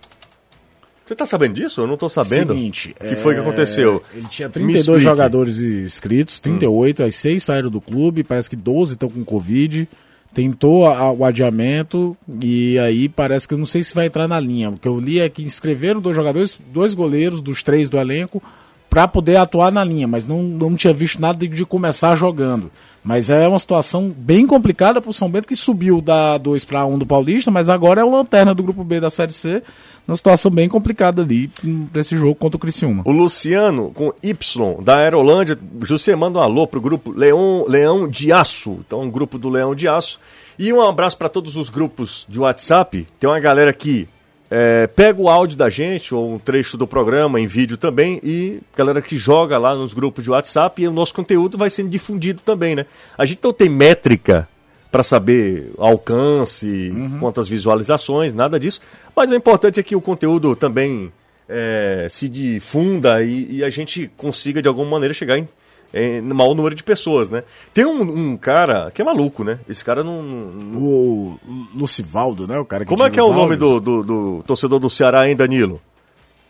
Você 1.06 1.14
tá 1.14 1.24
sabendo 1.24 1.54
disso? 1.54 1.80
Eu 1.80 1.86
não 1.86 1.96
tô 1.96 2.10
sabendo. 2.10 2.52
Seguinte, 2.52 2.94
O 3.00 3.08
que 3.08 3.16
foi 3.16 3.32
que 3.32 3.40
é, 3.40 3.42
aconteceu? 3.42 4.02
Ele 4.12 4.26
tinha 4.28 4.48
Me 4.48 4.52
32 4.52 4.78
explique. 4.80 5.00
jogadores 5.00 5.58
inscritos, 5.62 6.40
38, 6.40 7.04
as 7.04 7.14
6 7.14 7.42
saíram 7.42 7.70
do 7.70 7.80
clube, 7.80 8.22
parece 8.22 8.50
que 8.50 8.56
12 8.56 8.92
estão 8.92 9.08
com 9.08 9.24
Covid. 9.24 9.88
Tentou 10.34 10.86
a- 10.86 10.96
a- 10.98 11.12
o 11.12 11.24
adiamento 11.24 12.16
e 12.40 12.78
aí 12.78 13.08
parece 13.08 13.46
que 13.46 13.52
eu 13.54 13.58
não 13.58 13.66
sei 13.66 13.84
se 13.84 13.94
vai 13.94 14.06
entrar 14.06 14.26
na 14.26 14.40
linha. 14.40 14.70
O 14.70 14.78
que 14.78 14.88
eu 14.88 14.98
li 14.98 15.20
é 15.20 15.28
que 15.28 15.42
inscreveram 15.42 16.00
dois 16.00 16.16
jogadores, 16.16 16.56
dois 16.72 16.94
goleiros 16.94 17.42
dos 17.42 17.62
três 17.62 17.88
do 17.90 17.98
elenco, 17.98 18.42
para 18.88 19.06
poder 19.08 19.36
atuar 19.36 19.70
na 19.70 19.82
linha, 19.84 20.06
mas 20.06 20.26
não, 20.26 20.42
não 20.42 20.74
tinha 20.76 20.92
visto 20.92 21.20
nada 21.20 21.38
de, 21.38 21.48
de 21.48 21.64
começar 21.64 22.16
jogando. 22.16 22.70
Mas 23.04 23.30
é 23.30 23.48
uma 23.48 23.58
situação 23.58 24.14
bem 24.16 24.46
complicada 24.46 25.00
para 25.00 25.10
o 25.10 25.14
São 25.14 25.28
Bento, 25.28 25.48
que 25.48 25.56
subiu 25.56 26.00
da 26.00 26.38
2 26.38 26.64
para 26.64 26.86
1 26.86 26.98
do 26.98 27.06
Paulista, 27.06 27.50
mas 27.50 27.68
agora 27.68 28.00
é 28.00 28.04
o 28.04 28.10
lanterna 28.10 28.54
do 28.54 28.62
grupo 28.62 28.84
B 28.84 29.00
da 29.00 29.10
Série 29.10 29.32
C, 29.32 29.62
numa 30.06 30.16
situação 30.16 30.50
bem 30.50 30.68
complicada 30.68 31.22
ali 31.22 31.50
para 31.90 32.00
esse 32.00 32.16
jogo 32.16 32.36
contra 32.36 32.56
o 32.56 32.60
Criciúma. 32.60 33.02
O 33.04 33.10
Luciano, 33.10 33.90
com 33.92 34.12
Y, 34.22 34.82
da 34.82 34.98
Aerolândia, 34.98 35.58
José 35.80 36.14
manda 36.14 36.38
um 36.38 36.42
alô 36.42 36.66
pro 36.66 36.80
grupo 36.80 37.10
Leão, 37.10 37.64
Leão 37.68 38.08
de 38.08 38.32
Aço. 38.32 38.78
Então, 38.86 39.02
um 39.02 39.10
grupo 39.10 39.36
do 39.36 39.48
Leão 39.48 39.74
de 39.74 39.88
Aço. 39.88 40.20
E 40.58 40.72
um 40.72 40.80
abraço 40.80 41.18
para 41.18 41.28
todos 41.28 41.56
os 41.56 41.70
grupos 41.70 42.24
de 42.28 42.38
WhatsApp. 42.38 43.06
Tem 43.18 43.28
uma 43.28 43.40
galera 43.40 43.72
que 43.72 44.08
é, 44.54 44.86
pega 44.86 45.18
o 45.18 45.30
áudio 45.30 45.56
da 45.56 45.70
gente, 45.70 46.14
ou 46.14 46.34
um 46.34 46.38
trecho 46.38 46.76
do 46.76 46.86
programa 46.86 47.40
em 47.40 47.46
vídeo 47.46 47.78
também, 47.78 48.20
e 48.22 48.60
galera 48.76 49.00
que 49.00 49.16
joga 49.16 49.56
lá 49.56 49.74
nos 49.74 49.94
grupos 49.94 50.22
de 50.22 50.30
WhatsApp, 50.30 50.82
e 50.82 50.86
o 50.86 50.92
nosso 50.92 51.14
conteúdo 51.14 51.56
vai 51.56 51.70
sendo 51.70 51.88
difundido 51.88 52.42
também, 52.44 52.76
né? 52.76 52.84
A 53.16 53.24
gente 53.24 53.40
não 53.42 53.50
tem 53.50 53.70
métrica 53.70 54.46
para 54.90 55.02
saber 55.02 55.72
alcance, 55.78 56.92
quantas 57.18 57.48
visualizações, 57.48 58.30
nada 58.34 58.60
disso. 58.60 58.82
Mas 59.16 59.30
o 59.30 59.34
importante 59.34 59.80
é 59.80 59.82
que 59.82 59.96
o 59.96 60.02
conteúdo 60.02 60.54
também 60.54 61.10
é, 61.48 62.06
se 62.10 62.28
difunda 62.28 63.22
e, 63.22 63.56
e 63.56 63.64
a 63.64 63.70
gente 63.70 64.10
consiga 64.18 64.60
de 64.60 64.68
alguma 64.68 64.90
maneira 64.90 65.14
chegar 65.14 65.38
em, 65.38 65.48
em 65.92 66.20
no 66.20 66.34
maior 66.34 66.54
número 66.54 66.74
de 66.74 66.82
pessoas, 66.82 67.28
né? 67.30 67.44
Tem 67.74 67.84
um, 67.84 68.00
um 68.02 68.36
cara 68.36 68.90
que 68.90 69.02
é 69.02 69.04
maluco, 69.04 69.44
né? 69.44 69.58
Esse 69.68 69.84
cara 69.84 70.02
não. 70.02 70.22
não- 70.22 70.82
O 70.82 71.38
Lucivaldo, 71.74 72.46
né? 72.46 72.58
O 72.58 72.64
cara 72.64 72.84
que 72.84 72.88
Como 72.88 73.04
é 73.04 73.10
que 73.10 73.18
é 73.20 73.22
o 73.22 73.32
nome 73.32 73.56
do, 73.56 73.78
do, 73.80 74.02
do 74.02 74.44
torcedor 74.46 74.78
do 74.78 74.88
Ceará, 74.90 75.28
hein, 75.28 75.36
Danilo? 75.36 75.80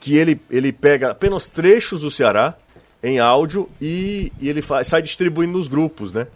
Que 0.00 0.16
ele, 0.16 0.40
ele 0.50 0.72
pega 0.72 1.10
apenas 1.10 1.46
trechos 1.46 2.02
do 2.02 2.10
Ceará 2.10 2.54
em 3.02 3.18
áudio 3.18 3.68
e, 3.80 4.32
e 4.40 4.48
ele 4.48 4.62
faz, 4.62 4.86
sai 4.88 5.02
distribuindo 5.02 5.58
nos 5.58 5.66
grupos, 5.68 6.12
né? 6.12 6.26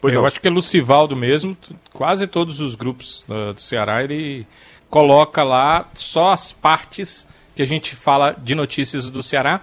Pois 0.00 0.14
eu 0.14 0.20
não. 0.20 0.26
acho 0.26 0.40
que 0.40 0.48
é 0.48 0.50
Lucivaldo 0.50 1.14
mesmo. 1.14 1.56
Quase 1.92 2.26
todos 2.26 2.60
os 2.60 2.74
grupos 2.74 3.24
uh, 3.28 3.52
do 3.52 3.60
Ceará 3.60 4.02
ele 4.02 4.46
coloca 4.88 5.42
lá 5.44 5.88
só 5.94 6.32
as 6.32 6.52
partes 6.52 7.26
que 7.54 7.62
a 7.62 7.66
gente 7.66 7.94
fala 7.94 8.32
de 8.32 8.54
notícias 8.54 9.10
do 9.10 9.22
Ceará. 9.22 9.60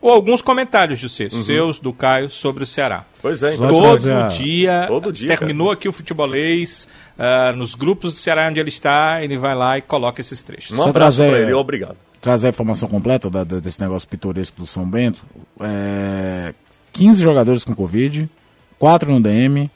Ou 0.00 0.12
alguns 0.12 0.40
comentários, 0.42 0.98
José, 1.00 1.28
seus, 1.28 1.80
do 1.80 1.92
Caio, 1.92 2.30
sobre 2.30 2.62
o 2.62 2.66
Ceará. 2.66 3.04
Pois 3.20 3.42
é, 3.42 3.54
então. 3.54 3.68
Todo 3.68 3.82
fazer 3.88 4.28
dia, 4.28 4.84
Todo 4.86 5.12
dia, 5.12 5.28
terminou 5.36 5.72
aqui 5.72 5.88
o 5.88 5.92
futebolês, 5.92 6.86
ah, 7.18 7.52
nos 7.52 7.74
grupos 7.74 8.14
do 8.14 8.20
Ceará 8.20 8.46
onde 8.48 8.60
ele 8.60 8.68
está, 8.68 9.22
ele 9.24 9.36
vai 9.36 9.56
lá 9.56 9.76
e 9.76 9.82
coloca 9.82 10.20
esses 10.20 10.40
trechos. 10.42 10.70
Um 10.70 10.76
Só 10.82 10.88
abraço 10.90 11.16
trazer- 11.18 11.30
pra 11.32 11.40
ele, 11.42 11.52
obrigado. 11.52 11.96
trazer 12.20 12.46
a 12.46 12.50
informação 12.50 12.88
completa 12.88 13.28
da- 13.28 13.42
da- 13.42 13.58
desse 13.58 13.80
negócio 13.80 14.08
pitoresco 14.08 14.56
do 14.60 14.66
São 14.66 14.88
Bento. 14.88 15.20
É, 15.60 16.54
15 16.92 17.20
jogadores 17.20 17.64
com 17.64 17.74
Covid, 17.74 18.30
4 18.78 19.10
no 19.12 19.20
DM, 19.20 19.68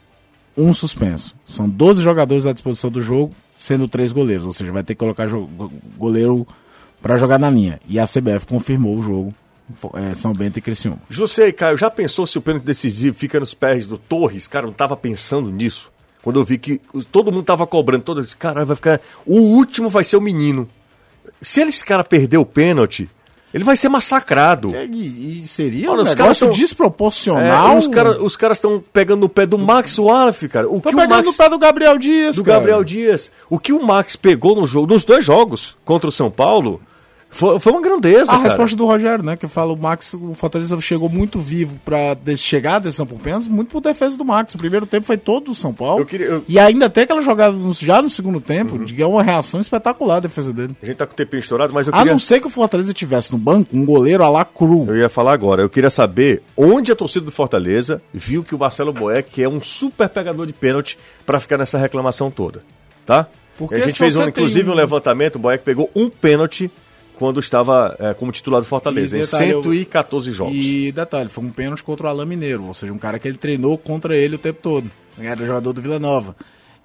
um 0.57 0.73
suspenso. 0.73 1.35
São 1.45 1.67
12 1.67 2.01
jogadores 2.01 2.45
à 2.45 2.53
disposição 2.53 2.89
do 2.89 3.01
jogo, 3.01 3.33
sendo 3.55 3.89
3 3.89 4.13
goleiros. 4.13 4.45
Ou 4.45 4.53
seja, 4.53 4.71
vai 4.71 4.83
ter 4.83 4.93
que 4.95 4.99
colocar 4.99 5.27
goleiro 5.97 6.47
para 7.01 7.17
jogar 7.17 7.37
na 7.37 7.49
linha. 7.49 7.79
E 7.89 7.99
a 7.99 8.05
CBF 8.07 8.45
confirmou 8.47 8.95
o 8.97 9.03
jogo 9.03 9.33
é, 9.95 10.13
São 10.13 10.33
Bento 10.33 10.57
e 10.57 10.61
Criciúma. 10.61 10.99
José 11.09 11.47
e 11.47 11.53
Caio, 11.53 11.77
já 11.77 11.89
pensou 11.89 12.25
se 12.25 12.37
o 12.37 12.41
pênalti 12.41 12.63
decisivo 12.63 13.15
fica 13.15 13.39
nos 13.39 13.53
pés 13.53 13.87
do 13.87 13.97
Torres? 13.97 14.47
Cara, 14.47 14.65
não 14.65 14.73
tava 14.73 14.95
pensando 14.95 15.51
nisso. 15.51 15.91
Quando 16.21 16.39
eu 16.39 16.45
vi 16.45 16.57
que 16.57 16.79
todo 17.11 17.31
mundo 17.31 17.43
tava 17.43 17.67
cobrando, 17.67 18.03
todo 18.03 18.21
esse 18.21 18.35
cara 18.35 18.63
vai 18.63 18.75
ficar. 18.75 19.01
O 19.25 19.35
último 19.35 19.89
vai 19.89 20.03
ser 20.03 20.15
o 20.15 20.21
menino. 20.21 20.69
Se 21.41 21.61
esse 21.61 21.83
cara 21.83 22.03
perder 22.03 22.37
o 22.37 22.45
pênalti, 22.45 23.09
ele 23.53 23.63
vai 23.63 23.77
ser 23.77 23.87
massacrado. 23.87 24.73
É, 24.73 24.85
e, 24.85 25.41
e 25.41 25.47
seria 25.47 25.91
Olha, 25.91 26.01
um 26.01 26.05
negócio 26.05 26.47
tão, 26.47 26.55
desproporcional. 26.55 27.75
É, 27.75 27.77
os 27.77 27.87
caras 27.87 28.21
os 28.21 28.35
cara 28.35 28.53
estão 28.53 28.83
pegando 28.91 29.19
no 29.19 29.29
pé 29.29 29.45
do 29.45 29.59
Max 29.59 29.99
Wallace, 29.99 30.49
cara. 30.49 30.67
O 30.67 30.81
Tô 30.81 30.89
que 30.89 30.95
pegando 30.95 31.11
o 31.11 31.15
Max, 31.17 31.31
no 31.31 31.37
pé 31.37 31.49
do 31.49 31.59
Gabriel 31.59 31.97
Dias, 31.97 32.37
Do 32.37 32.43
cara. 32.43 32.57
Gabriel 32.57 32.83
Dias. 32.83 33.31
O 33.49 33.59
que 33.59 33.71
o 33.71 33.85
Max 33.85 34.15
pegou 34.15 34.55
no 34.55 34.65
jogo, 34.65 34.91
nos 34.91 35.03
dois 35.03 35.23
jogos 35.23 35.77
contra 35.85 36.09
o 36.09 36.11
São 36.11 36.31
Paulo, 36.31 36.81
foi, 37.33 37.59
foi 37.59 37.71
uma 37.71 37.81
grandeza, 37.81 38.31
A 38.31 38.35
cara. 38.35 38.43
resposta 38.43 38.77
do 38.77 38.85
Rogério, 38.85 39.23
né? 39.23 39.35
Que 39.35 39.47
fala 39.47 39.73
o 39.73 39.77
Max, 39.77 40.13
o 40.13 40.33
Fortaleza 40.33 40.79
chegou 40.79 41.09
muito 41.09 41.39
vivo 41.39 41.79
pra 41.83 42.15
chegar 42.37 42.75
a 42.75 42.79
decisão 42.79 43.05
por 43.05 43.19
pênalti, 43.19 43.49
muito 43.49 43.69
por 43.69 43.81
defesa 43.81 44.17
do 44.17 44.23
Max. 44.23 44.55
O 44.55 44.57
primeiro 44.57 44.85
tempo 44.85 45.05
foi 45.05 45.17
todo 45.17 45.45
do 45.45 45.55
São 45.55 45.73
Paulo. 45.73 46.01
Eu 46.01 46.05
queria, 46.05 46.27
eu... 46.27 46.45
E 46.47 46.59
ainda 46.59 46.85
até 46.85 47.01
aquela 47.01 47.21
jogada 47.21 47.57
já 47.81 48.01
no 48.01 48.09
segundo 48.09 48.39
tempo, 48.39 48.75
uhum. 48.75 48.85
é 48.97 49.05
uma 49.05 49.23
reação 49.23 49.59
espetacular 49.59 50.17
a 50.17 50.19
defesa 50.21 50.53
dele. 50.53 50.75
A 50.81 50.85
gente 50.85 50.95
tá 50.95 51.05
com 51.05 51.13
o 51.13 51.15
tempinho 51.15 51.39
estourado, 51.39 51.73
mas 51.73 51.87
eu 51.87 51.93
queria... 51.93 52.11
A 52.11 52.13
não 52.13 52.19
ser 52.19 52.39
que 52.39 52.47
o 52.47 52.49
Fortaleza 52.49 52.93
tivesse 52.93 53.31
no 53.31 53.37
banco 53.37 53.75
um 53.75 53.83
goleiro 53.83 54.23
a 54.23 54.29
la 54.29 54.45
cru. 54.45 54.85
Eu 54.87 54.97
ia 54.97 55.09
falar 55.09 55.33
agora, 55.33 55.61
eu 55.61 55.69
queria 55.69 55.89
saber 55.89 56.43
onde 56.55 56.91
a 56.91 56.95
torcida 56.95 57.25
do 57.25 57.31
Fortaleza 57.31 58.01
viu 58.13 58.43
que 58.43 58.53
o 58.53 58.59
Marcelo 58.59 58.93
Boeck 58.93 59.41
é 59.41 59.49
um 59.49 59.61
super 59.61 60.07
pegador 60.07 60.45
de 60.45 60.53
pênalti 60.53 60.97
para 61.25 61.39
ficar 61.39 61.57
nessa 61.57 61.77
reclamação 61.77 62.29
toda, 62.29 62.63
tá? 63.05 63.27
Porque 63.57 63.75
a 63.75 63.79
gente 63.79 63.97
fez, 63.97 64.17
um, 64.17 64.27
inclusive, 64.27 64.69
um... 64.69 64.73
um 64.73 64.75
levantamento, 64.75 65.35
o 65.35 65.39
Boeck 65.39 65.63
pegou 65.63 65.89
um 65.95 66.09
pênalti 66.09 66.71
quando 67.23 67.39
estava 67.39 67.95
é, 67.99 68.13
como 68.13 68.33
titular 68.33 68.59
do 68.59 68.67
Fortaleza, 68.67 69.17
detalhe, 69.17 69.45
em 69.45 69.63
114 69.63 70.27
eu... 70.27 70.33
jogos. 70.33 70.53
E 70.53 70.91
detalhe, 70.91 71.29
foi 71.29 71.41
um 71.41 71.49
pênalti 71.49 71.81
contra 71.81 72.07
o 72.07 72.09
Alain 72.09 72.27
Mineiro, 72.27 72.65
ou 72.65 72.73
seja, 72.73 72.91
um 72.91 72.97
cara 72.97 73.17
que 73.17 73.25
ele 73.25 73.37
treinou 73.37 73.77
contra 73.77 74.13
ele 74.13 74.35
o 74.35 74.37
tempo 74.37 74.59
todo. 74.61 74.91
Era 75.17 75.45
jogador 75.45 75.71
do 75.71 75.81
Vila 75.81 75.99
Nova. 75.99 76.35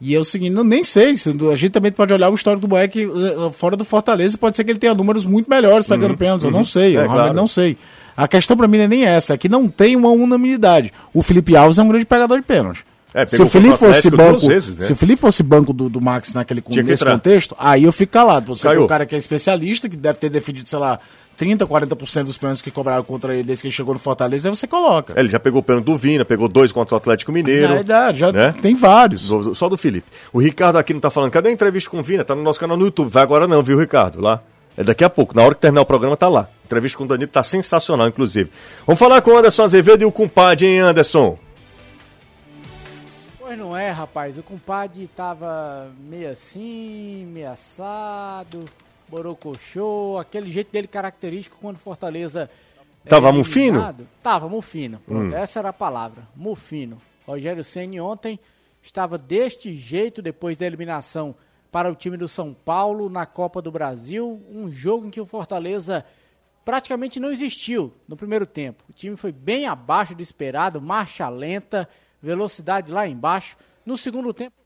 E 0.01 0.15
é 0.15 0.19
o 0.21 0.25
seguinte, 0.25 0.53
não, 0.53 0.63
nem 0.63 0.85
sei, 0.85 1.11
a 1.11 1.57
gente 1.57 1.71
também 1.71 1.91
pode 1.91 2.15
olhar 2.15 2.31
o 2.31 2.37
histórico 2.37 2.61
do 2.61 2.69
Boeck 2.69 3.05
uh, 3.05 3.51
fora 3.51 3.77
do 3.77 3.85
Fortaleza, 3.85 4.39
pode 4.39 4.55
ser 4.55 4.63
que 4.63 4.71
ele 4.71 4.79
tenha 4.79 4.95
números 4.95 5.25
muito 5.25 5.51
melhores 5.51 5.89
pegando 5.89 6.13
uhum, 6.13 6.17
pênaltis, 6.17 6.45
uhum. 6.45 6.53
eu 6.53 6.57
não 6.57 6.65
sei, 6.65 6.97
é, 6.97 6.99
eu 6.99 7.01
realmente 7.01 7.17
claro. 7.17 7.35
não 7.35 7.49
sei. 7.49 7.77
A 8.17 8.29
questão 8.29 8.57
para 8.57 8.69
mim 8.69 8.77
não 8.77 8.85
é 8.85 8.89
nem 8.89 9.05
essa, 9.05 9.35
é 9.35 9.37
que 9.37 9.49
não 9.49 9.67
tem 9.67 9.97
uma 9.97 10.11
unanimidade. 10.11 10.93
O 11.13 11.21
Felipe 11.21 11.57
Alves 11.57 11.79
é 11.79 11.83
um 11.83 11.89
grande 11.89 12.07
pegador 12.07 12.39
de 12.39 12.47
pênalti. 12.47 12.85
É, 13.15 13.27
se 13.27 13.41
o 13.41 13.49
Felipe 13.49 13.79
fosse 13.79 14.11
banco, 14.11 14.47
vezes, 14.47 14.77
né? 14.77 14.85
se 14.85 14.93
o 14.93 14.97
Felipe 14.97 15.21
fosse 15.21 15.43
banco 15.43 15.73
do, 15.73 15.89
do 15.89 16.01
Max 16.01 16.35
naquele 16.35 16.63
nesse 16.85 17.05
contexto, 17.05 17.57
aí 17.59 17.85
eu 17.85 17.93
fico 17.93 18.13
calado. 18.13 18.55
Você 18.55 18.65
Caiu. 18.65 18.77
tem 18.77 18.85
um 18.85 18.89
cara 18.89 19.07
que 19.07 19.15
é 19.15 19.19
especialista, 19.19 19.89
que 19.89 19.97
deve 19.97 20.19
ter 20.19 20.29
defendido, 20.29 20.69
sei 20.69 20.79
lá, 20.79 21.01
30, 21.39 21.67
40% 21.67 22.25
dos 22.25 22.37
pênaltis 22.37 22.61
que 22.61 22.71
cobraram 22.71 23.05
contra 23.05 23.33
ele 23.33 23.45
desde 23.45 23.63
que 23.63 23.69
ele 23.69 23.75
chegou 23.75 23.95
no 23.95 24.01
Fortaleza, 24.01 24.49
aí 24.49 24.55
você 24.55 24.67
coloca. 24.67 25.15
É, 25.17 25.21
ele 25.21 25.31
já 25.31 25.39
pegou 25.39 25.61
o 25.61 25.63
pênalti 25.63 25.87
do 25.87 25.97
Vina, 25.97 26.25
pegou 26.25 26.49
dois 26.49 26.73
contra 26.73 26.97
o 26.97 26.99
Atlético 26.99 27.33
Mineiro. 27.33 27.73
É, 27.73 28.11
é, 28.11 28.15
já 28.15 28.33
né? 28.33 28.55
tem 28.61 28.75
vários. 28.75 29.31
Só 29.55 29.69
do 29.69 29.79
Felipe. 29.79 30.07
O 30.33 30.41
Ricardo 30.41 30.77
aqui 30.77 30.93
não 30.93 31.01
tá 31.01 31.11
falando, 31.11 31.31
cadê 31.31 31.49
a 31.49 31.53
entrevista 31.53 31.89
com 31.89 32.01
o 32.01 32.03
Vina? 32.03 32.25
Tá 32.25 32.35
no 32.35 32.43
nosso 32.43 32.59
canal 32.59 32.77
no 32.77 32.85
YouTube. 32.85 33.09
Vai 33.11 33.23
agora 33.23 33.47
não, 33.47 33.63
viu, 33.63 33.79
Ricardo? 33.79 34.21
Lá. 34.21 34.43
É 34.77 34.85
daqui 34.85 35.03
a 35.03 35.11
pouco, 35.11 35.35
na 35.35 35.43
hora 35.43 35.55
que 35.55 35.61
terminar 35.61 35.83
o 35.83 35.87
programa, 35.87 36.17
tá 36.17 36.29
lá. 36.29 36.43
A 36.43 36.67
entrevista 36.67 36.99
com 36.99 37.05
o 37.05 37.09
Danilo 37.09 37.31
tá 37.31 37.43
sensacional, 37.43 38.07
inclusive. 38.07 38.51
Vamos 38.87 38.99
falar 38.99 39.21
com 39.23 39.31
o 39.31 39.39
Anderson 39.39 39.65
Azevedo 39.65 40.03
e 40.03 40.05
o 40.05 40.13
compadre, 40.13 40.67
hein, 40.67 40.81
Anderson? 40.81 41.37
Pois 43.49 43.59
não 43.59 43.75
é, 43.75 43.89
rapaz. 43.89 44.37
O 44.37 44.43
compadre 44.43 45.07
tava 45.07 45.91
meio 46.01 46.31
assim, 46.31 47.25
meio 47.33 47.49
assado, 47.49 48.63
borocochô, 49.09 50.19
aquele 50.21 50.51
jeito 50.51 50.71
dele 50.71 50.87
característico 50.87 51.57
quando 51.59 51.79
Fortaleza. 51.79 52.51
Tava 53.09 53.33
mufino? 53.33 53.97
Tava 54.23 54.51
mufino. 54.51 55.01
Pronto, 55.01 55.35
hum. 55.35 55.39
essa 55.39 55.61
era 55.61 55.71
a 55.71 55.73
palavra. 55.73 56.29
Mufino. 56.37 57.01
Rogério 57.27 57.65
Ceni 57.65 57.99
ontem 57.99 58.39
estava 58.83 59.17
deste 59.17 59.73
jeito 59.73 60.21
depois 60.21 60.59
da 60.59 60.67
eliminação 60.67 61.35
para 61.73 61.91
o 61.91 61.95
time 61.95 62.19
do 62.19 62.29
São 62.29 62.53
Paulo 62.53 63.09
na 63.09 63.25
Copa 63.25 63.63
do 63.63 63.73
Brasil, 63.73 64.43
um 64.51 64.71
jogo 64.71 65.07
em 65.07 65.11
que 65.11 65.23
o 65.23 65.27
Fortaleza 65.27 66.05
praticamente 66.67 67.19
não 67.19 67.33
existiu 67.33 67.95
no 68.07 68.15
primeiro 68.15 68.45
tempo. 68.45 68.85
O 68.91 68.93
time 68.93 69.17
foi 69.17 69.33
bem 69.33 69.65
abaixo 69.65 70.15
do 70.15 70.21
esperado, 70.21 70.83
marcha 70.83 71.27
lenta, 71.31 71.89
velocidade 72.23 72.93
lá 72.93 73.07
embaixo. 73.07 73.57
No 73.85 73.97
segundo 73.97 74.33
tempo. 74.35 74.57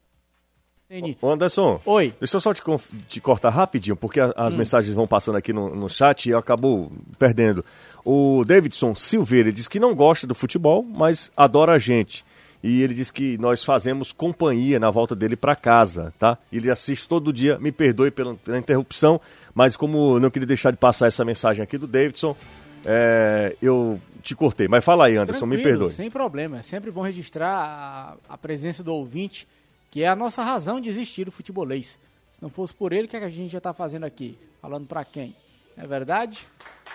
Ô 1.22 1.30
Anderson, 1.30 1.80
Oi. 1.86 2.12
deixa 2.20 2.36
eu 2.36 2.40
só 2.40 2.52
te, 2.52 2.62
te 3.08 3.18
cortar 3.18 3.48
rapidinho, 3.48 3.96
porque 3.96 4.20
a, 4.20 4.30
as 4.36 4.52
hum. 4.52 4.58
mensagens 4.58 4.94
vão 4.94 5.06
passando 5.06 5.38
aqui 5.38 5.50
no, 5.50 5.74
no 5.74 5.88
chat 5.88 6.26
e 6.26 6.30
eu 6.30 6.38
acabo 6.38 6.92
perdendo. 7.18 7.64
O 8.04 8.44
Davidson 8.44 8.94
Silveira 8.94 9.50
diz 9.50 9.66
que 9.66 9.80
não 9.80 9.94
gosta 9.94 10.26
do 10.26 10.34
futebol, 10.34 10.82
mas 10.82 11.30
adora 11.34 11.72
a 11.72 11.78
gente. 11.78 12.24
E 12.62 12.82
ele 12.82 12.94
diz 12.94 13.10
que 13.10 13.38
nós 13.38 13.64
fazemos 13.64 14.12
companhia 14.12 14.78
na 14.78 14.90
volta 14.90 15.16
dele 15.16 15.34
para 15.34 15.56
casa, 15.56 16.12
tá? 16.18 16.38
Ele 16.52 16.70
assiste 16.70 17.08
todo 17.08 17.32
dia, 17.32 17.58
me 17.58 17.72
perdoe 17.72 18.10
pela, 18.10 18.34
pela 18.34 18.58
interrupção, 18.58 19.20
mas 19.54 19.76
como 19.76 20.20
não 20.20 20.30
queria 20.30 20.46
deixar 20.46 20.70
de 20.70 20.76
passar 20.76 21.08
essa 21.08 21.24
mensagem 21.24 21.62
aqui 21.62 21.76
do 21.76 21.88
Davidson, 21.88 22.36
é, 22.84 23.56
eu 23.60 24.00
te 24.22 24.34
cortei. 24.34 24.68
Mas 24.68 24.84
fala 24.84 25.06
aí, 25.06 25.16
Anderson, 25.16 25.40
Tranquilo, 25.40 25.62
me 25.62 25.68
perdoe. 25.68 25.92
Sem 25.92 26.10
problema. 26.10 26.58
É 26.58 26.62
sempre 26.62 26.90
bom 26.90 27.02
registrar 27.02 28.16
a, 28.28 28.34
a, 28.34 28.38
presença 28.38 28.82
do 28.82 28.94
ouvinte, 28.94 29.46
que 29.90 30.02
é 30.02 30.08
a 30.08 30.16
nossa 30.16 30.42
razão 30.42 30.80
de 30.80 30.88
existir 30.88 31.28
o 31.28 31.32
futebolês. 31.32 31.98
Se 32.32 32.42
não 32.42 32.48
fosse 32.48 32.72
por 32.72 32.92
ele, 32.92 33.06
o 33.06 33.08
que, 33.08 33.16
é 33.16 33.20
que 33.20 33.26
a 33.26 33.30
gente 33.30 33.50
já 33.50 33.58
está 33.58 33.72
fazendo 33.72 34.04
aqui? 34.04 34.38
Falando 34.60 34.86
para 34.86 35.04
quem? 35.04 35.34
É 35.76 35.86
verdade? 35.86 36.46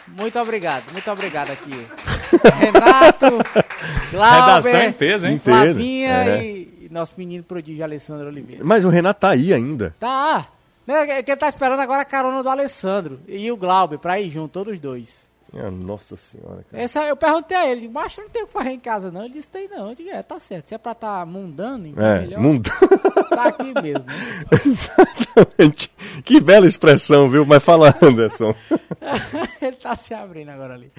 Muito 0.07 0.39
obrigado, 0.39 0.91
muito 0.91 1.09
obrigado 1.11 1.51
aqui. 1.51 1.71
Renato, 2.57 3.25
Glauber, 4.11 4.87
em 4.87 4.93
peso, 4.93 5.27
hein? 5.27 5.39
Flavinha 5.39 6.23
é. 6.23 6.45
e, 6.45 6.77
e 6.83 6.89
nosso 6.89 7.13
menino 7.17 7.43
prodígio 7.43 7.83
Alessandro 7.83 8.27
Oliveira. 8.27 8.63
Mas 8.63 8.85
o 8.85 8.89
Renato 8.89 9.21
tá 9.21 9.31
aí 9.31 9.53
ainda. 9.53 9.93
Tá. 9.99 10.47
Né, 10.85 11.21
que 11.21 11.31
ele 11.31 11.37
tá 11.37 11.49
esperando 11.49 11.81
agora 11.81 12.03
a 12.03 12.05
carona 12.05 12.41
do 12.41 12.47
Alessandro 12.47 13.19
e 13.27 13.51
o 13.51 13.57
Glauber 13.57 13.99
pra 13.99 14.21
ir 14.21 14.29
junto, 14.29 14.53
todos 14.53 14.79
dois. 14.79 15.26
Minha 15.53 15.71
nossa 15.71 16.15
senhora, 16.15 16.65
cara. 16.69 16.83
Essa, 16.83 17.05
eu 17.05 17.15
perguntei 17.15 17.55
a 17.55 17.65
ele, 17.71 17.87
mas 17.87 18.17
não 18.17 18.29
tem 18.29 18.43
o 18.43 18.47
que 18.47 18.53
fazer 18.53 18.71
em 18.71 18.79
casa, 18.79 19.09
não. 19.09 19.23
Ele 19.23 19.33
disse, 19.33 19.49
tem 19.49 19.67
não. 19.69 19.89
Eu 19.89 19.95
disse, 19.95 20.09
é, 20.09 20.21
tá 20.21 20.39
certo. 20.39 20.67
Se 20.67 20.75
é 20.75 20.77
pra 20.77 20.91
estar 20.91 21.19
tá 21.19 21.25
mundando, 21.25 21.87
então 21.87 22.05
é, 22.05 22.19
melhor. 22.19 22.41
Mund... 22.41 22.69
Tá 23.29 23.43
aqui 23.45 23.73
mesmo. 23.81 24.05
Exatamente. 24.65 25.91
Que 26.25 26.39
bela 26.39 26.67
expressão, 26.67 27.29
viu? 27.29 27.45
Mas 27.45 27.63
fala, 27.63 27.95
Anderson. 28.01 28.53
ele 29.61 29.77
tá 29.77 29.95
se 29.95 30.13
abrindo 30.13 30.49
agora 30.49 30.73
ali. 30.73 30.91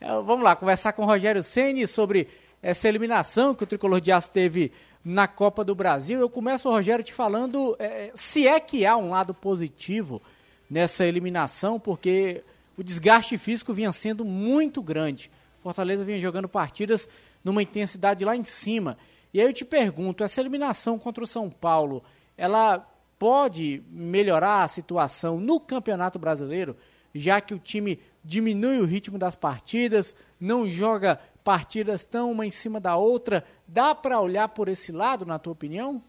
É, 0.00 0.08
vamos 0.08 0.42
lá, 0.42 0.54
conversar 0.54 0.92
com 0.92 1.02
o 1.02 1.06
Rogério 1.06 1.42
Ceni 1.42 1.86
sobre 1.86 2.28
essa 2.62 2.88
eliminação 2.88 3.54
que 3.54 3.64
o 3.64 3.66
Tricolor 3.66 4.00
de 4.00 4.12
Aço 4.12 4.30
teve 4.30 4.70
na 5.04 5.26
Copa 5.26 5.64
do 5.64 5.74
Brasil. 5.74 6.20
Eu 6.20 6.28
começo, 6.28 6.70
Rogério, 6.70 7.04
te 7.04 7.12
falando 7.12 7.76
é, 7.78 8.10
se 8.14 8.46
é 8.46 8.58
que 8.58 8.86
há 8.86 8.96
um 8.96 9.10
lado 9.10 9.34
positivo 9.34 10.20
nessa 10.68 11.04
eliminação, 11.04 11.78
porque 11.78 12.42
o 12.76 12.82
desgaste 12.82 13.36
físico 13.38 13.72
vinha 13.72 13.92
sendo 13.92 14.24
muito 14.24 14.82
grande. 14.82 15.30
Fortaleza 15.60 16.04
vinha 16.04 16.18
jogando 16.18 16.48
partidas 16.48 17.08
numa 17.42 17.62
intensidade 17.62 18.24
lá 18.24 18.36
em 18.36 18.44
cima. 18.44 18.98
E 19.32 19.40
aí 19.40 19.46
eu 19.46 19.52
te 19.52 19.64
pergunto, 19.64 20.22
essa 20.22 20.40
eliminação 20.40 20.98
contra 20.98 21.24
o 21.24 21.26
São 21.26 21.50
Paulo, 21.50 22.04
ela 22.36 22.78
pode 23.18 23.82
melhorar 23.90 24.62
a 24.62 24.68
situação 24.68 25.40
no 25.40 25.58
Campeonato 25.58 26.18
Brasileiro, 26.18 26.76
já 27.14 27.40
que 27.40 27.54
o 27.54 27.58
time 27.58 27.98
diminui 28.22 28.78
o 28.78 28.84
ritmo 28.84 29.18
das 29.18 29.36
partidas, 29.36 30.14
não 30.38 30.68
joga 30.68 31.18
partidas 31.42 32.04
tão 32.04 32.30
uma 32.32 32.44
em 32.44 32.50
cima 32.50 32.80
da 32.80 32.96
outra. 32.96 33.44
Dá 33.66 33.94
para 33.94 34.20
olhar 34.20 34.48
por 34.48 34.68
esse 34.68 34.92
lado, 34.92 35.24
na 35.24 35.38
tua 35.38 35.52
opinião? 35.52 36.02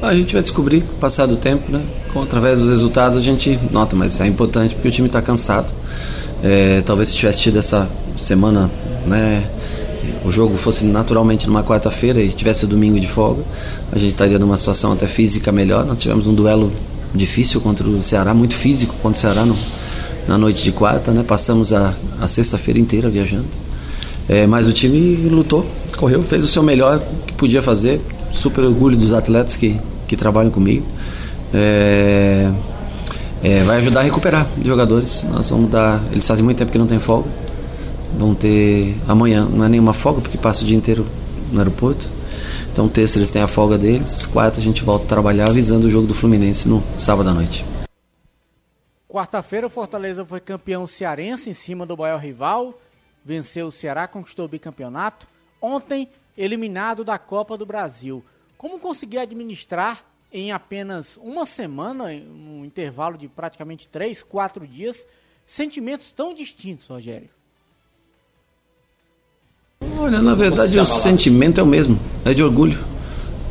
A 0.00 0.14
gente 0.14 0.32
vai 0.32 0.40
descobrir, 0.40 0.82
passado 1.00 1.34
o 1.34 1.36
tempo, 1.36 1.72
né? 1.72 1.82
Com, 2.12 2.22
através 2.22 2.60
dos 2.60 2.68
resultados 2.68 3.18
a 3.18 3.20
gente 3.20 3.58
nota, 3.72 3.96
mas 3.96 4.20
é 4.20 4.26
importante 4.26 4.76
porque 4.76 4.88
o 4.88 4.90
time 4.92 5.08
está 5.08 5.20
cansado. 5.20 5.72
É, 6.42 6.82
talvez 6.82 7.08
se 7.08 7.16
tivesse 7.16 7.40
tido 7.40 7.58
essa 7.58 7.90
semana, 8.16 8.70
né? 9.06 9.44
O 10.24 10.30
jogo 10.30 10.56
fosse 10.56 10.84
naturalmente 10.84 11.48
numa 11.48 11.64
quarta-feira 11.64 12.22
e 12.22 12.28
tivesse 12.28 12.64
domingo 12.64 12.98
de 13.00 13.08
folga, 13.08 13.42
a 13.90 13.98
gente 13.98 14.12
estaria 14.12 14.38
numa 14.38 14.56
situação 14.56 14.92
até 14.92 15.08
física 15.08 15.50
melhor. 15.50 15.84
Nós 15.84 15.96
tivemos 15.96 16.28
um 16.28 16.34
duelo 16.34 16.72
difícil 17.12 17.60
contra 17.60 17.86
o 17.86 18.02
Ceará, 18.02 18.32
muito 18.32 18.54
físico 18.54 18.94
contra 19.02 19.18
o 19.18 19.20
Ceará 19.20 19.44
no, 19.44 19.56
na 20.28 20.38
noite 20.38 20.62
de 20.62 20.70
quarta, 20.70 21.10
né? 21.12 21.24
Passamos 21.26 21.72
a, 21.72 21.94
a 22.20 22.28
sexta-feira 22.28 22.78
inteira 22.78 23.10
viajando. 23.10 23.48
É, 24.28 24.46
mas 24.46 24.68
o 24.68 24.72
time 24.72 25.28
lutou, 25.28 25.66
correu, 25.96 26.22
fez 26.22 26.44
o 26.44 26.48
seu 26.48 26.62
melhor 26.62 27.02
que 27.26 27.32
podia 27.32 27.62
fazer, 27.62 28.00
super 28.32 28.64
orgulho 28.64 28.96
dos 28.96 29.12
atletas 29.12 29.56
que, 29.56 29.80
que 30.06 30.16
trabalham 30.16 30.50
comigo. 30.50 30.86
É, 31.52 32.50
é, 33.42 33.62
vai 33.62 33.78
ajudar 33.78 34.00
a 34.00 34.02
recuperar 34.02 34.46
jogadores. 34.64 35.24
Nós 35.24 35.48
vamos 35.50 35.70
dar. 35.70 36.02
Eles 36.10 36.26
fazem 36.26 36.44
muito 36.44 36.58
tempo 36.58 36.72
que 36.72 36.78
não 36.78 36.86
tem 36.86 36.98
folga. 36.98 37.28
Vão 38.18 38.34
ter 38.34 38.96
amanhã, 39.06 39.44
não 39.44 39.64
é 39.64 39.68
nenhuma 39.68 39.92
folga, 39.92 40.20
porque 40.20 40.38
passa 40.38 40.62
o 40.62 40.66
dia 40.66 40.76
inteiro 40.76 41.06
no 41.52 41.58
aeroporto. 41.58 42.08
Então, 42.72 42.88
terça 42.88 43.18
eles 43.18 43.30
têm 43.30 43.42
a 43.42 43.48
folga 43.48 43.76
deles, 43.76 44.26
quarta 44.26 44.60
a 44.60 44.62
gente 44.62 44.84
volta 44.84 45.04
a 45.04 45.08
trabalhar 45.08 45.48
avisando 45.48 45.88
o 45.88 45.90
jogo 45.90 46.06
do 46.06 46.14
Fluminense 46.14 46.68
no 46.68 46.82
sábado 46.96 47.28
à 47.28 47.34
noite. 47.34 47.64
quarta-feira, 49.08 49.66
o 49.66 49.70
Fortaleza 49.70 50.24
foi 50.24 50.38
campeão 50.38 50.86
cearense 50.86 51.50
em 51.50 51.54
cima 51.54 51.84
do 51.84 51.96
maior 51.96 52.20
rival, 52.20 52.78
venceu 53.24 53.66
o 53.66 53.70
Ceará, 53.70 54.06
conquistou 54.06 54.44
o 54.44 54.48
bicampeonato. 54.48 55.26
Ontem, 55.60 56.08
eliminado 56.38 57.02
da 57.02 57.18
Copa 57.18 57.58
do 57.58 57.66
Brasil. 57.66 58.24
Como 58.56 58.78
conseguir 58.78 59.18
administrar 59.18 60.04
em 60.32 60.52
apenas 60.52 61.18
uma 61.20 61.44
semana, 61.44 62.04
um 62.04 62.64
intervalo 62.64 63.18
de 63.18 63.26
praticamente 63.26 63.88
três, 63.88 64.22
quatro 64.22 64.66
dias, 64.66 65.04
sentimentos 65.44 66.12
tão 66.12 66.32
distintos, 66.32 66.86
Rogério? 66.86 67.28
Olha, 69.98 70.22
na 70.22 70.34
verdade 70.34 70.78
o 70.78 70.84
sentimento 70.84 71.60
é 71.60 71.62
o 71.62 71.66
mesmo, 71.66 71.98
é 72.24 72.32
de 72.32 72.42
orgulho, 72.42 72.78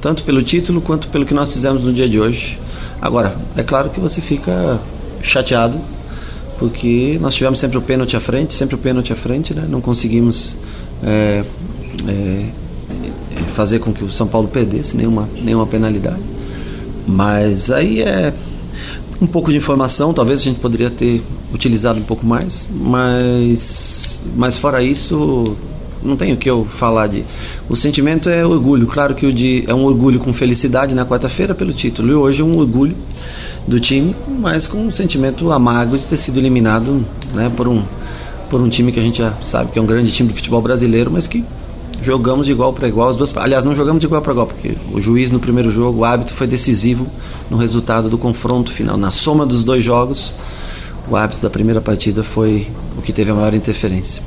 tanto 0.02 0.24
pelo 0.24 0.42
título 0.42 0.82
quanto 0.82 1.10
pelo 1.10 1.26
que 1.26 1.34
nós 1.34 1.52
fizemos 1.52 1.84
no 1.84 1.92
dia 1.92 2.08
de 2.08 2.20
hoje. 2.20 2.60
Agora, 3.02 3.36
é 3.56 3.64
claro 3.64 3.90
que 3.90 4.00
você 4.00 4.22
fica 4.22 4.80
chateado, 5.22 5.80
porque 6.58 7.18
nós 7.20 7.36
tivemos 7.36 7.60
sempre 7.60 7.78
o 7.78 7.82
pênalti 7.82 8.16
à 8.16 8.20
frente, 8.20 8.54
sempre 8.54 8.76
o 8.76 8.78
pênalti 8.78 9.12
à 9.12 9.16
frente, 9.16 9.54
né? 9.54 9.66
não 9.68 9.82
conseguimos 9.82 10.58
é, 11.04 11.44
é, 12.08 12.50
fazer 13.48 13.80
com 13.80 13.94
que 13.94 14.04
o 14.04 14.12
São 14.12 14.28
Paulo 14.28 14.48
perdesse 14.48 14.96
nenhuma, 14.96 15.28
nenhuma 15.42 15.66
penalidade. 15.66 16.22
Mas 17.08 17.70
aí 17.72 18.02
é 18.02 18.34
um 19.22 19.28
pouco 19.28 19.52
de 19.52 19.58
informação, 19.58 20.14
talvez 20.14 20.42
a 20.42 20.44
gente 20.44 20.60
poderia 20.60 20.90
ter 20.90 21.24
utilizado 21.54 22.00
um 22.00 22.04
pouco 22.04 22.26
mais, 22.26 22.68
mas, 22.72 24.22
mas 24.36 24.58
fora 24.58 24.84
isso, 24.84 25.56
não 26.04 26.16
tenho 26.16 26.36
o 26.36 26.38
que 26.38 26.50
eu 26.50 26.66
falar 26.66 27.08
de. 27.08 27.26
O 27.68 27.76
sentimento 27.76 28.30
é 28.30 28.46
orgulho, 28.46 28.86
claro 28.86 29.16
que 29.16 29.26
o 29.26 29.34
de 29.34 29.64
é 29.68 29.74
um 29.74 29.86
orgulho 29.86 30.20
com 30.20 30.34
felicidade 30.34 30.94
na 30.94 31.06
quarta-feira 31.06 31.56
pelo 31.56 31.74
título, 31.74 32.12
e 32.12 32.16
hoje 32.16 32.42
é 32.42 32.46
um 32.46 32.58
orgulho 32.58 32.96
do 33.68 33.80
time, 33.80 34.16
mas 34.40 34.68
com 34.68 34.78
um 34.78 34.92
sentimento 34.92 35.52
amargo 35.52 35.98
de 35.98 36.06
ter 36.06 36.18
sido 36.18 36.38
eliminado 36.38 37.04
né, 37.34 37.52
por, 37.56 37.68
um, 37.68 37.84
por 38.50 38.62
um 38.62 38.70
time 38.70 38.92
que 38.92 39.00
a 39.00 39.04
gente 39.04 39.18
já 39.18 39.34
sabe 39.42 39.72
que 39.72 39.80
é 39.80 39.82
um 39.82 39.86
grande 39.86 40.12
time 40.12 40.30
de 40.30 40.36
futebol 40.36 40.62
brasileiro, 40.62 41.12
mas 41.12 41.28
que 41.28 41.44
jogamos 42.02 42.46
de 42.46 42.52
igual 42.52 42.74
para 42.74 42.88
igual. 42.88 43.10
As 43.10 43.16
duas, 43.16 43.36
aliás, 43.38 43.66
não 43.66 43.76
jogamos 43.76 44.00
de 44.00 44.06
igual 44.06 44.22
para 44.22 44.32
igual, 44.32 44.48
porque 44.48 44.78
o 44.94 45.00
juiz 45.00 45.32
no 45.32 45.40
primeiro 45.40 45.70
jogo, 45.70 46.00
o 46.00 46.06
árbitro 46.06 46.36
foi 46.36 46.48
decisivo 46.48 47.08
no 47.50 47.58
resultado 47.58 48.10
do 48.10 48.18
confronto 48.18 48.72
final. 48.72 48.98
Na 48.98 49.12
soma 49.12 49.46
dos 49.46 49.64
dois 49.64 49.84
jogos, 49.84 50.34
o 51.10 51.16
árbitro 51.16 51.44
da 51.44 51.50
primeira 51.50 51.82
partida 51.82 52.24
foi 52.24 52.68
o 52.98 53.02
que 53.02 53.14
teve 53.14 53.32
a 53.32 53.36
maior 53.36 53.54
interferência. 53.54 54.22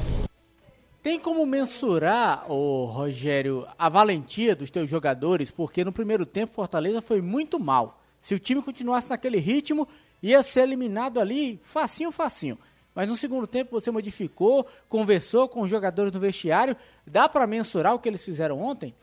Tem 1.02 1.18
como 1.18 1.46
mensurar, 1.46 2.44
oh, 2.48 2.84
Rogério, 2.84 3.66
a 3.78 3.88
valentia 3.88 4.54
dos 4.54 4.70
teus 4.70 4.88
jogadores? 4.88 5.50
Porque 5.50 5.82
no 5.82 5.92
primeiro 5.92 6.26
tempo 6.26 6.54
Fortaleza 6.54 7.00
foi 7.00 7.22
muito 7.22 7.58
mal. 7.58 8.02
Se 8.20 8.34
o 8.34 8.38
time 8.38 8.60
continuasse 8.60 9.08
naquele 9.08 9.38
ritmo, 9.38 9.88
ia 10.22 10.42
ser 10.42 10.62
eliminado 10.62 11.18
ali 11.18 11.58
facinho, 11.64 12.12
facinho. 12.12 12.58
Mas 12.94 13.08
no 13.08 13.16
segundo 13.16 13.46
tempo 13.46 13.70
você 13.72 13.90
modificou, 13.90 14.66
conversou 14.88 15.48
com 15.48 15.62
os 15.62 15.70
jogadores 15.70 16.12
do 16.12 16.20
vestiário. 16.20 16.76
Dá 17.06 17.28
para 17.28 17.46
mensurar 17.46 17.94
o 17.94 17.98
que 17.98 18.08
eles 18.08 18.24
fizeram 18.24 18.60
ontem? 18.60 18.94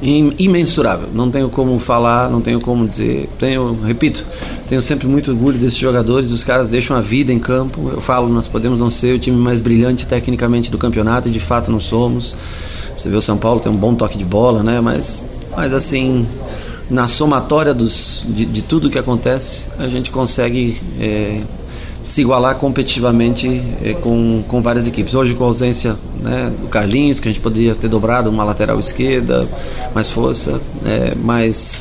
Imensurável. 0.00 1.08
Não 1.12 1.30
tenho 1.30 1.48
como 1.48 1.78
falar, 1.78 2.28
não 2.28 2.40
tenho 2.40 2.60
como 2.60 2.86
dizer. 2.86 3.28
Tenho, 3.38 3.72
repito, 3.82 4.26
tenho 4.66 4.82
sempre 4.82 5.06
muito 5.06 5.30
orgulho 5.30 5.58
desses 5.58 5.78
jogadores. 5.78 6.30
Os 6.32 6.42
caras 6.42 6.68
deixam 6.68 6.96
a 6.96 7.00
vida 7.00 7.32
em 7.32 7.38
campo. 7.38 7.88
Eu 7.88 8.00
falo, 8.00 8.28
nós 8.28 8.48
podemos 8.48 8.80
não 8.80 8.90
ser 8.90 9.14
o 9.14 9.18
time 9.18 9.36
mais 9.36 9.60
brilhante 9.60 10.06
tecnicamente 10.06 10.70
do 10.70 10.78
campeonato 10.78 11.28
e 11.28 11.30
de 11.30 11.38
fato 11.38 11.70
não 11.70 11.78
somos. 11.78 12.34
Você 12.98 13.08
vê 13.08 13.16
o 13.16 13.22
São 13.22 13.38
Paulo 13.38 13.60
tem 13.60 13.70
um 13.70 13.76
bom 13.76 13.94
toque 13.94 14.18
de 14.18 14.24
bola, 14.24 14.62
né? 14.62 14.80
Mas, 14.80 15.22
mas 15.56 15.72
assim, 15.72 16.26
na 16.90 17.06
somatória 17.06 17.72
dos, 17.72 18.24
de, 18.28 18.44
de 18.44 18.62
tudo 18.62 18.90
que 18.90 18.98
acontece, 18.98 19.66
a 19.78 19.88
gente 19.88 20.10
consegue 20.10 20.80
é, 21.00 21.42
se 22.02 22.20
igualar 22.20 22.56
competitivamente 22.56 23.62
é, 23.82 23.94
com, 23.94 24.42
com 24.48 24.60
várias 24.60 24.86
equipes. 24.86 25.14
Hoje, 25.14 25.34
com 25.34 25.44
a 25.44 25.46
ausência 25.46 25.96
né, 26.20 26.50
do 26.60 26.68
Carlinhos, 26.68 27.20
que 27.20 27.28
a 27.28 27.32
gente 27.32 27.40
poderia 27.40 27.74
ter 27.74 27.88
dobrado 27.88 28.28
uma 28.28 28.44
lateral 28.44 28.78
esquerda, 28.80 29.48
mais 29.94 30.08
força, 30.08 30.60
é, 30.84 31.14
mas, 31.14 31.80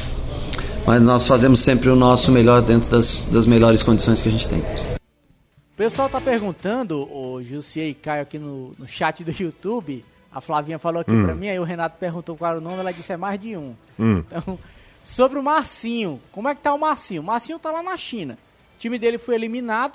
mas 0.85 1.01
nós 1.01 1.25
fazemos 1.25 1.59
sempre 1.59 1.89
o 1.89 1.95
nosso 1.95 2.31
melhor 2.31 2.61
dentro 2.61 2.89
das, 2.89 3.25
das 3.25 3.45
melhores 3.45 3.81
condições 3.81 4.21
que 4.21 4.29
a 4.29 4.31
gente 4.31 4.47
tem. 4.47 4.59
O 4.59 5.77
pessoal 5.77 6.05
está 6.05 6.21
perguntando, 6.21 7.09
o 7.11 7.41
Jussier 7.41 7.87
e 7.87 7.93
Caio 7.95 8.21
aqui 8.21 8.37
no, 8.37 8.73
no 8.77 8.87
chat 8.87 9.23
do 9.23 9.31
YouTube, 9.31 10.05
a 10.31 10.39
Flavinha 10.39 10.77
falou 10.77 11.01
aqui 11.01 11.11
hum. 11.11 11.23
para 11.23 11.33
mim, 11.33 11.49
aí 11.49 11.59
o 11.59 11.63
Renato 11.63 11.97
perguntou 11.99 12.37
qual 12.37 12.51
era 12.51 12.59
o 12.59 12.61
nome, 12.61 12.77
ela 12.77 12.93
disse 12.93 13.11
é 13.11 13.17
mais 13.17 13.39
de 13.39 13.57
um. 13.57 13.73
Hum. 13.99 14.23
Então, 14.27 14.59
sobre 15.03 15.39
o 15.39 15.43
Marcinho, 15.43 16.21
como 16.31 16.47
é 16.47 16.53
que 16.53 16.61
tá 16.61 16.73
o 16.73 16.79
Marcinho? 16.79 17.21
O 17.21 17.25
Marcinho 17.25 17.57
tá 17.57 17.71
lá 17.71 17.81
na 17.81 17.97
China. 17.97 18.37
O 18.75 18.77
time 18.77 18.99
dele 18.99 19.17
foi 19.17 19.35
eliminado, 19.35 19.93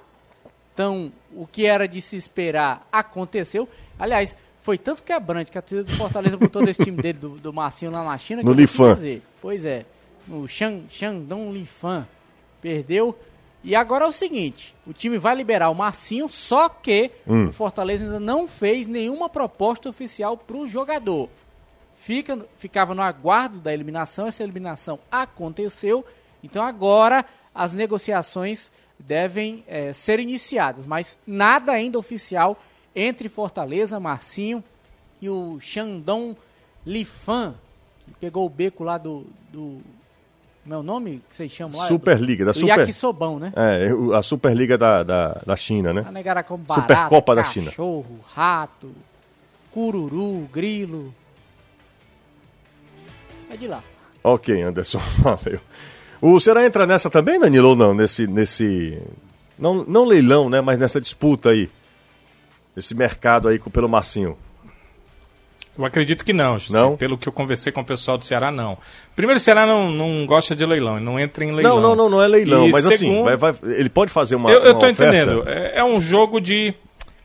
então, 0.77 1.11
o 1.35 1.47
que 1.47 1.64
era 1.64 1.89
de 1.89 2.03
se 2.03 2.16
esperar 2.16 2.87
aconteceu. 2.93 3.66
Aliás, 3.99 4.37
foi 4.61 4.77
tanto 4.77 5.03
quebrante 5.03 5.51
que 5.51 5.57
a 5.57 5.62
torcida 5.62 5.85
do 5.85 5.93
Fortaleza 5.97 6.37
botou 6.37 6.62
desse 6.62 6.85
time 6.85 7.01
dele, 7.01 7.18
do, 7.18 7.31
do 7.31 7.51
Marcinho 7.51 7.91
lá 7.91 8.05
na 8.05 8.18
China. 8.18 8.43
No 8.43 8.53
Lifan. 8.53 8.95
Pois 9.41 9.64
é, 9.64 9.87
no 10.29 10.47
Shandong 10.47 11.51
Lifan. 11.51 12.07
Perdeu. 12.61 13.18
E 13.64 13.74
agora 13.74 14.05
é 14.05 14.07
o 14.07 14.12
seguinte: 14.12 14.74
o 14.87 14.93
time 14.93 15.16
vai 15.16 15.35
liberar 15.35 15.70
o 15.70 15.74
Marcinho, 15.74 16.29
só 16.29 16.68
que 16.68 17.11
hum. 17.27 17.47
o 17.47 17.53
Fortaleza 17.53 18.05
ainda 18.05 18.20
não 18.20 18.47
fez 18.47 18.87
nenhuma 18.87 19.31
proposta 19.31 19.89
oficial 19.89 20.37
para 20.37 20.59
o 20.59 20.68
jogador. 20.68 21.31
Fica, 22.03 22.39
ficava 22.59 22.95
no 22.95 23.01
aguardo 23.01 23.61
da 23.61 23.72
eliminação, 23.72 24.27
essa 24.27 24.43
eliminação 24.43 24.99
aconteceu. 25.11 26.05
Então 26.45 26.62
agora 26.62 27.24
as 27.55 27.72
negociações 27.72 28.70
devem 28.99 29.64
é, 29.66 29.92
ser 29.92 30.20
iniciadas, 30.20 30.86
mas 30.86 31.16
nada 31.26 31.72
ainda 31.72 31.99
oficial 31.99 32.59
entre 32.94 33.28
Fortaleza, 33.28 34.01
Marcinho 34.01 34.62
e 35.20 35.28
o 35.28 35.59
Shandong 35.61 36.36
Lifan, 36.84 37.55
que 38.05 38.14
pegou 38.14 38.47
o 38.47 38.51
beco 38.51 38.84
lá 38.84 38.97
do. 38.99 39.26
do 39.53 39.80
meu 40.64 40.80
é 40.80 40.82
nome 40.82 41.22
que 41.28 41.36
vocês 41.36 41.53
chamam 41.53 41.78
lá? 41.78 41.86
Superliga, 41.86 42.44
da 42.44 42.51
do 42.51 42.59
Super... 42.59 42.78
Yakisobão, 42.80 43.38
né? 43.38 43.53
É, 43.55 44.16
a 44.16 44.22
Superliga 44.22 44.76
da, 44.76 45.05
da, 45.05 45.40
da 45.47 45.57
China, 45.57 45.92
né? 45.92 46.05
A 46.05 46.11
negara 46.11 46.42
como 46.42 46.64
barata, 46.64 46.92
Supercopa 46.94 47.34
da 47.36 47.44
China. 47.44 47.66
cachorro, 47.66 48.18
rato, 48.34 48.90
cururu, 49.70 50.49
grilo. 50.53 51.14
É 53.49 53.57
de 53.57 53.68
lá. 53.68 53.82
Ok, 54.24 54.61
Anderson, 54.61 54.99
valeu. 55.22 55.61
O 56.21 56.39
Ceará 56.41 56.64
entra 56.64 56.87
nessa 56.87 57.11
também, 57.11 57.39
Danilo, 57.39 57.71
ou 57.71 57.77
não? 57.77 57.95
Nesse. 57.95 58.27
nesse 58.27 58.99
não, 59.59 59.85
não 59.85 60.05
leilão, 60.05 60.49
né? 60.51 60.61
Mas 60.61 60.79
nessa 60.79 61.01
disputa 61.01 61.51
aí. 61.51 61.69
Esse 62.77 62.95
mercado 62.95 63.49
aí 63.49 63.59
pelo 63.59 63.89
Massinho. 63.89 64.37
Eu 65.79 65.85
acredito 65.85 66.25
que 66.25 66.33
não, 66.33 66.59
José. 66.59 66.79
Não? 66.79 66.97
Pelo 66.97 67.19
que 67.19 67.29
eu 67.29 67.33
conversei 67.33 67.71
com 67.71 67.83
o 67.83 67.85
pessoal 67.85 68.17
do 68.17 68.25
Ceará, 68.25 68.51
não. 68.51 68.79
Primeiro, 69.14 69.39
o 69.39 69.41
Ceará 69.41 69.67
não, 69.67 69.91
não 69.91 70.25
gosta 70.25 70.57
de 70.57 70.64
leilão, 70.64 70.99
não 70.99 71.21
entra 71.21 71.45
em 71.45 71.53
leilão. 71.53 71.77
Não, 71.77 71.83
não, 71.83 71.97
não, 71.97 72.11
não 72.11 72.23
é 72.23 72.27
leilão, 72.27 72.67
e 72.67 72.73
mas 72.73 72.87
assim, 72.87 72.99
segundo, 72.99 73.29
assim, 73.29 73.37
vai, 73.37 73.53
vai, 73.53 73.73
ele 73.79 73.89
pode 73.91 74.11
fazer 74.11 74.37
uma. 74.37 74.51
Eu, 74.51 74.62
eu 74.62 74.75
tô 74.75 74.87
entendendo. 74.87 75.47
É, 75.47 75.79
é, 75.79 75.85
um 75.85 76.01
jogo 76.01 76.41
de 76.41 76.73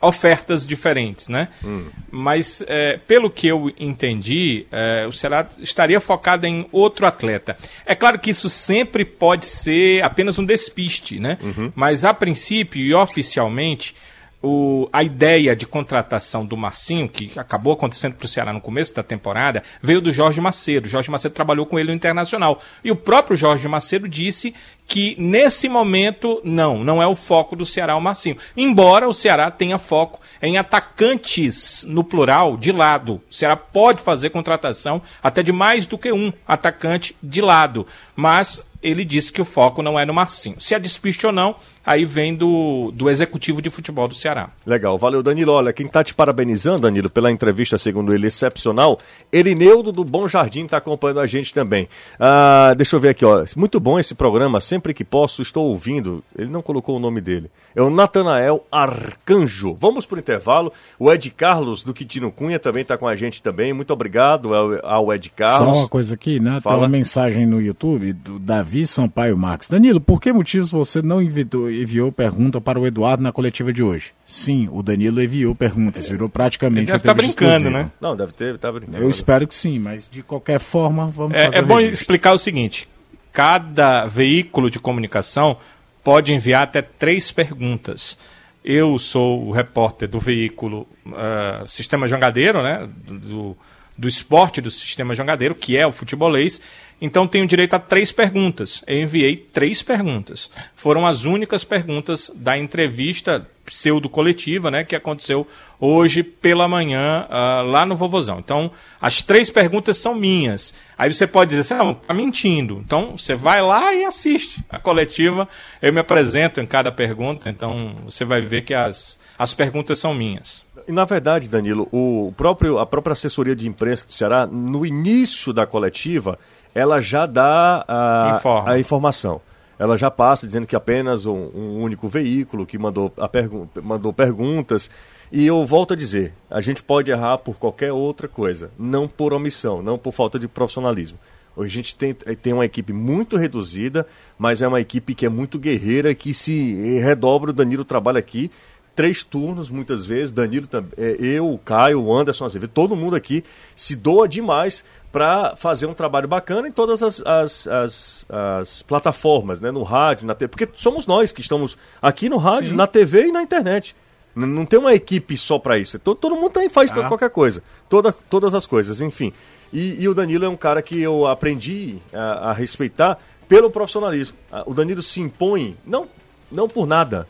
ofertas 0.02 0.66
diferentes, 0.66 1.30
né? 1.30 1.48
Hum. 1.64 1.86
Mas, 2.10 2.64
é, 2.68 2.98
pelo 3.08 3.30
que 3.30 3.48
eu 3.48 3.72
entendi, 3.80 4.66
é, 4.72 5.06
o 5.08 5.14
Ceará 5.14 5.48
estaria 5.60 6.02
focado 6.02 6.48
em 6.48 6.68
outro 6.72 7.06
atleta. 7.06 7.56
É 7.86 7.94
claro 7.94 8.18
que 8.20 8.32
isso 8.32 8.50
sempre 8.50 9.06
pode 9.06 9.46
ser 9.46 10.04
apenas 10.04 10.40
um 10.40 10.46
despiste, 10.46 11.20
né? 11.20 11.38
Uhum. 11.42 11.72
Mas, 11.76 12.04
a 12.04 12.14
princípio 12.14 12.82
e 12.82 12.94
oficialmente, 12.94 13.96
o, 14.42 14.90
a 14.92 15.04
ideia 15.04 15.56
de 15.56 15.68
contratação 15.68 16.46
do 16.46 16.58
Marcinho, 16.58 17.08
que 17.08 17.32
acabou 17.38 17.74
acontecendo 17.74 18.16
para 18.16 18.26
o 18.26 18.28
Ceará 18.28 18.52
no 18.52 18.60
começo 18.60 18.94
da 18.96 19.04
temporada, 19.04 19.62
veio 19.82 20.02
do 20.02 20.12
Jorge 20.12 20.42
Macedo. 20.42 20.90
Jorge 20.90 21.12
Macedo 21.12 21.36
trabalhou 21.36 21.66
com 21.66 21.78
ele 21.78 21.90
no 21.90 21.96
Internacional. 21.96 22.60
E 22.84 22.92
o 22.92 22.96
próprio 22.96 23.38
Jorge 23.38 23.68
Macedo 23.68 24.10
disse 24.10 24.56
que 24.92 25.16
nesse 25.18 25.70
momento, 25.70 26.42
não, 26.44 26.84
não 26.84 27.02
é 27.02 27.08
o 27.08 27.16
foco 27.16 27.56
do 27.56 27.66
Ceará 27.66 27.96
o 27.96 28.02
Marcinho. 28.02 28.36
Embora 28.58 29.08
o 29.08 29.14
Ceará 29.14 29.50
tenha 29.50 29.78
foco 29.78 30.20
em 30.42 30.58
atacantes, 30.58 31.86
no 31.88 32.04
plural, 32.04 32.58
de 32.58 32.74
lado. 32.74 33.22
O 33.32 33.34
Ceará 33.34 33.56
pode 33.56 34.02
fazer 34.02 34.32
contratação 34.32 35.02
até 35.24 35.42
de 35.42 35.54
mais 35.54 35.86
do 35.86 35.98
que 35.98 36.12
um 36.12 36.34
atacante 36.46 37.16
de 37.24 37.40
lado. 37.40 37.88
Mas 38.18 38.70
ele 38.82 39.06
disse 39.06 39.32
que 39.32 39.42
o 39.42 39.46
foco 39.46 39.82
não 39.82 40.00
é 40.00 40.06
no 40.06 40.14
Marcinho. 40.14 40.56
Se 40.60 40.74
é 40.74 40.80
despiste 40.80 41.26
ou 41.26 41.32
não, 41.32 41.56
aí 41.86 42.06
vem 42.06 42.36
do, 42.36 42.92
do 42.94 43.10
executivo 43.10 43.62
de 43.62 43.70
futebol 43.70 44.08
do 44.08 44.16
Ceará. 44.16 44.50
Legal, 44.66 44.98
valeu 44.98 45.22
Danilo. 45.22 45.52
Olha, 45.52 45.74
quem 45.74 45.86
está 45.86 46.04
te 46.04 46.14
parabenizando, 46.14 46.82
Danilo, 46.82 47.10
pela 47.10 47.32
entrevista, 47.32 47.78
segundo 47.78 48.14
ele, 48.14 48.28
excepcional, 48.28 49.00
Erineudo 49.32 49.92
do 49.92 50.04
Bom 50.04 50.28
Jardim 50.28 50.66
está 50.66 50.78
acompanhando 50.78 51.20
a 51.20 51.26
gente 51.26 51.54
também. 51.54 51.88
Ah, 52.20 52.74
deixa 52.76 52.96
eu 52.96 53.00
ver 53.00 53.10
aqui, 53.10 53.26
ó. 53.26 53.46
Muito 53.56 53.80
bom 53.80 54.00
esse 54.00 54.16
programa, 54.16 54.60
sempre 54.60 54.94
que 54.94 55.04
posso 55.04 55.42
estou 55.42 55.68
ouvindo. 55.68 56.24
Ele 56.38 56.50
não 56.50 56.62
colocou 56.62 56.98
o 56.98 57.00
nome 57.00 57.22
dele. 57.22 57.50
É 57.76 57.82
o 57.82 57.90
Natanael 57.90 58.66
Arcanjo. 58.72 59.76
Vamos 59.80 60.06
pro 60.06 60.20
intervalo. 60.20 60.74
O 61.00 61.12
Ed 61.12 61.30
Carlos 61.32 61.84
do 61.84 61.94
Quitino 61.94 62.32
Cunha 62.32 62.60
também 62.60 62.82
está 62.82 62.98
com 62.98 63.08
a 63.08 63.16
gente 63.16 63.42
também. 63.42 63.74
Muito 63.74 63.92
obrigado 63.94 64.54
ao, 64.54 64.86
ao 64.86 65.14
Ed 65.14 65.30
Carlos. 65.30 65.76
Só 65.76 65.82
uma 65.82 65.90
coisa 65.90 66.16
aqui, 66.16 66.40
né? 66.40 66.60
Fala. 66.62 66.76
Tem 66.76 66.84
uma 66.84 66.90
mensagem 66.90 67.46
no 67.46 67.62
YouTube 67.62 68.14
do 68.14 68.40
Davi 68.40 68.71
Sampaio 68.86 69.38
Marques. 69.38 69.70
Danilo, 69.70 70.00
por 70.00 70.22
que 70.22 70.32
motivos 70.32 70.72
você 70.72 71.02
não 71.02 71.22
enviou, 71.22 71.70
enviou 71.70 72.12
pergunta 72.12 72.62
para 72.62 72.80
o 72.80 72.88
Eduardo 72.88 73.22
na 73.22 73.32
coletiva 73.32 73.72
de 73.72 73.84
hoje? 73.84 74.12
Sim, 74.26 74.70
o 74.72 74.82
Danilo 74.82 75.22
enviou 75.22 75.54
perguntas, 75.54 76.06
virou 76.08 76.30
praticamente. 76.30 76.84
Ele 76.84 76.86
deve 76.88 76.98
estar 76.98 77.14
brincando, 77.14 77.70
né? 77.70 77.92
Não, 78.00 78.16
deve 78.16 78.32
ter, 78.32 78.58
tá 78.58 78.72
brincando. 78.72 78.98
Eu 78.98 79.10
espero 79.10 79.48
que 79.48 79.54
sim, 79.54 79.78
mas 79.80 80.10
de 80.10 80.24
qualquer 80.24 80.60
forma, 80.60 81.08
vamos 81.08 81.38
fazer 81.38 81.56
É, 81.56 81.60
é 81.60 81.62
o 81.62 81.66
bom 81.66 81.76
registro. 81.76 81.94
explicar 81.94 82.34
o 82.34 82.38
seguinte: 82.38 82.88
cada 83.32 84.06
veículo 84.06 84.70
de 84.70 84.80
comunicação 84.80 85.58
pode 86.04 86.34
enviar 86.34 86.64
até 86.64 86.82
três 86.82 87.32
perguntas. 87.32 88.18
Eu 88.64 89.00
sou 89.00 89.48
o 89.48 89.52
repórter 89.52 90.08
do 90.08 90.20
veículo 90.20 90.88
ah, 91.14 91.64
Sistema 91.66 92.08
Jangadeiro, 92.08 92.62
né? 92.62 92.88
Do, 93.06 93.58
do 93.98 94.08
esporte 94.08 94.62
do 94.62 94.72
Sistema 94.72 95.16
Jangadeiro, 95.16 95.56
que 95.56 95.78
é 95.78 95.86
o 95.86 95.92
futebolês. 95.92 96.62
Então 97.02 97.26
tenho 97.28 97.48
direito 97.48 97.74
a 97.74 97.80
três 97.80 98.12
perguntas. 98.12 98.84
Eu 98.86 99.02
enviei 99.02 99.36
três 99.36 99.82
perguntas. 99.82 100.52
Foram 100.76 101.08
as 101.08 101.26
únicas 101.26 101.64
perguntas 101.64 102.32
da 102.36 102.56
entrevista 102.56 103.46
pseudo-coletiva, 103.66 104.70
né? 104.70 104.84
Que 104.84 104.96
aconteceu 104.96 105.48
hoje 105.80 106.22
pela 106.22 106.68
manhã 106.68 107.26
ah, 107.30 107.64
lá 107.66 107.86
no 107.86 107.96
Vovozão. 107.96 108.38
Então, 108.38 108.70
as 109.00 109.22
três 109.22 109.50
perguntas 109.50 109.98
são 109.98 110.14
minhas. 110.14 110.74
Aí 110.98 111.12
você 111.12 111.26
pode 111.26 111.50
dizer 111.50 111.62
assim, 111.62 111.74
não, 111.74 111.94
tá 111.94 112.14
mentindo. 112.14 112.82
Então, 112.86 113.18
você 113.18 113.34
vai 113.34 113.62
lá 113.62 113.94
e 113.96 114.04
assiste 114.04 114.64
a 114.70 114.78
coletiva. 114.78 115.48
Eu 115.82 115.92
me 115.92 116.00
apresento 116.00 116.62
em 116.62 116.66
cada 116.66 116.92
pergunta, 116.92 117.50
então 117.50 117.96
você 118.06 118.24
vai 118.26 118.42
ver 118.42 118.62
que 118.62 118.74
as, 118.74 119.18
as 119.40 119.54
perguntas 119.54 119.98
são 119.98 120.14
minhas. 120.14 120.64
E, 120.88 120.92
na 120.92 121.06
verdade, 121.06 121.48
Danilo, 121.48 121.88
o 121.92 122.34
próprio, 122.36 122.78
a 122.78 122.86
própria 122.86 123.14
assessoria 123.14 123.56
de 123.56 123.68
imprensa 123.68 124.06
do 124.06 124.14
Ceará, 124.14 124.46
no 124.46 124.86
início 124.86 125.54
da 125.54 125.66
coletiva, 125.66 126.38
ela 126.74 127.00
já 127.00 127.26
dá 127.26 127.84
a, 127.88 128.36
Informa. 128.38 128.72
a 128.72 128.80
informação. 128.80 129.42
Ela 129.78 129.98
já 129.98 130.12
passa 130.12 130.46
dizendo 130.46 130.68
que 130.68 130.76
apenas 130.76 131.26
um, 131.26 131.50
um 131.56 131.82
único 131.82 132.08
veículo 132.08 132.66
que 132.66 132.78
mandou, 132.78 133.12
a 133.18 133.28
pergu 133.28 133.68
mandou 133.82 134.14
perguntas. 134.14 134.90
E 135.32 135.46
eu 135.48 135.66
volto 135.66 135.94
a 135.94 135.96
dizer, 135.96 136.34
a 136.50 136.62
gente 136.62 136.84
pode 136.84 137.10
errar 137.10 137.38
por 137.40 137.58
qualquer 137.58 137.92
outra 137.92 138.28
coisa, 138.28 138.70
não 138.78 139.08
por 139.08 139.34
omissão, 139.34 139.82
não 139.82 139.98
por 139.98 140.12
falta 140.12 140.38
de 140.38 140.48
profissionalismo. 140.48 141.18
Hoje 141.56 141.68
a 141.68 141.82
gente 141.82 141.96
tem, 141.96 142.14
tem 142.14 142.54
uma 142.54 142.66
equipe 142.66 142.94
muito 142.94 143.38
reduzida, 143.38 144.06
mas 144.38 144.62
é 144.62 144.68
uma 144.68 144.80
equipe 144.80 145.16
que 145.16 145.26
é 145.26 145.30
muito 145.30 145.58
guerreira, 145.58 146.14
que 146.14 146.34
se 146.34 147.00
redobra, 147.00 147.52
o 147.52 147.54
Danilo 147.54 147.84
trabalha 147.84 148.20
aqui, 148.20 148.52
três 148.96 149.24
turnos 149.24 149.70
muitas 149.70 150.06
vezes, 150.06 150.32
Danilo 150.32 150.68
também, 150.68 150.92
é, 150.98 151.16
eu, 151.20 151.50
o 151.50 151.58
Caio, 151.58 152.04
o 152.04 152.16
Anderson 152.16 152.46
Azevedo, 152.46 152.72
todo 152.74 152.96
mundo 152.96 153.16
aqui 153.16 153.44
se 153.76 153.96
doa 153.96 154.28
demais 154.28 154.84
para 155.12 155.56
fazer 155.58 155.86
um 155.88 155.94
trabalho 155.94 156.28
bacana 156.28 156.68
em 156.68 156.72
todas 156.72 157.04
as, 157.04 157.22
as, 157.26 157.68
as, 157.68 158.26
as 158.30 158.82
plataformas, 158.82 159.60
né? 159.60 159.70
no 159.72 159.84
rádio, 159.84 160.26
na 160.26 160.34
TV, 160.34 160.48
porque 160.48 160.70
somos 160.76 161.06
nós 161.06 161.32
que 161.32 161.42
estamos 161.42 161.78
aqui 162.02 162.30
no 162.30 162.38
rádio, 162.38 162.74
na 162.76 162.88
TV 162.88 163.26
e 163.28 163.32
na 163.32 163.42
internet. 163.44 163.96
N- 164.36 164.46
Não 164.48 164.66
tem 164.66 164.80
uma 164.80 164.94
equipe 164.94 165.36
só 165.36 165.60
para 165.60 165.78
isso. 165.78 166.00
Todo, 166.00 166.18
todo 166.18 166.36
mundo 166.36 166.52
tem, 166.52 166.70
faz 166.70 166.90
to- 166.92 167.08
qualquer 167.08 167.30
coisa. 167.30 167.62
Toda, 167.90 168.14
todas 168.14 168.56
as 168.56 168.66
coisas, 168.66 169.02
enfim. 169.02 169.34
E, 169.74 170.02
e 170.02 170.08
o 170.08 170.14
Danilo 170.14 170.46
é 170.46 170.50
um 170.50 170.56
cara 170.56 170.82
que 170.82 171.02
eu 171.02 171.28
aprendi 171.28 171.98
a, 172.14 172.50
a 172.50 172.54
respeitar 172.54 173.18
pelo 173.50 173.70
profissionalismo. 173.70 174.38
Ah, 174.50 174.64
O 174.66 174.74
Danilo 174.74 175.02
se 175.04 175.20
impõe, 175.20 175.76
não, 175.86 176.08
não 176.50 176.70
por 176.70 176.88
nada, 176.88 177.28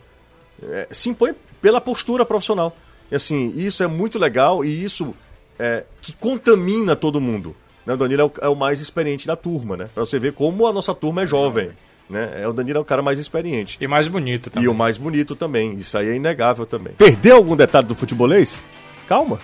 é, 0.62 0.86
se 0.92 1.08
impõe 1.08 1.34
pela 1.60 1.80
postura 1.80 2.24
profissional. 2.24 2.76
E 3.10 3.16
assim, 3.16 3.52
isso 3.56 3.82
é 3.82 3.88
muito 3.88 4.18
legal 4.20 4.64
e 4.64 4.84
isso 4.84 5.12
é, 5.58 5.82
que 6.00 6.12
contamina 6.12 6.94
todo 6.94 7.20
mundo. 7.20 7.56
Né? 7.86 7.94
O 7.94 7.96
Danilo 7.96 8.22
é 8.22 8.24
o, 8.24 8.32
é 8.46 8.48
o 8.48 8.54
mais 8.54 8.80
experiente 8.80 9.26
da 9.26 9.36
turma, 9.36 9.76
né? 9.76 9.88
Pra 9.94 10.04
você 10.04 10.18
ver 10.18 10.32
como 10.32 10.66
a 10.66 10.72
nossa 10.72 10.94
turma 10.94 11.22
é 11.22 11.26
jovem. 11.26 11.70
Né? 12.08 12.42
É, 12.42 12.48
o 12.48 12.52
Danilo 12.52 12.78
é 12.78 12.80
o 12.80 12.84
cara 12.84 13.02
mais 13.02 13.18
experiente. 13.18 13.78
E 13.80 13.86
mais 13.86 14.08
bonito 14.08 14.50
também. 14.50 14.66
E 14.66 14.68
o 14.68 14.74
mais 14.74 14.98
bonito 14.98 15.34
também. 15.34 15.74
Isso 15.74 15.96
aí 15.96 16.08
é 16.08 16.14
inegável 16.14 16.66
também. 16.66 16.92
Perdeu 16.94 17.36
algum 17.36 17.56
detalhe 17.56 17.86
do 17.86 17.94
futebolês? 17.94 18.60
Calma. 19.08 19.38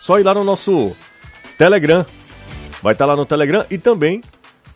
Só 0.00 0.18
ir 0.18 0.22
lá 0.24 0.34
no 0.34 0.44
nosso 0.44 0.96
Telegram. 1.56 2.04
Vai 2.82 2.92
estar 2.92 3.06
lá 3.06 3.14
no 3.14 3.24
Telegram 3.24 3.64
e 3.70 3.78
também 3.78 4.20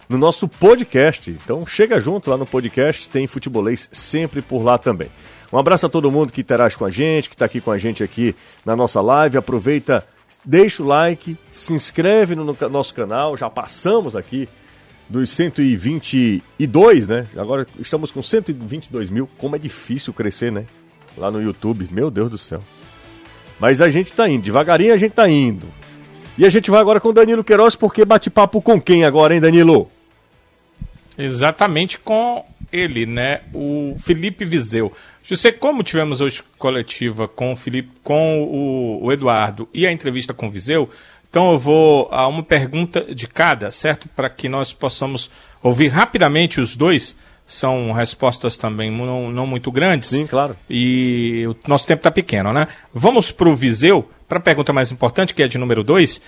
no 0.09 0.17
nosso 0.17 0.47
podcast. 0.47 1.31
Então 1.31 1.67
chega 1.67 1.99
junto 1.99 2.31
lá 2.31 2.37
no 2.37 2.47
podcast, 2.47 3.09
tem 3.09 3.27
futebolês 3.27 3.89
sempre 3.91 4.41
por 4.41 4.63
lá 4.63 4.79
também. 4.79 5.09
Um 5.53 5.59
abraço 5.59 5.87
a 5.87 5.89
todo 5.89 6.11
mundo 6.11 6.33
que 6.33 6.41
interage 6.41 6.77
com 6.77 6.85
a 6.85 6.91
gente, 6.91 7.29
que 7.29 7.35
está 7.35 7.45
aqui 7.45 7.61
com 7.61 7.71
a 7.71 7.79
gente 7.79 8.03
aqui 8.03 8.35
na 8.65 8.77
nossa 8.77 9.01
live. 9.01 9.39
Aproveita, 9.39 10.07
deixa 10.47 10.83
o 10.83 10.87
like, 10.87 11.37
se 11.53 11.75
inscreve 11.75 12.37
no 12.37 12.45
no 12.45 12.57
nosso 12.71 12.95
canal. 12.95 13.37
Já 13.37 13.51
passamos 13.51 14.15
aqui 14.15 14.49
dos 15.09 15.31
122, 15.31 17.09
né? 17.09 17.27
Agora 17.37 17.67
estamos 17.79 18.13
com 18.13 18.23
122 18.23 19.11
mil. 19.11 19.29
Como 19.37 19.57
é 19.57 19.59
difícil 19.59 20.13
crescer, 20.13 20.53
né? 20.53 20.65
Lá 21.17 21.31
no 21.31 21.43
YouTube. 21.43 21.89
Meu 21.91 22.11
Deus 22.11 22.31
do 22.31 22.39
céu. 22.39 22.63
Mas 23.59 23.81
a 23.81 23.89
gente 23.89 24.13
tá 24.13 24.29
indo, 24.29 24.45
devagarinho 24.45 24.95
a 24.95 24.97
gente 24.97 25.13
tá 25.13 25.29
indo. 25.29 25.67
E 26.39 26.45
a 26.45 26.49
gente 26.51 26.71
vai 26.71 26.81
agora 26.81 27.01
com 27.01 27.13
Danilo 27.13 27.43
Queiroz, 27.43 27.75
porque 27.75 28.05
bate 28.05 28.29
papo 28.29 28.61
com 28.61 28.79
quem 28.79 29.05
agora, 29.05 29.35
hein, 29.35 29.41
Danilo? 29.41 29.91
Exatamente 31.17 31.99
com 31.99 32.45
ele, 32.71 33.07
né? 33.07 33.41
O 33.55 33.97
Felipe 33.99 34.45
Viseu. 34.45 34.93
José, 35.29 35.51
como 35.51 35.83
tivemos 35.83 36.21
hoje 36.21 36.41
coletiva 36.57 37.27
com 37.27 37.53
o 37.53 37.57
Felipe, 37.57 37.91
com 38.05 38.45
o, 38.45 39.05
o 39.05 39.13
Eduardo 39.13 39.69
e 39.75 39.85
a 39.85 39.91
entrevista 39.91 40.33
com 40.33 40.47
o 40.47 40.51
Viseu, 40.53 40.89
então 41.29 41.51
eu 41.51 41.59
vou 41.59 42.09
a 42.13 42.29
uma 42.29 42.45
pergunta 42.45 43.13
de 43.13 43.27
cada, 43.27 43.69
certo? 43.73 44.09
Para 44.15 44.31
que 44.31 44.49
nós 44.49 44.73
possamos 44.73 45.29
ouvir 45.61 45.89
rapidamente 45.89 46.61
os 46.61 46.77
dois. 46.77 47.17
São 47.45 47.93
respostas 47.93 48.57
também 48.57 48.91
não, 48.91 49.31
não 49.31 49.47
muito 49.47 49.71
grandes. 49.71 50.11
Sim, 50.11 50.27
claro. 50.27 50.57
E 50.71 51.45
o 51.49 51.69
nosso 51.69 51.87
tempo 51.87 52.01
está 52.01 52.11
pequeno, 52.11 52.53
né? 52.53 52.69
Vamos 52.95 53.33
para 53.33 53.49
o 53.49 53.57
Viseu, 53.57 54.09
para 54.29 54.39
a 54.39 54.41
pergunta 54.41 54.73
mais 54.73 54.93
importante, 54.93 55.35
que 55.35 55.43
é 55.43 55.49
de 55.49 55.59
número 55.59 55.83
2. 55.83 56.21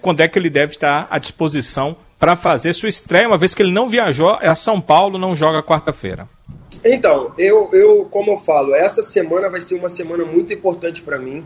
quando 0.00 0.20
é 0.20 0.28
que 0.28 0.38
ele 0.38 0.50
deve 0.50 0.72
estar 0.72 1.06
à 1.10 1.18
disposição 1.18 1.96
para 2.18 2.34
fazer 2.34 2.72
sua 2.72 2.88
estreia, 2.88 3.28
uma 3.28 3.38
vez 3.38 3.54
que 3.54 3.62
ele 3.62 3.72
não 3.72 3.88
viajou 3.90 4.38
a 4.40 4.54
São 4.54 4.80
Paulo, 4.80 5.18
não 5.18 5.36
joga 5.36 5.62
quarta-feira? 5.62 6.26
Então, 6.84 7.32
eu, 7.36 7.68
eu, 7.72 8.04
como 8.06 8.32
eu 8.32 8.38
falo, 8.38 8.74
essa 8.74 9.02
semana 9.02 9.50
vai 9.50 9.60
ser 9.60 9.74
uma 9.74 9.88
semana 9.88 10.24
muito 10.24 10.52
importante 10.52 11.02
para 11.02 11.18
mim. 11.18 11.44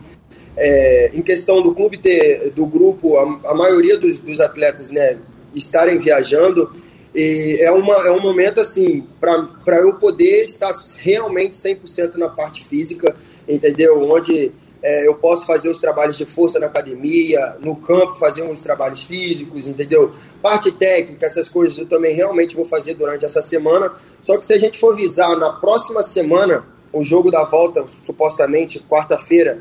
É, 0.57 1.11
em 1.13 1.23
questão 1.23 1.61
do 1.61 1.75
clube 1.75 1.99
ter, 1.99 2.51
do 2.51 2.65
grupo, 2.65 3.19
a, 3.19 3.51
a 3.51 3.55
maioria 3.55 3.99
dos, 3.99 4.21
dos 4.21 4.41
atletas, 4.41 4.91
né, 4.91 5.19
estarem 5.53 5.99
viajando, 5.99 6.71
e 7.15 7.59
é, 7.61 7.71
uma, 7.71 7.95
é 8.07 8.11
um 8.11 8.21
momento 8.21 8.61
assim 8.61 9.07
para 9.21 9.77
eu 9.79 9.95
poder 9.95 10.45
estar 10.45 10.73
realmente 10.99 11.57
100% 11.57 12.15
na 12.15 12.29
parte 12.29 12.65
física, 12.65 13.17
entendeu? 13.49 14.01
Onde 14.05 14.53
é, 14.85 15.09
eu 15.09 15.15
posso 15.15 15.47
fazer 15.47 15.71
os 15.71 15.81
trabalhos 15.81 16.15
de 16.15 16.27
força 16.27 16.59
na 16.59 16.67
academia, 16.67 17.57
no 17.59 17.75
campo 17.75 18.13
fazer 18.17 18.43
uns 18.43 18.61
trabalhos 18.61 19.03
físicos, 19.03 19.67
entendeu? 19.67 20.13
Parte 20.43 20.71
técnica, 20.71 21.25
essas 21.25 21.49
coisas 21.49 21.79
eu 21.79 21.87
também 21.87 22.15
realmente 22.15 22.55
vou 22.55 22.67
fazer 22.67 22.93
durante 22.93 23.25
essa 23.25 23.41
semana. 23.41 23.91
Só 24.21 24.37
que 24.37 24.45
se 24.45 24.53
a 24.53 24.59
gente 24.59 24.79
for 24.79 24.95
visar 24.95 25.35
na 25.39 25.53
próxima 25.53 26.03
semana, 26.03 26.67
o 26.93 27.03
jogo 27.03 27.31
da 27.31 27.45
volta, 27.45 27.83
supostamente 28.05 28.79
quarta-feira, 28.79 29.61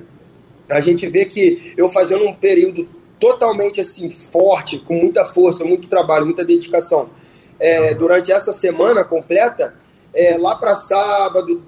a 0.70 0.82
gente 0.82 1.08
vê 1.08 1.24
que 1.24 1.74
eu 1.78 1.88
fazendo 1.88 2.26
um 2.26 2.34
período 2.34 2.86
totalmente 3.18 3.80
assim 3.80 4.10
forte, 4.10 4.78
com 4.80 4.96
muita 4.96 5.24
força, 5.24 5.64
muito 5.64 5.88
trabalho, 5.88 6.26
muita 6.26 6.44
dedicação, 6.44 7.10
é, 7.58 7.94
durante 7.94 8.30
essa 8.30 8.52
semana 8.52 9.06
completa, 9.06 9.74
é, 10.14 10.38
lá 10.38 10.56
para 10.56 10.76
sábado, 10.76 11.62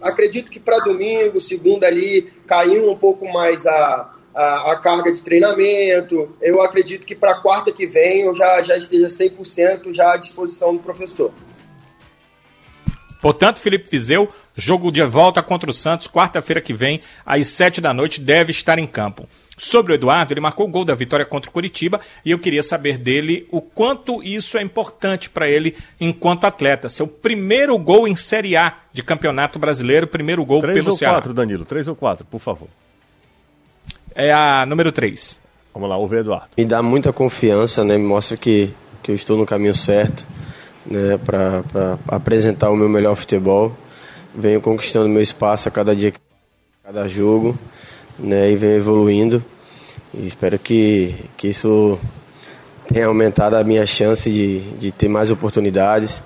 acredito 0.00 0.50
que 0.50 0.58
para 0.58 0.78
domingo, 0.78 1.40
segunda 1.40 1.86
ali, 1.86 2.32
caiu 2.46 2.90
um 2.90 2.96
pouco 2.96 3.30
mais 3.30 3.66
a, 3.66 4.10
a, 4.34 4.72
a 4.72 4.76
carga 4.76 5.12
de 5.12 5.22
treinamento. 5.22 6.34
Eu 6.40 6.62
acredito 6.62 7.04
que 7.04 7.14
para 7.14 7.40
quarta 7.40 7.70
que 7.70 7.86
vem 7.86 8.22
eu 8.22 8.34
já, 8.34 8.62
já 8.62 8.76
esteja 8.76 9.06
100% 9.06 9.94
já 9.94 10.14
à 10.14 10.16
disposição 10.16 10.74
do 10.74 10.82
professor. 10.82 11.32
Portanto, 13.20 13.58
Felipe 13.58 13.88
Fizeu, 13.88 14.30
jogo 14.54 14.90
de 14.90 15.02
volta 15.02 15.42
contra 15.42 15.68
o 15.68 15.74
Santos, 15.74 16.08
quarta-feira 16.08 16.60
que 16.60 16.72
vem, 16.72 17.02
às 17.24 17.48
sete 17.48 17.78
da 17.80 17.92
noite, 17.92 18.18
deve 18.18 18.50
estar 18.50 18.78
em 18.78 18.86
campo. 18.86 19.28
Sobre 19.62 19.92
o 19.92 19.94
Eduardo, 19.94 20.32
ele 20.32 20.40
marcou 20.40 20.66
o 20.66 20.70
gol 20.70 20.86
da 20.86 20.94
vitória 20.94 21.26
contra 21.26 21.50
o 21.50 21.52
Curitiba 21.52 22.00
e 22.24 22.30
eu 22.30 22.38
queria 22.38 22.62
saber 22.62 22.96
dele 22.96 23.46
o 23.50 23.60
quanto 23.60 24.22
isso 24.22 24.56
é 24.56 24.62
importante 24.62 25.28
para 25.28 25.50
ele 25.50 25.76
enquanto 26.00 26.46
atleta. 26.46 26.88
Seu 26.88 27.06
primeiro 27.06 27.76
gol 27.76 28.08
em 28.08 28.16
Série 28.16 28.56
A 28.56 28.78
de 28.90 29.02
Campeonato 29.02 29.58
Brasileiro, 29.58 30.06
primeiro 30.06 30.42
gol 30.46 30.62
Três 30.62 30.78
pelo 30.78 30.92
ou 30.92 30.96
Ceará. 30.96 31.16
quatro, 31.16 31.34
Danilo? 31.34 31.66
Três 31.66 31.86
ou 31.86 31.94
quatro, 31.94 32.24
por 32.24 32.38
favor. 32.38 32.68
É 34.14 34.32
a 34.32 34.64
número 34.64 34.90
3. 34.90 35.38
Vamos 35.74 35.90
lá, 35.90 35.96
ouve 35.98 36.16
Eduardo. 36.16 36.48
Me 36.56 36.64
dá 36.64 36.82
muita 36.82 37.12
confiança, 37.12 37.84
né? 37.84 37.98
Me 37.98 38.04
mostra 38.04 38.38
que, 38.38 38.72
que 39.02 39.10
eu 39.10 39.14
estou 39.14 39.36
no 39.36 39.44
caminho 39.44 39.74
certo. 39.74 40.26
né, 40.86 41.18
para 41.18 41.98
apresentar 42.08 42.70
o 42.70 42.76
meu 42.76 42.88
melhor 42.88 43.14
futebol. 43.14 43.76
Venho 44.34 44.60
conquistando 44.62 45.06
meu 45.08 45.20
espaço 45.20 45.68
a 45.68 45.70
cada 45.70 45.94
dia, 45.94 46.14
a 46.82 46.86
cada 46.86 47.06
jogo, 47.06 47.58
né, 48.20 48.50
e 48.50 48.56
venho 48.56 48.76
evoluindo. 48.76 49.44
E 50.12 50.26
espero 50.26 50.58
que, 50.58 51.14
que 51.36 51.48
isso 51.48 51.98
tenha 52.92 53.06
aumentado 53.06 53.54
a 53.54 53.64
minha 53.64 53.86
chance 53.86 54.30
de, 54.30 54.60
de 54.78 54.90
ter 54.90 55.08
mais 55.08 55.30
oportunidades, 55.30 56.22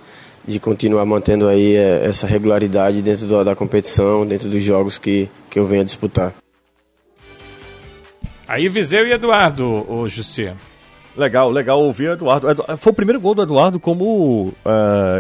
de 0.47 0.59
continuar 0.59 1.05
mantendo 1.05 1.49
aí 1.49 1.77
é, 1.77 2.05
essa 2.05 2.27
regularidade 2.27 3.03
dentro 3.03 3.27
da, 3.27 3.45
da 3.45 3.55
competição, 3.55 4.27
dentro 4.27 4.49
dos 4.49 4.63
jogos 4.63 4.99
que, 4.99 5.29
que 5.51 5.59
eu 5.59 5.67
venho 5.67 5.83
a 5.83 5.85
disputar. 5.85 6.35
Aí 8.47 8.69
Viseu 8.69 9.07
e 9.07 9.13
Eduardo, 9.13 9.91
o 9.91 10.07
José. 10.07 10.55
Legal, 11.17 11.51
legal 11.51 11.81
ouvir 11.81 12.13
Eduardo. 12.13 12.65
Foi 12.79 12.93
o 12.93 12.95
primeiro 12.95 13.21
gol 13.21 13.35
do 13.35 13.43
Eduardo 13.43 13.79
como 13.79 14.49
uh, 14.49 14.55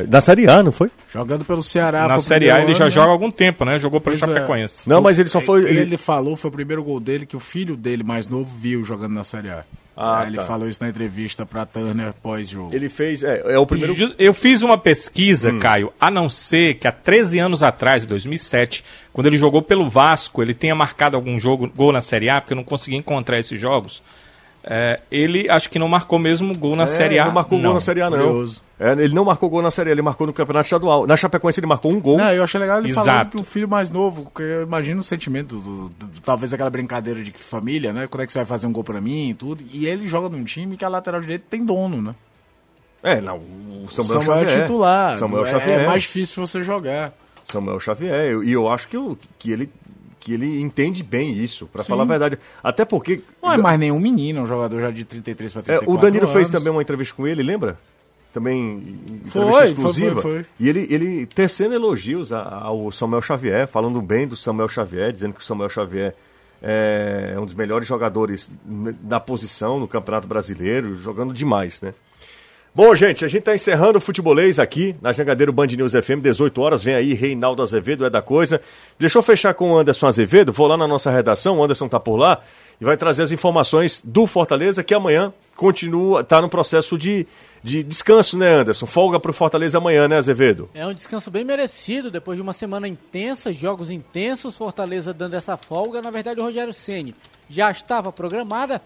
na 0.08 0.20
Série 0.20 0.48
A, 0.48 0.62
não 0.62 0.72
foi? 0.72 0.90
Jogando 1.12 1.44
pelo 1.44 1.62
Ceará. 1.62 2.08
Na 2.08 2.18
Série 2.18 2.50
A 2.50 2.56
ele 2.56 2.66
ano, 2.66 2.74
já 2.74 2.84
né? 2.86 2.90
joga 2.90 3.08
há 3.08 3.12
algum 3.12 3.30
tempo, 3.30 3.64
né? 3.64 3.78
Jogou 3.78 4.00
pelo 4.00 4.16
é. 4.16 4.18
Chapecoense. 4.18 4.88
Não, 4.88 5.00
mas 5.00 5.18
ele 5.18 5.28
só 5.28 5.40
foi... 5.40 5.62
Ele... 5.64 5.80
ele 5.80 5.96
falou, 5.96 6.36
foi 6.36 6.50
o 6.50 6.52
primeiro 6.52 6.82
gol 6.82 6.98
dele 6.98 7.26
que 7.26 7.36
o 7.36 7.40
filho 7.40 7.76
dele 7.76 8.02
mais 8.02 8.28
novo 8.28 8.50
viu 8.60 8.82
jogando 8.82 9.12
na 9.12 9.24
Série 9.24 9.50
A. 9.50 9.64
Ah, 9.96 10.24
ele 10.26 10.36
tá. 10.36 10.44
falou 10.44 10.68
isso 10.68 10.82
na 10.82 10.88
entrevista 10.88 11.46
para 11.46 11.64
Turner 11.64 12.12
pós-jogo. 12.20 12.74
Ele 12.74 12.88
fez, 12.88 13.22
é, 13.22 13.54
é, 13.54 13.58
o 13.58 13.64
primeiro. 13.64 13.94
Eu 14.18 14.34
fiz 14.34 14.62
uma 14.62 14.76
pesquisa, 14.76 15.52
hum. 15.52 15.60
Caio, 15.60 15.92
a 16.00 16.10
não 16.10 16.28
ser 16.28 16.74
que 16.74 16.88
há 16.88 16.92
13 16.92 17.38
anos 17.38 17.62
atrás, 17.62 18.04
em 18.04 18.08
2007, 18.08 18.84
quando 19.12 19.28
ele 19.28 19.38
jogou 19.38 19.62
pelo 19.62 19.88
Vasco, 19.88 20.42
ele 20.42 20.52
tenha 20.52 20.74
marcado 20.74 21.16
algum 21.16 21.38
jogo, 21.38 21.70
gol 21.74 21.92
na 21.92 22.00
Série 22.00 22.28
A, 22.28 22.40
porque 22.40 22.54
eu 22.54 22.56
não 22.56 22.64
consegui 22.64 22.96
encontrar 22.96 23.38
esses 23.38 23.60
jogos. 23.60 24.02
É, 24.66 25.00
ele 25.10 25.48
acho 25.50 25.68
que 25.68 25.78
não 25.78 25.86
marcou 25.86 26.18
mesmo 26.18 26.56
gol 26.56 26.74
na 26.74 26.84
é, 26.84 26.86
Série 26.86 27.18
A. 27.18 27.26
Não 27.26 27.32
marcou 27.32 27.58
não. 27.58 27.66
gol 27.66 27.74
na 27.74 27.80
Série 27.80 28.00
A, 28.00 28.08
não. 28.08 28.48
É, 28.80 28.92
ele 28.92 29.14
não 29.14 29.24
marcou 29.24 29.50
gol 29.50 29.60
na 29.60 29.70
Série 29.70 29.90
A, 29.90 29.92
ele 29.92 30.00
marcou 30.00 30.26
no 30.26 30.32
Campeonato 30.32 30.64
Estadual. 30.64 31.06
Na 31.06 31.16
Chapecoense 31.18 31.60
ele 31.60 31.66
marcou 31.66 31.92
um 31.92 32.00
gol. 32.00 32.16
Não, 32.16 32.30
eu 32.30 32.42
achei 32.42 32.58
legal 32.58 32.78
ele 32.78 32.88
Exato. 32.88 33.06
falando 33.06 33.30
que 33.30 33.36
o 33.36 33.44
filho 33.44 33.68
mais 33.68 33.90
novo, 33.90 34.22
porque 34.24 34.42
eu 34.42 34.62
imagino 34.62 35.00
o 35.00 35.04
sentimento, 35.04 35.56
do, 35.56 35.88
do, 35.90 36.06
do, 36.06 36.20
talvez 36.22 36.54
aquela 36.54 36.70
brincadeira 36.70 37.22
de 37.22 37.30
família, 37.32 37.92
né? 37.92 38.06
Quando 38.06 38.22
é 38.22 38.26
que 38.26 38.32
você 38.32 38.38
vai 38.38 38.46
fazer 38.46 38.66
um 38.66 38.72
gol 38.72 38.84
pra 38.84 39.00
mim 39.02 39.30
e 39.30 39.34
tudo. 39.34 39.62
E 39.70 39.86
ele 39.86 40.08
joga 40.08 40.34
num 40.34 40.44
time 40.44 40.78
que 40.78 40.84
a 40.84 40.88
lateral 40.88 41.20
direita 41.20 41.44
tem 41.50 41.62
dono, 41.62 42.00
né? 42.00 42.14
É, 43.02 43.20
não, 43.20 43.36
o 43.36 43.86
Samuel, 43.90 44.22
Samuel 44.22 44.48
é 44.48 44.62
titular. 44.62 45.14
Samuel 45.16 45.44
é, 45.44 45.50
Xavier. 45.50 45.80
É 45.80 45.86
mais 45.86 46.02
difícil 46.04 46.46
você 46.46 46.62
jogar. 46.62 47.12
Samuel 47.44 47.78
Xavier. 47.78 48.42
E 48.42 48.52
eu 48.52 48.66
acho 48.66 48.88
que, 48.88 48.96
eu, 48.96 49.18
que 49.38 49.50
ele 49.52 49.70
que 50.24 50.32
ele 50.32 50.60
entende 50.60 51.02
bem 51.02 51.32
isso, 51.32 51.66
para 51.66 51.84
falar 51.84 52.04
a 52.04 52.06
verdade. 52.06 52.38
Até 52.62 52.84
porque. 52.84 53.20
Não 53.42 53.52
é 53.52 53.58
mais 53.58 53.78
nenhum 53.78 54.00
menino, 54.00 54.40
é 54.40 54.42
um 54.42 54.46
jogador 54.46 54.80
já 54.80 54.90
de 54.90 55.04
33 55.04 55.52
para 55.52 55.62
34 55.62 55.92
é, 55.92 55.94
O 55.94 56.00
Danilo 56.00 56.24
anos. 56.24 56.34
fez 56.34 56.48
também 56.48 56.72
uma 56.72 56.80
entrevista 56.80 57.14
com 57.14 57.26
ele, 57.26 57.42
lembra? 57.42 57.78
Também 58.32 58.78
entrevista 59.06 59.52
foi, 59.52 59.64
exclusiva. 59.64 60.22
Foi, 60.22 60.42
foi, 60.42 60.46
e 60.58 60.68
ele, 60.68 60.86
ele 60.90 61.26
tecendo 61.26 61.74
elogios 61.74 62.32
ao 62.32 62.90
Samuel 62.90 63.20
Xavier, 63.20 63.68
falando 63.68 64.00
bem 64.00 64.26
do 64.26 64.34
Samuel 64.34 64.68
Xavier, 64.68 65.12
dizendo 65.12 65.34
que 65.34 65.40
o 65.40 65.44
Samuel 65.44 65.68
Xavier 65.68 66.14
é 66.62 67.36
um 67.38 67.44
dos 67.44 67.54
melhores 67.54 67.86
jogadores 67.86 68.50
na 69.02 69.20
posição 69.20 69.78
no 69.78 69.86
Campeonato 69.86 70.26
Brasileiro, 70.26 70.96
jogando 70.96 71.34
demais, 71.34 71.82
né? 71.82 71.92
Bom, 72.76 72.92
gente, 72.92 73.24
a 73.24 73.28
gente 73.28 73.38
está 73.38 73.54
encerrando 73.54 73.98
o 73.98 74.00
futebolês 74.00 74.58
aqui 74.58 74.96
na 75.00 75.12
Jangadeiro 75.12 75.52
Band 75.52 75.68
News 75.68 75.92
FM, 75.92 76.20
18 76.20 76.60
horas. 76.60 76.82
Vem 76.82 76.96
aí 76.96 77.14
Reinaldo 77.14 77.62
Azevedo, 77.62 78.04
é 78.04 78.10
da 78.10 78.20
coisa. 78.20 78.60
Deixa 78.98 79.16
eu 79.16 79.22
fechar 79.22 79.54
com 79.54 79.70
o 79.70 79.78
Anderson 79.78 80.08
Azevedo. 80.08 80.52
Vou 80.52 80.66
lá 80.66 80.76
na 80.76 80.88
nossa 80.88 81.08
redação, 81.08 81.58
o 81.58 81.62
Anderson 81.62 81.86
tá 81.86 82.00
por 82.00 82.16
lá 82.16 82.42
e 82.80 82.84
vai 82.84 82.96
trazer 82.96 83.22
as 83.22 83.30
informações 83.30 84.02
do 84.04 84.26
Fortaleza, 84.26 84.82
que 84.82 84.92
amanhã 84.92 85.32
continua, 85.54 86.24
tá 86.24 86.40
no 86.40 86.48
processo 86.48 86.98
de, 86.98 87.28
de 87.62 87.84
descanso, 87.84 88.36
né, 88.36 88.54
Anderson? 88.56 88.86
Folga 88.86 89.20
para 89.20 89.30
o 89.30 89.34
Fortaleza 89.34 89.78
amanhã, 89.78 90.08
né, 90.08 90.16
Azevedo? 90.16 90.68
É 90.74 90.84
um 90.84 90.92
descanso 90.92 91.30
bem 91.30 91.44
merecido, 91.44 92.10
depois 92.10 92.36
de 92.36 92.42
uma 92.42 92.52
semana 92.52 92.88
intensa, 92.88 93.52
jogos 93.52 93.88
intensos, 93.88 94.56
Fortaleza 94.56 95.14
dando 95.14 95.34
essa 95.34 95.56
folga. 95.56 96.02
Na 96.02 96.10
verdade, 96.10 96.40
o 96.40 96.42
Rogério 96.42 96.74
Ceni 96.74 97.14
já 97.48 97.70
estava 97.70 98.10
programada, 98.10 98.82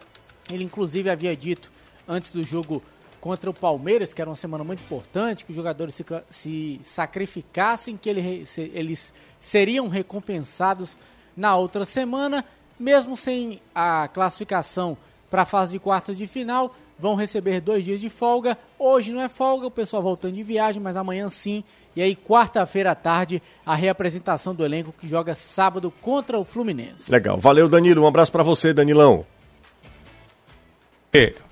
ele 0.52 0.62
inclusive 0.62 1.08
havia 1.08 1.34
dito 1.34 1.72
antes 2.06 2.32
do 2.32 2.44
jogo 2.44 2.82
contra 3.20 3.50
o 3.50 3.54
Palmeiras, 3.54 4.14
que 4.14 4.20
era 4.20 4.30
uma 4.30 4.36
semana 4.36 4.64
muito 4.64 4.82
importante, 4.82 5.44
que 5.44 5.50
os 5.50 5.56
jogadores 5.56 5.94
se, 5.94 6.04
se 6.30 6.80
sacrificassem, 6.82 7.96
que 7.96 8.08
ele, 8.08 8.46
se, 8.46 8.70
eles 8.74 9.12
seriam 9.38 9.88
recompensados 9.88 10.98
na 11.36 11.56
outra 11.56 11.84
semana, 11.84 12.44
mesmo 12.78 13.16
sem 13.16 13.60
a 13.74 14.08
classificação 14.08 14.96
para 15.30 15.42
a 15.42 15.46
fase 15.46 15.72
de 15.72 15.78
quartas 15.78 16.16
de 16.16 16.26
final, 16.26 16.74
vão 16.98 17.14
receber 17.14 17.60
dois 17.60 17.84
dias 17.84 18.00
de 18.00 18.10
folga. 18.10 18.58
Hoje 18.78 19.12
não 19.12 19.20
é 19.20 19.28
folga, 19.28 19.66
o 19.66 19.70
pessoal 19.70 20.02
voltando 20.02 20.34
de 20.34 20.42
viagem, 20.42 20.82
mas 20.82 20.96
amanhã 20.96 21.28
sim. 21.28 21.62
E 21.94 22.02
aí, 22.02 22.16
quarta-feira 22.16 22.92
à 22.92 22.94
tarde, 22.94 23.42
a 23.64 23.74
reapresentação 23.74 24.54
do 24.54 24.64
elenco 24.64 24.92
que 24.92 25.08
joga 25.08 25.34
sábado 25.34 25.92
contra 26.00 26.38
o 26.38 26.44
Fluminense. 26.44 27.10
Legal. 27.10 27.38
Valeu, 27.38 27.68
Danilo. 27.68 28.02
Um 28.02 28.06
abraço 28.06 28.32
para 28.32 28.42
você, 28.42 28.72
Danilão. 28.72 29.24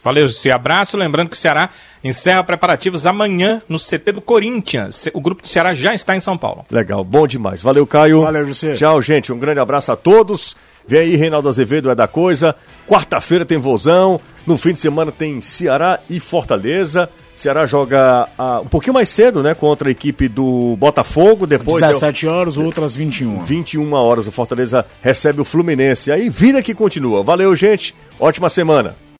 Valeu, 0.03 0.27
José. 0.27 0.51
Abraço. 0.51 0.97
Lembrando 0.97 1.31
que 1.31 1.37
o 1.37 1.39
Ceará 1.39 1.71
encerra 2.05 2.45
preparativos 2.45 3.07
amanhã 3.07 3.63
no 3.69 3.79
CT 3.79 4.13
do 4.13 4.21
Corinthians. 4.21 5.09
O 5.13 5.21
grupo 5.21 5.43
do 5.43 5.49
Ceará 5.49 5.75
já 5.75 5.95
está 5.95 6.15
em 6.15 6.21
São 6.21 6.37
Paulo. 6.37 6.65
Legal, 6.71 7.03
bom 7.03 7.27
demais. 7.27 7.63
Valeu, 7.63 7.87
Caio. 7.87 8.23
Valeu, 8.23 8.47
José. 8.47 8.75
Tchau, 8.75 9.01
gente. 9.01 9.33
Um 9.33 9.39
grande 9.39 9.61
abraço 9.61 9.91
a 9.91 9.97
todos. 9.97 10.57
Vem 10.87 11.01
aí, 11.01 11.17
Reinaldo 11.17 11.49
Azevedo 11.49 11.91
é 11.91 11.95
da 11.95 12.07
coisa. 12.07 12.55
Quarta-feira 12.87 13.45
tem 13.45 13.59
vozão. 13.59 14.21
No 14.47 14.57
fim 14.57 14.73
de 14.73 14.81
semana 14.81 15.11
tem 15.11 15.41
Ceará 15.41 15.99
e 16.09 16.21
Fortaleza. 16.21 17.09
Ceará 17.35 17.67
joga 17.67 18.29
uh, 18.39 18.63
um 18.63 18.69
pouquinho 18.69 18.95
mais 18.95 19.11
cedo, 19.11 19.43
né? 19.43 19.55
Contra 19.55 19.89
a 19.89 19.91
equipe 19.91 20.29
do 20.29 20.77
Botafogo. 20.79 21.47
Depois 21.47 21.85
17 21.85 22.27
horas, 22.27 22.57
outras 22.57 22.95
21. 22.95 23.45
21 23.45 23.93
horas. 23.93 24.27
O 24.27 24.33
Fortaleza 24.33 24.87
recebe 25.03 25.41
o 25.41 25.45
Fluminense. 25.45 26.13
Aí 26.13 26.31
vida 26.31 26.63
que 26.63 26.73
continua. 26.73 27.23
Valeu, 27.23 27.55
gente. 27.55 27.95
Ótima 28.19 28.49
semana. 28.49 29.06